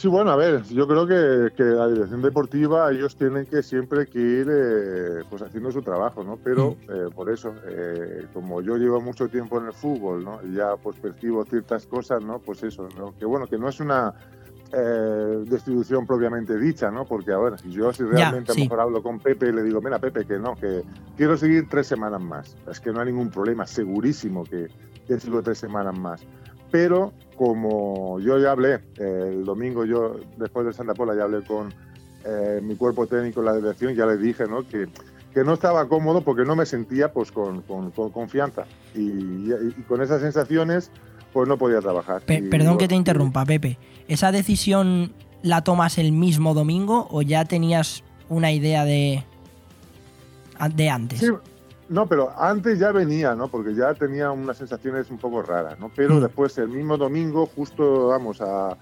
[0.00, 4.06] Sí, bueno, a ver, yo creo que, que la dirección deportiva, ellos tienen que siempre
[4.06, 6.38] que ir eh, pues haciendo su trabajo, ¿no?
[6.42, 10.40] Pero eh, por eso, eh, como yo llevo mucho tiempo en el fútbol, ¿no?
[10.42, 12.38] Y ya pues percibo ciertas cosas, ¿no?
[12.38, 13.14] Pues eso, ¿no?
[13.18, 14.14] Que bueno, que no es una
[14.72, 17.04] eh, destitución propiamente dicha, ¿no?
[17.04, 18.60] Porque ahora, si yo si realmente a sí.
[18.60, 20.82] lo mejor hablo con Pepe y le digo, mira Pepe, que no, que
[21.14, 22.56] quiero seguir tres semanas más.
[22.70, 24.68] Es que no hay ningún problema, segurísimo que,
[25.06, 26.22] que sigo tres semanas más.
[26.70, 31.72] Pero como yo ya hablé, el domingo yo, después de Santa Pola, ya hablé con
[32.24, 34.66] eh, mi cuerpo técnico, la dirección, ya les dije ¿no?
[34.66, 34.86] que,
[35.32, 38.64] que no estaba cómodo porque no me sentía pues con, con- con confianza.
[38.94, 40.90] Y, y- y con esas sensaciones
[41.32, 42.22] pues no podía trabajar.
[42.22, 43.78] Pe- perdón que te interrumpa, Pepe.
[44.08, 49.24] ¿Esa decisión la tomas el mismo domingo o ya tenías una idea de,
[50.74, 51.20] de antes?
[51.20, 51.26] Sí,
[51.90, 53.48] no, pero antes ya venía, ¿no?
[53.48, 55.90] Porque ya tenía unas sensaciones un poco raras, ¿no?
[55.94, 56.20] Pero Mm.
[56.22, 58.76] después, el mismo domingo, justo, vamos, a,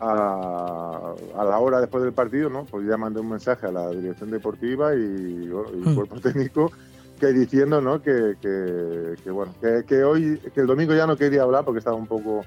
[0.00, 2.64] a, a la hora después del partido, ¿no?
[2.64, 5.94] Pues ya mandé un mensaje a la dirección deportiva y, y el Mm.
[5.94, 6.72] cuerpo técnico
[7.20, 8.02] que diciendo, ¿no?
[8.02, 11.78] Que, que- que, bueno, que, que hoy, que el domingo ya no quería hablar porque
[11.78, 12.40] estaba un poco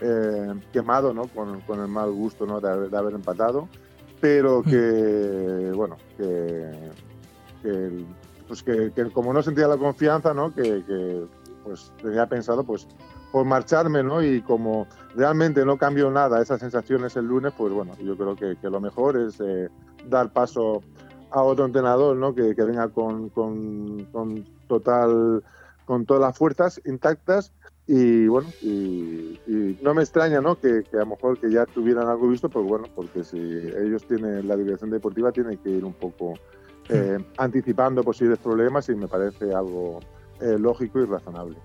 [0.00, 1.28] eh, quemado, ¿no?
[1.28, 2.60] Con, con el mal gusto, ¿no?
[2.60, 3.68] De, haber- de haber empatado,
[4.20, 6.70] pero que, bueno, que,
[7.62, 8.06] que el-
[8.48, 10.52] pues que, que como no sentía la confianza, ¿no?
[10.54, 11.26] Que,
[11.62, 12.88] pues tenía pensado pues
[13.30, 14.22] por marcharme, ¿no?
[14.22, 18.56] Y como realmente no cambió nada esas sensaciones el lunes, pues bueno, yo creo que,
[18.70, 19.68] lo mejor es eh,
[20.08, 20.82] dar paso
[21.30, 22.34] a otro entrenador, ¿no?
[22.34, 24.08] Que, venga con, con,
[24.66, 25.44] total
[25.84, 27.52] con todas las fuerzas intactas
[27.86, 29.40] y bueno y,
[29.80, 32.84] no me extraña no que a lo mejor que ya tuvieran algo visto pues bueno
[32.94, 36.34] porque si ellos tienen la dirección deportiva tienen que ir un poco
[36.88, 40.00] eh, anticipando posibles problemas y me parece algo
[40.40, 41.56] eh, lógico y razonable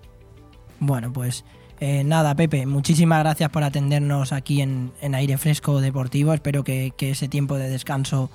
[0.79, 1.45] Bueno, pues
[1.79, 6.33] eh, nada, Pepe, muchísimas gracias por atendernos aquí en, en Aire Fresco Deportivo.
[6.33, 8.29] Espero que, que ese tiempo de descanso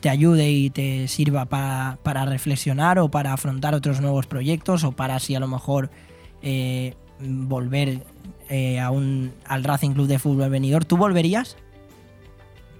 [0.00, 4.92] te ayude y te sirva para, para reflexionar o para afrontar otros nuevos proyectos o
[4.92, 5.90] para si a lo mejor
[6.42, 8.02] eh, volver
[8.80, 10.84] a un, al Racing Club de Fútbol Venidor.
[10.84, 11.56] ¿Tú volverías?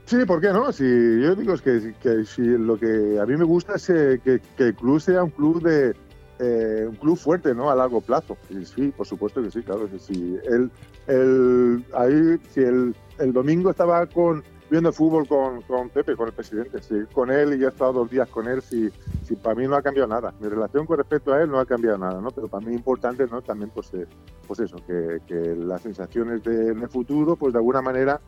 [0.06, 0.70] Sí, ¿por qué no?
[0.70, 4.20] Si yo digo es que, que si lo que a mí me gusta es eh,
[4.22, 5.94] que, que el club sea un club de
[6.40, 7.70] eh, un club fuerte, ¿no?
[7.70, 8.36] A largo plazo.
[8.50, 10.38] Y sí, por supuesto que sí, claro que sí.
[10.44, 10.70] El,
[11.06, 16.34] el, ahí, si el, el domingo estaba con viendo fútbol con, con Pepe, con el
[16.34, 18.90] presidente, sí, con él y ya he estado dos días con él, sí,
[19.22, 20.34] sí, para mí no ha cambiado nada.
[20.40, 22.30] Mi relación con respecto a él no ha cambiado nada, ¿no?
[22.30, 23.40] Pero para mí importante, ¿no?
[23.40, 24.06] También, pues, eh,
[24.46, 28.20] pues eso, que, que las sensaciones de, en futuro, pues de alguna manera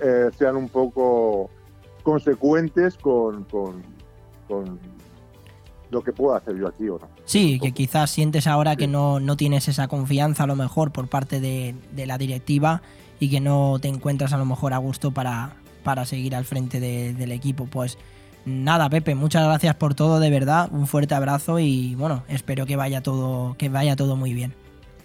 [0.00, 1.50] eh, sean un poco
[2.02, 3.82] consecuentes con, con,
[4.48, 4.78] con
[5.90, 7.08] lo que puedo hacer yo aquí o no.
[7.24, 11.08] Sí, que quizás sientes ahora que no, no tienes esa confianza a lo mejor por
[11.08, 12.82] parte de, de la directiva
[13.18, 16.80] y que no te encuentras a lo mejor a gusto para, para seguir al frente
[16.80, 17.66] de- del equipo.
[17.66, 17.98] Pues
[18.44, 22.76] nada, Pepe, muchas gracias por todo, de verdad, un fuerte abrazo y bueno, espero que
[22.76, 24.54] vaya todo, que vaya todo muy bien.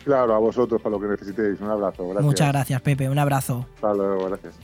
[0.04, 1.62] Claro, a vosotros para lo que necesitéis.
[1.62, 2.04] Un abrazo.
[2.06, 2.26] Gracias.
[2.26, 3.66] Muchas gracias, Pepe, un abrazo.
[3.76, 4.56] Hasta luego, gracias.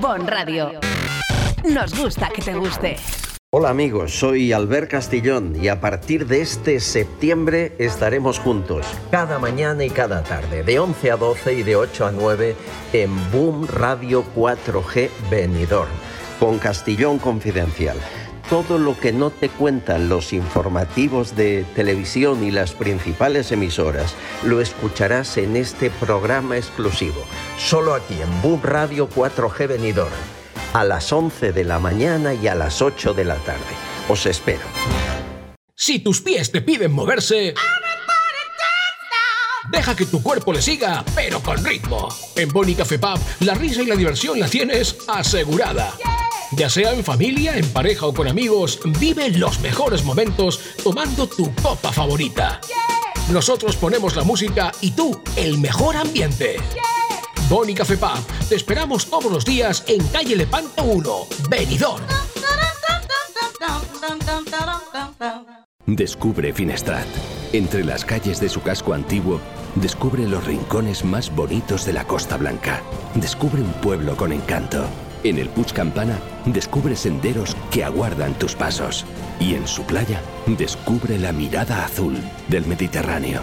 [0.00, 0.72] Bon Radio.
[1.64, 2.96] Nos gusta que te guste.
[3.56, 9.84] Hola amigos, soy Albert Castillón y a partir de este septiembre estaremos juntos cada mañana
[9.84, 12.56] y cada tarde, de 11 a 12 y de 8 a 9
[12.92, 15.88] en Boom Radio 4G Benidorm,
[16.40, 17.96] con Castillón Confidencial.
[18.62, 24.14] Todo lo que no te cuentan los informativos de televisión y las principales emisoras
[24.44, 27.24] lo escucharás en este programa exclusivo,
[27.58, 30.12] solo aquí en Boom Radio 4G Benidorm,
[30.72, 33.74] a las 11 de la mañana y a las 8 de la tarde.
[34.08, 34.62] Os espero.
[35.74, 37.54] Si tus pies te piden moverse...
[39.68, 42.06] Deja que tu cuerpo le siga, pero con ritmo.
[42.36, 45.92] En Boni Café Pub, la risa y la diversión la tienes asegurada.
[46.56, 51.52] Ya sea en familia, en pareja o con amigos, vive los mejores momentos tomando tu
[51.56, 52.60] copa favorita.
[53.32, 56.56] Nosotros ponemos la música y tú el mejor ambiente.
[57.48, 62.04] Boni Café Pub, te esperamos todos los días en calle Lepanto 1, Benidorm.
[65.86, 67.06] Descubre Finestrat.
[67.52, 69.40] Entre las calles de su casco antiguo,
[69.74, 72.82] descubre los rincones más bonitos de la Costa Blanca.
[73.14, 74.86] Descubre un pueblo con encanto.
[75.24, 79.06] En el Puig Campana, descubre senderos que aguardan tus pasos.
[79.40, 82.14] Y en su playa, descubre la mirada azul
[82.48, 83.40] del Mediterráneo.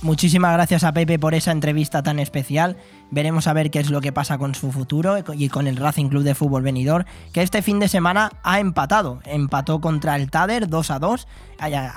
[0.00, 2.76] Muchísimas gracias a Pepe por esa entrevista tan especial.
[3.10, 6.08] Veremos a ver qué es lo que pasa con su futuro y con el Racing
[6.08, 9.18] Club de Fútbol Venidor, que este fin de semana ha empatado.
[9.24, 11.26] Empató contra el Tader 2 a 2.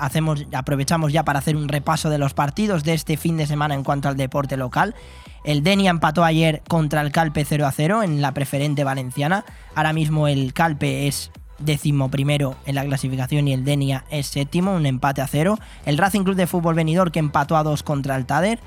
[0.00, 3.74] Hacemos, aprovechamos ya para hacer un repaso de los partidos de este fin de semana
[3.74, 4.96] en cuanto al deporte local.
[5.44, 9.44] El Denia empató ayer contra el Calpe 0 a 0 en la preferente valenciana.
[9.76, 11.30] Ahora mismo el Calpe es
[11.64, 15.58] décimo primero en la clasificación y el Denia es séptimo, un empate a cero.
[15.86, 18.60] El Racing Club de Fútbol Venidor que empató a dos contra el Tader.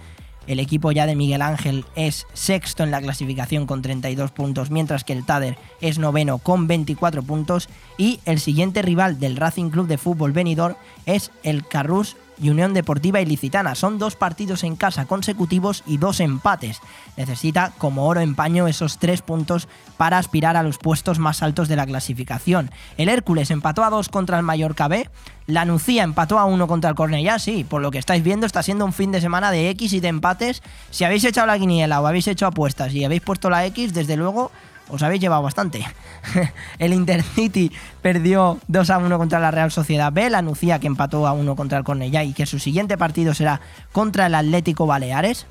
[0.48, 5.04] El equipo ya de Miguel Ángel es sexto en la clasificación con 32 puntos, mientras
[5.04, 7.68] que el Tader es noveno con 24 puntos.
[7.98, 12.74] Y el siguiente rival del Racing Club de Fútbol Venidor es el Carrus y Unión
[12.74, 13.76] Deportiva Ilicitana.
[13.76, 16.80] Son dos partidos en casa consecutivos y dos empates.
[17.18, 19.68] Necesita como oro en paño esos tres puntos
[19.98, 22.72] para aspirar a los puestos más altos de la clasificación.
[22.98, 25.10] El Hércules empató a dos contra el Mallorca B.
[25.48, 28.64] La Nucía empató a uno contra el Cornellá, sí, por lo que estáis viendo está
[28.64, 30.64] siendo un fin de semana de X y de empates.
[30.90, 34.18] Si habéis echado la quiniela o habéis hecho apuestas y habéis puesto la X, desde
[34.18, 34.52] luego
[34.90, 35.86] os habéis llevado bastante.
[36.80, 37.72] el Intercity
[38.02, 41.56] perdió 2 a 1 contra la Real Sociedad B, la Nucía que empató a 1
[41.56, 45.46] contra el Cornellá y que su siguiente partido será contra el Atlético Baleares,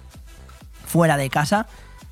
[0.86, 1.66] fuera de casa.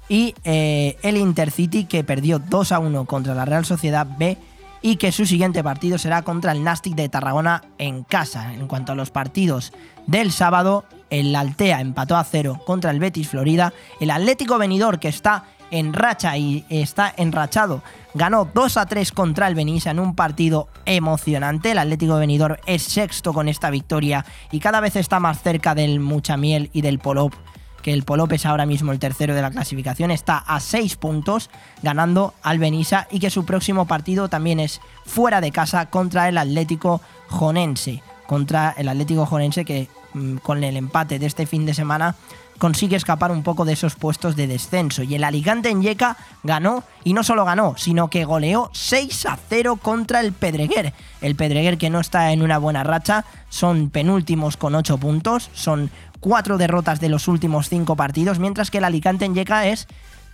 [0.08, 4.36] Y eh, el Intercity que perdió 2 a 1 contra la Real Sociedad B
[4.82, 8.52] y que su siguiente partido será contra el Nastic de Tarragona en casa.
[8.52, 9.72] En cuanto a los partidos
[10.06, 15.08] del sábado, el Altea empató a 0 contra el Betis Florida, el Atlético Benidorm que
[15.08, 17.82] está en racha y está enrachado.
[18.14, 21.72] Ganó 2 a 3 contra el Benissa en un partido emocionante.
[21.72, 25.98] El Atlético de es sexto con esta victoria y cada vez está más cerca del
[25.98, 27.34] Muchamiel y del Polop
[27.82, 31.50] que el Polop es ahora mismo el tercero de la clasificación, está a 6 puntos
[31.82, 36.38] ganando al Benissa y que su próximo partido también es fuera de casa contra el
[36.38, 38.02] Atlético Jonense.
[38.26, 42.14] Contra el Atlético Jonense que mm, con el empate de este fin de semana
[42.62, 45.02] consigue escapar un poco de esos puestos de descenso.
[45.02, 49.36] Y el Alicante en Yeca ganó, y no solo ganó, sino que goleó 6 a
[49.48, 50.92] 0 contra el Pedreguer.
[51.20, 55.90] El Pedreguer que no está en una buena racha, son penúltimos con 8 puntos, son
[56.20, 59.88] 4 derrotas de los últimos 5 partidos, mientras que el Alicante en Yeca es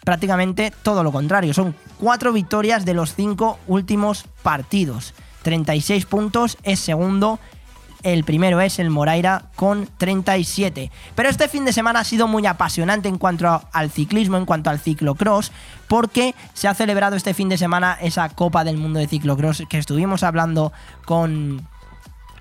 [0.04, 5.14] prácticamente todo lo contrario, son 4 victorias de los 5 últimos partidos.
[5.44, 7.38] 36 puntos, es segundo
[8.02, 10.90] el primero es el Moraira con 37.
[11.14, 14.70] Pero este fin de semana ha sido muy apasionante en cuanto al ciclismo, en cuanto
[14.70, 15.52] al ciclocross,
[15.88, 19.78] porque se ha celebrado este fin de semana esa Copa del Mundo de Ciclocross que
[19.78, 20.72] estuvimos hablando
[21.04, 21.66] con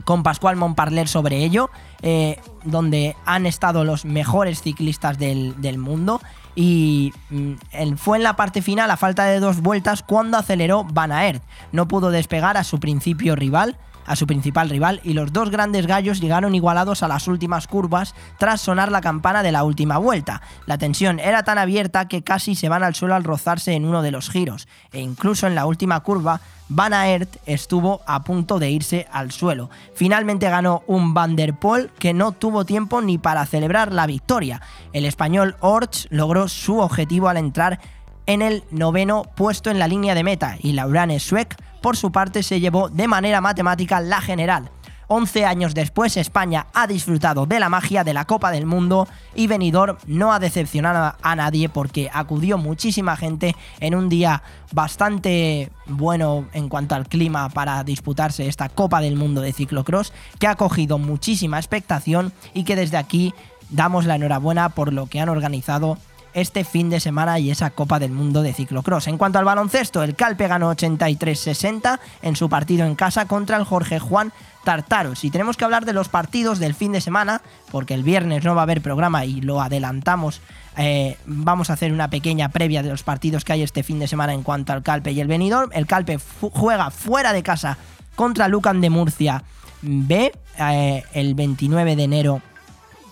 [0.08, 1.70] con Pascual Montparler sobre ello,
[2.02, 6.22] eh, donde han estado los mejores ciclistas del, mundo.
[6.56, 11.12] Y mm, fue en la parte final, a falta de dos vueltas, cuando aceleró Van
[11.12, 11.44] Aert.
[11.74, 13.78] No pudo despegar a su principio rival,
[14.08, 18.16] a su principal rival y los dos grandes gallos llegaron igualados a las últimas curvas
[18.40, 20.42] tras sonar la campana de la última vuelta.
[20.66, 24.02] La tensión era tan abierta que casi se van al suelo al rozarse en uno
[24.02, 28.70] de los giros e incluso en la última curva Van Aert estuvo a punto de
[28.70, 29.70] irse al suelo.
[29.94, 34.62] Finalmente ganó un Van der Poel que no tuvo tiempo ni para celebrar la victoria.
[34.92, 37.80] El español Orch logró su objetivo al entrar
[38.26, 41.56] en el noveno puesto en la línea de meta y Laurane Schweck
[41.88, 44.70] por su parte se llevó de manera matemática la general.
[45.08, 49.48] 11 años después, España ha disfrutado de la magia de la Copa del Mundo y
[49.48, 54.44] Benidorm no ha decepcionado a nadie porque acudió muchísima gente en un día
[54.74, 60.48] bastante bueno en cuanto al clima para disputarse esta Copa del Mundo de ciclocross, que
[60.48, 63.34] ha cogido muchísima expectación y que desde aquí
[63.70, 65.98] damos la enhorabuena por lo que han organizado
[66.38, 69.08] este fin de semana y esa Copa del Mundo de ciclocross.
[69.08, 73.64] En cuanto al baloncesto, el Calpe ganó 83-60 en su partido en casa contra el
[73.64, 74.32] Jorge Juan
[74.64, 75.24] Tartaros.
[75.24, 77.42] Y tenemos que hablar de los partidos del fin de semana,
[77.72, 80.42] porque el viernes no va a haber programa y lo adelantamos.
[80.78, 84.08] Eh, vamos a hacer una pequeña previa de los partidos que hay este fin de
[84.08, 85.72] semana en cuanto al Calpe y el Benidorm.
[85.74, 87.80] El Calpe juega fuera de casa
[88.16, 89.44] contra Lucan de Murcia
[89.82, 92.42] B eh, el 29 de enero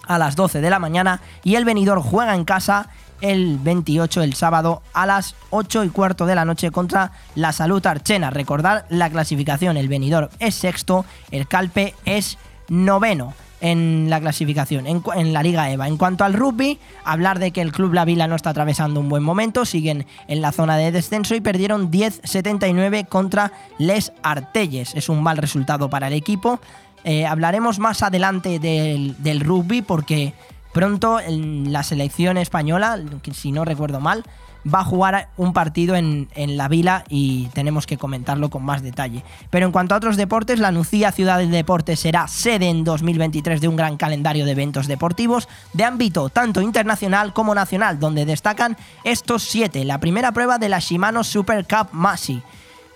[0.07, 2.89] a las 12 de la mañana y el Benidorm juega en casa
[3.31, 7.85] el 28, el sábado, a las 8 y cuarto de la noche contra la Salud
[7.85, 8.29] Archena.
[8.29, 12.37] Recordar la clasificación, el venidor es sexto, el Calpe es
[12.69, 15.87] noveno en la clasificación, en, la Liga EVA.
[15.87, 19.09] En cuanto al rugby, hablar de que el Club La Vila no está atravesando un
[19.09, 24.93] buen momento, siguen en la zona de descenso y perdieron 10-79 contra Les Artelles.
[24.93, 26.59] Es un mal resultado para el equipo.
[27.03, 30.33] Eh, hablaremos más adelante del, del rugby porque
[30.75, 32.99] Pronto en la selección española,
[33.31, 34.25] si no recuerdo mal,
[34.67, 39.23] va a jugar un partido en, la Vila y tenemos que comentarlo con más detalle.
[39.49, 43.61] Pero en cuanto a otros deportes, la Nucía Ciudad del Deporte será sede en 2023
[43.61, 48.75] de un gran calendario de eventos deportivos de ámbito tanto internacional como nacional, donde destacan
[49.05, 49.85] estos siete.
[49.85, 52.43] La primera prueba de la Shimano Super Cup Masi,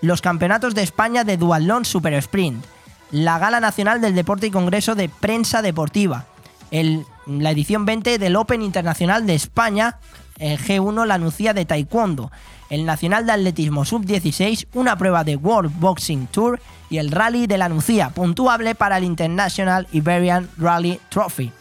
[0.02, 2.62] los campeonatos de España de Dualón Super Sprint,
[3.10, 6.26] la Gala Nacional del Deporte y Congreso de Prensa Deportiva,
[6.70, 9.98] la edición 20 del Open Internacional de España,
[10.38, 12.30] el G1 la Nucía de Taekwondo,
[12.70, 17.58] el Nacional de Atletismo Sub-16, una prueba de World Boxing Tour y el Rally de
[17.58, 21.52] la Nucía, puntuable para el International Iberian Rally Trophy.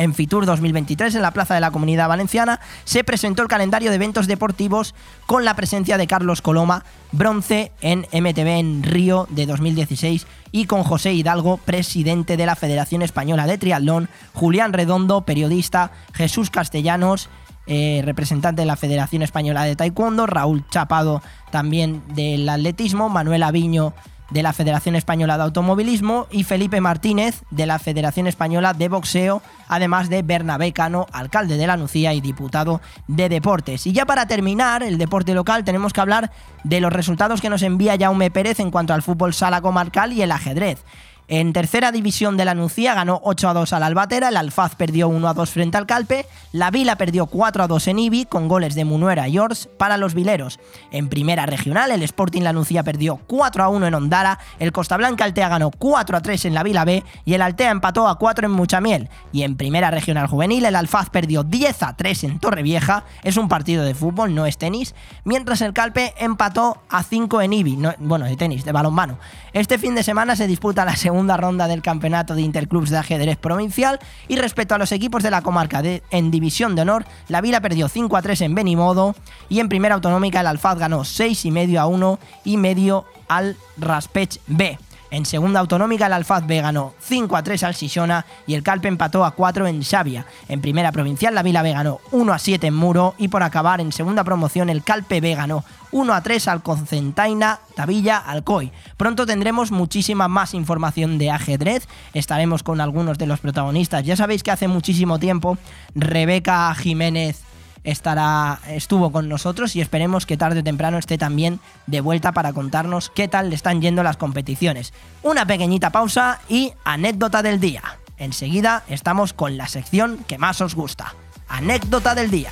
[0.00, 3.96] En Fitur 2023, en la Plaza de la Comunidad Valenciana, se presentó el calendario de
[3.96, 4.94] eventos deportivos
[5.26, 10.84] con la presencia de Carlos Coloma, bronce en MTV en Río de 2016 y con
[10.84, 17.28] José Hidalgo, presidente de la Federación Española de Triatlón, Julián Redondo, periodista, Jesús Castellanos,
[17.66, 21.20] eh, representante de la Federación Española de Taekwondo, Raúl Chapado
[21.50, 23.92] también del atletismo, Manuel Aviño
[24.30, 29.42] de la Federación Española de Automovilismo y Felipe Martínez de la Federación Española de Boxeo,
[29.68, 33.86] además de Bernabé Cano, alcalde de la Nucía y diputado de Deportes.
[33.86, 36.30] Y ya para terminar el deporte local tenemos que hablar
[36.64, 40.22] de los resultados que nos envía Jaume Pérez en cuanto al fútbol sala comarcal y
[40.22, 40.84] el ajedrez.
[41.32, 45.06] En tercera división de la Nucía ganó 8 a 2 al Albatera, el Alfaz perdió
[45.06, 48.48] 1 a 2 frente al Calpe, la Vila perdió 4 a 2 en Ibi con
[48.48, 50.58] goles de Munuera y Ors para los vileros.
[50.90, 54.96] En primera regional el Sporting La Nucía perdió 4 a 1 en Ondara, el Costa
[54.96, 58.18] Blanca Altea ganó 4 a 3 en la Vila B y el Altea empató a
[58.18, 59.08] 4 en Muchamiel.
[59.30, 63.46] Y en primera regional juvenil el Alfaz perdió 10 a 3 en Torrevieja, es un
[63.46, 68.24] partido de fútbol, no es tenis, mientras el Calpe empató a 5 en Ibi, bueno,
[68.24, 69.16] de tenis, de balonmano.
[69.52, 73.36] Este fin de semana se disputa la segunda ronda del campeonato de Interclubs de ajedrez
[73.36, 73.98] provincial
[74.28, 77.60] y respecto a los equipos de la comarca de, en División de Honor, la Vila
[77.60, 79.14] perdió 5 a 3 en Benimodo
[79.48, 83.56] y en primera autonómica el Alfaz ganó 6 y medio a 1 y medio al
[83.76, 84.78] Raspech B.
[85.10, 88.86] En segunda autonómica, el Alfaz B ganó 5 a 3 al Sisona y el Calpe
[88.86, 90.24] empató a 4 en Xavia.
[90.48, 93.80] En primera provincial, la Vila B ganó 1 a 7 en Muro y por acabar
[93.80, 98.70] en segunda promoción, el Calpe B ganó 1 a 3 al Concentaina, Tavilla, Alcoy.
[98.96, 104.04] Pronto tendremos muchísima más información de ajedrez, estaremos con algunos de los protagonistas.
[104.04, 105.58] Ya sabéis que hace muchísimo tiempo
[105.94, 107.42] Rebeca Jiménez
[107.84, 112.52] estará, estuvo con nosotros y esperemos que tarde o temprano esté también de vuelta para
[112.52, 114.92] contarnos qué tal le están yendo las competiciones.
[115.22, 117.82] Una pequeñita pausa y anécdota del día.
[118.18, 121.14] Enseguida estamos con la sección que más os gusta.
[121.48, 122.50] Anécdota del día.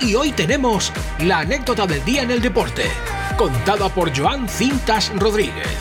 [0.00, 2.84] Y hoy tenemos la anécdota del día en el deporte,
[3.38, 5.78] contada por Joan Cintas Rodríguez.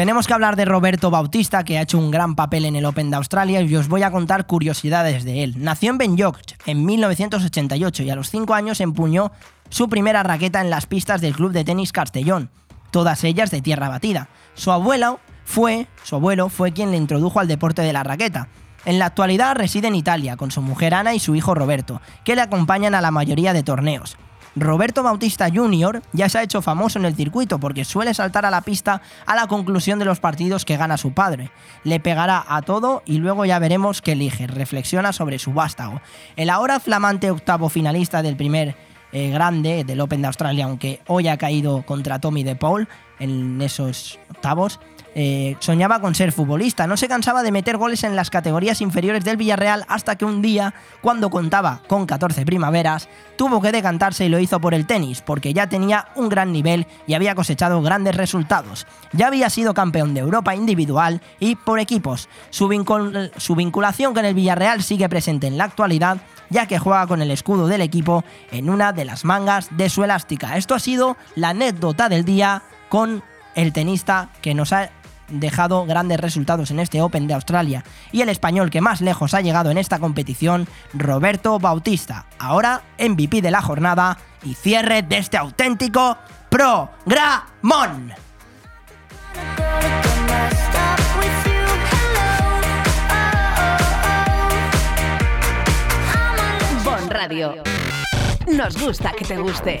[0.00, 3.10] Tenemos que hablar de Roberto Bautista, que ha hecho un gran papel en el Open
[3.10, 5.56] de Australia, y os voy a contar curiosidades de él.
[5.58, 9.30] Nació en Benlloc en 1988 y a los 5 años empuñó
[9.68, 12.48] su primera raqueta en las pistas del club de tenis Castellón,
[12.90, 14.30] todas ellas de tierra batida.
[14.54, 18.48] Su abuelo fue, su abuelo fue quien le introdujo al deporte de la raqueta.
[18.86, 22.36] En la actualidad reside en Italia con su mujer Ana y su hijo Roberto, que
[22.36, 24.16] le acompañan a la mayoría de torneos.
[24.56, 26.02] Roberto Bautista Jr.
[26.12, 29.36] ya se ha hecho famoso en el circuito porque suele saltar a la pista a
[29.36, 31.50] la conclusión de los partidos que gana su padre.
[31.84, 34.46] Le pegará a todo y luego ya veremos qué elige.
[34.46, 36.00] Reflexiona sobre su vástago.
[36.36, 38.74] El ahora flamante octavo finalista del primer
[39.12, 43.60] eh, grande del Open de Australia, aunque hoy ha caído contra Tommy de Paul en
[43.60, 44.78] esos octavos,
[45.14, 49.24] eh, soñaba con ser futbolista, no se cansaba de meter goles en las categorías inferiores
[49.24, 54.28] del Villarreal hasta que un día, cuando contaba con 14 primaveras, tuvo que decantarse y
[54.28, 58.14] lo hizo por el tenis, porque ya tenía un gran nivel y había cosechado grandes
[58.14, 58.86] resultados.
[59.12, 62.28] Ya había sido campeón de Europa individual y por equipos.
[62.50, 62.68] Su,
[63.36, 66.18] su vinculación con el Villarreal sigue presente en la actualidad,
[66.50, 70.04] ya que juega con el escudo del equipo en una de las mangas de su
[70.04, 70.56] elástica.
[70.56, 73.22] Esto ha sido la anécdota del día con
[73.54, 74.90] el tenista que nos ha
[75.30, 79.40] dejado grandes resultados en este Open de Australia y el español que más lejos ha
[79.40, 85.36] llegado en esta competición, Roberto Bautista, ahora MVP de la jornada y cierre de este
[85.36, 86.16] auténtico
[86.48, 88.12] programón.
[96.84, 97.62] Bon Radio.
[98.46, 99.80] Nos gusta que te guste.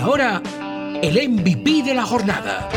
[0.00, 0.42] Ahora,
[1.02, 2.68] el MVP de la jornada.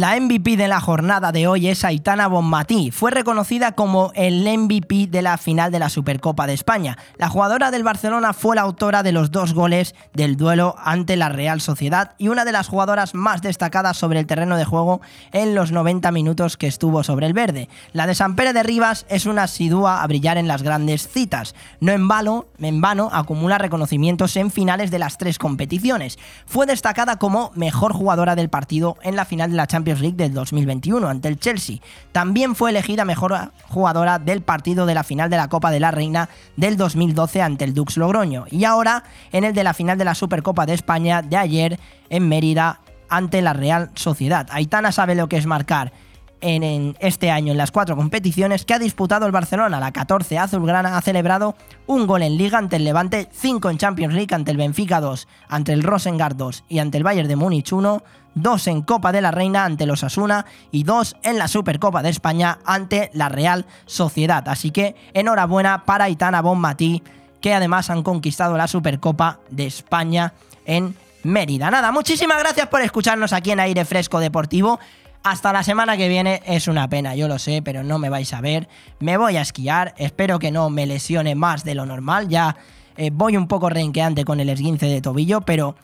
[0.00, 2.90] La MVP de la jornada de hoy es Aitana Bonmatí.
[2.90, 6.96] Fue reconocida como el MVP de la final de la Supercopa de España.
[7.18, 11.28] La jugadora del Barcelona fue la autora de los dos goles del duelo ante la
[11.28, 15.02] Real Sociedad y una de las jugadoras más destacadas sobre el terreno de juego
[15.32, 17.68] en los 90 minutos que estuvo sobre el verde.
[17.92, 21.54] La de San Pere de Rivas es una asidua a brillar en las grandes citas.
[21.78, 26.18] No en vano, en vano acumula reconocimientos en finales de las tres competiciones.
[26.46, 30.32] Fue destacada como mejor jugadora del partido en la final de la Champions League del
[30.32, 31.78] 2021 ante el Chelsea.
[32.12, 33.34] También fue elegida mejor
[33.68, 37.64] jugadora del partido de la final de la Copa de la Reina del 2012 ante
[37.64, 41.22] el Dux Logroño y ahora en el de la final de la Supercopa de España
[41.22, 44.46] de ayer en Mérida ante la Real Sociedad.
[44.50, 45.92] Aitana sabe lo que es marcar
[46.40, 49.80] en, este año en las cuatro competiciones que ha disputado el Barcelona.
[49.80, 51.54] La 14 azulgrana ha celebrado
[51.86, 55.28] un gol en Liga ante el Levante, 5 en Champions League ante el Benfica 2,
[55.48, 58.02] ante el Rosengard 2 y ante el Bayern de Múnich 1,
[58.34, 62.10] 2 en Copa de la Reina ante los Asuna y 2 en la Supercopa de
[62.10, 64.48] España ante la Real Sociedad.
[64.48, 67.02] Así que enhorabuena para Itana Bonmatí,
[67.40, 70.34] que además han conquistado la Supercopa de España
[70.64, 71.70] en Mérida.
[71.70, 74.78] Nada, muchísimas gracias por escucharnos aquí en Aire Fresco Deportivo.
[75.22, 78.32] Hasta la semana que viene es una pena, yo lo sé, pero no me vais
[78.32, 78.68] a ver.
[79.00, 82.28] Me voy a esquiar, espero que no me lesione más de lo normal.
[82.28, 82.56] Ya
[82.96, 85.76] eh, voy un poco renqueante con el esguince de tobillo, pero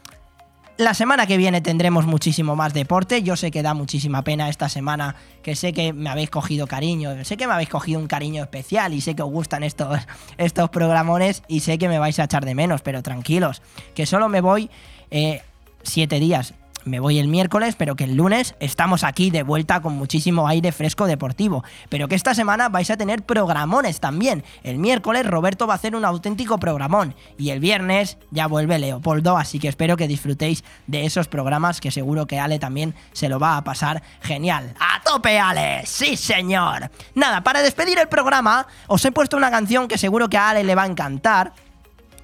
[0.79, 3.23] la semana que viene tendremos muchísimo más deporte.
[3.23, 7.23] Yo sé que da muchísima pena esta semana, que sé que me habéis cogido cariño,
[7.23, 10.01] sé que me habéis cogido un cariño especial y sé que os gustan estos,
[10.39, 13.61] estos programones y sé que me vais a echar de menos, pero tranquilos,
[13.95, 14.71] que solo me voy
[15.11, 15.43] eh,
[15.83, 16.55] siete días
[16.87, 20.73] me voy el miércoles, pero que el lunes estamos aquí de vuelta con muchísimo aire
[20.73, 21.65] fresco deportivo.
[21.89, 24.45] Pero que esta semana vais a tener programones también.
[24.63, 27.15] El miércoles Roberto va a hacer un auténtico programón.
[27.37, 31.91] Y el viernes ya vuelve Leopoldo, así que espero que disfrutéis de esos programas que
[31.91, 34.75] seguro que Ale también se lo va a pasar genial.
[34.79, 35.83] ¡A tope, Ale!
[35.85, 36.91] ¡Sí, señor!
[37.15, 40.63] Nada, para despedir el programa, os he puesto una canción que seguro que a Ale
[40.63, 41.53] le va a encantar.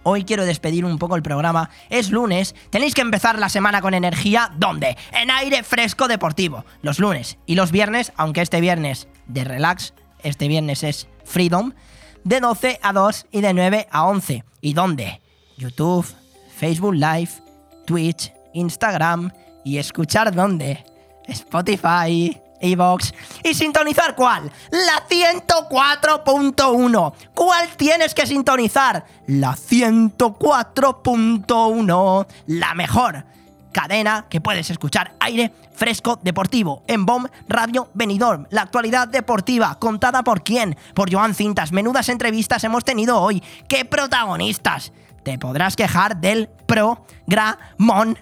[0.04, 1.70] Hoy quiero despedir un poco el programa.
[1.88, 4.52] Es lunes, tenéis que empezar la semana con energía.
[4.56, 4.96] ¿Dónde?
[5.12, 6.64] En aire fresco deportivo.
[6.82, 11.72] Los lunes y los viernes, aunque este viernes de relax, este viernes es freedom,
[12.24, 14.44] de 12 a 2 y de 9 a 11.
[14.60, 15.20] ¿Y dónde?
[15.56, 16.06] YouTube,
[16.56, 17.30] Facebook Live,
[17.86, 19.32] Twitch, Instagram
[19.64, 20.84] y escuchar dónde.
[21.28, 24.50] Spotify, ¿Y sintonizar cuál?
[24.70, 27.12] La 104.1.
[27.34, 29.04] ¿Cuál tienes que sintonizar?
[29.26, 32.26] La 104.1.
[32.46, 33.24] La mejor
[33.72, 38.46] cadena que puedes escuchar aire fresco deportivo en BOM Radio Benidorm.
[38.50, 40.76] La actualidad deportiva contada por quién?
[40.94, 41.72] Por Joan Cintas.
[41.72, 43.42] Menudas entrevistas hemos tenido hoy.
[43.68, 44.92] ¡Qué protagonistas!
[45.24, 48.18] Te podrás quejar del programón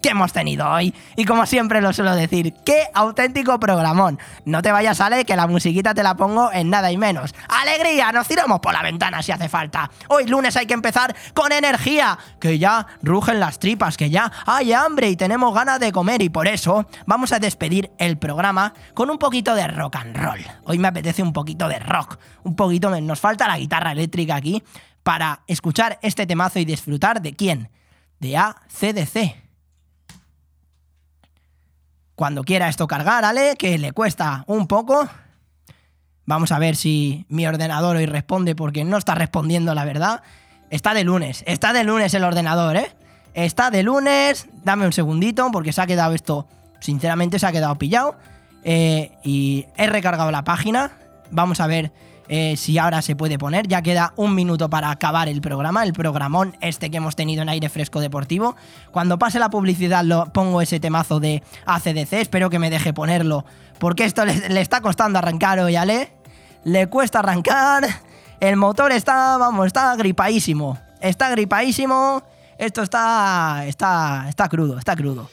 [0.00, 0.94] que hemos tenido hoy.
[1.16, 4.18] Y como siempre lo suelo decir, qué auténtico programón.
[4.44, 7.34] No te vayas, Ale, que la musiquita te la pongo en nada y menos.
[7.48, 8.12] ¡Alegría!
[8.12, 9.90] Nos tiramos por la ventana si hace falta.
[10.08, 12.18] Hoy lunes hay que empezar con energía.
[12.40, 16.22] Que ya rugen las tripas, que ya hay hambre y tenemos ganas de comer.
[16.22, 20.40] Y por eso vamos a despedir el programa con un poquito de rock and roll.
[20.64, 22.18] Hoy me apetece un poquito de rock.
[22.44, 24.62] Un poquito, nos falta la guitarra eléctrica aquí
[25.02, 27.70] para escuchar este temazo y disfrutar de quién?
[28.20, 29.47] De ACDC
[32.18, 33.54] cuando quiera esto cargar, ¿ale?
[33.56, 35.08] Que le cuesta un poco.
[36.26, 40.22] Vamos a ver si mi ordenador hoy responde porque no está respondiendo la verdad.
[40.68, 42.90] Está de lunes, está de lunes el ordenador, ¿eh?
[43.34, 46.48] Está de lunes, dame un segundito porque se ha quedado esto,
[46.80, 48.16] sinceramente se ha quedado pillado.
[48.64, 50.90] Eh, y he recargado la página.
[51.30, 51.92] Vamos a ver
[52.28, 53.66] eh, si ahora se puede poner.
[53.66, 57.48] Ya queda un minuto para acabar el programa, el programón este que hemos tenido en
[57.48, 58.56] aire fresco deportivo.
[58.90, 63.44] Cuando pase la publicidad lo pongo ese temazo de ACDC, espero que me deje ponerlo,
[63.78, 66.12] porque esto le, está costando arrancar hoy, ¿ale?
[66.64, 67.84] Le cuesta arrancar,
[68.40, 72.22] el motor está, vamos, está gripadísimo, está gripadísimo,
[72.58, 75.28] esto está, está, está crudo, está crudo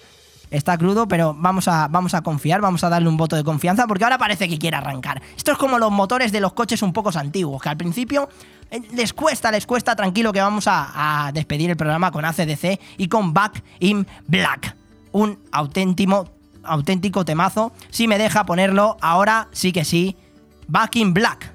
[0.51, 3.87] está crudo, pero vamos a, vamos a confiar, vamos a darle un voto de confianza
[3.87, 5.21] porque ahora parece que quiere arrancar.
[5.35, 8.29] Esto es como los motores de los coches un poco antiguos, que al principio
[8.71, 13.07] eh, les cuesta, les cuesta, tranquilo que vamos a, despedir el programa con ACDC y
[13.07, 14.75] con Back in Black.
[15.11, 16.29] Un auténtico,
[16.63, 17.71] auténtico temazo.
[17.89, 20.17] Si me deja ponerlo, ahora sí que sí.
[20.67, 21.53] Back in Black.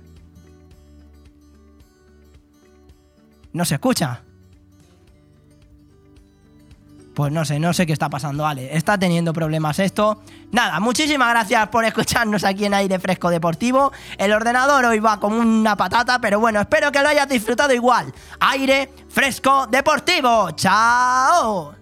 [3.52, 4.22] ¿No se escucha?
[7.20, 8.74] Pues no sé, no sé qué está pasando, Ale.
[8.74, 10.22] Está teniendo problemas esto.
[10.52, 13.92] Nada, muchísimas gracias por escucharnos aquí en Aire Fresco Deportivo.
[14.16, 18.10] El ordenador hoy va como una patata, pero bueno, espero que lo hayas disfrutado igual.
[18.40, 20.52] Aire Fresco Deportivo.
[20.52, 21.79] ¡Chao!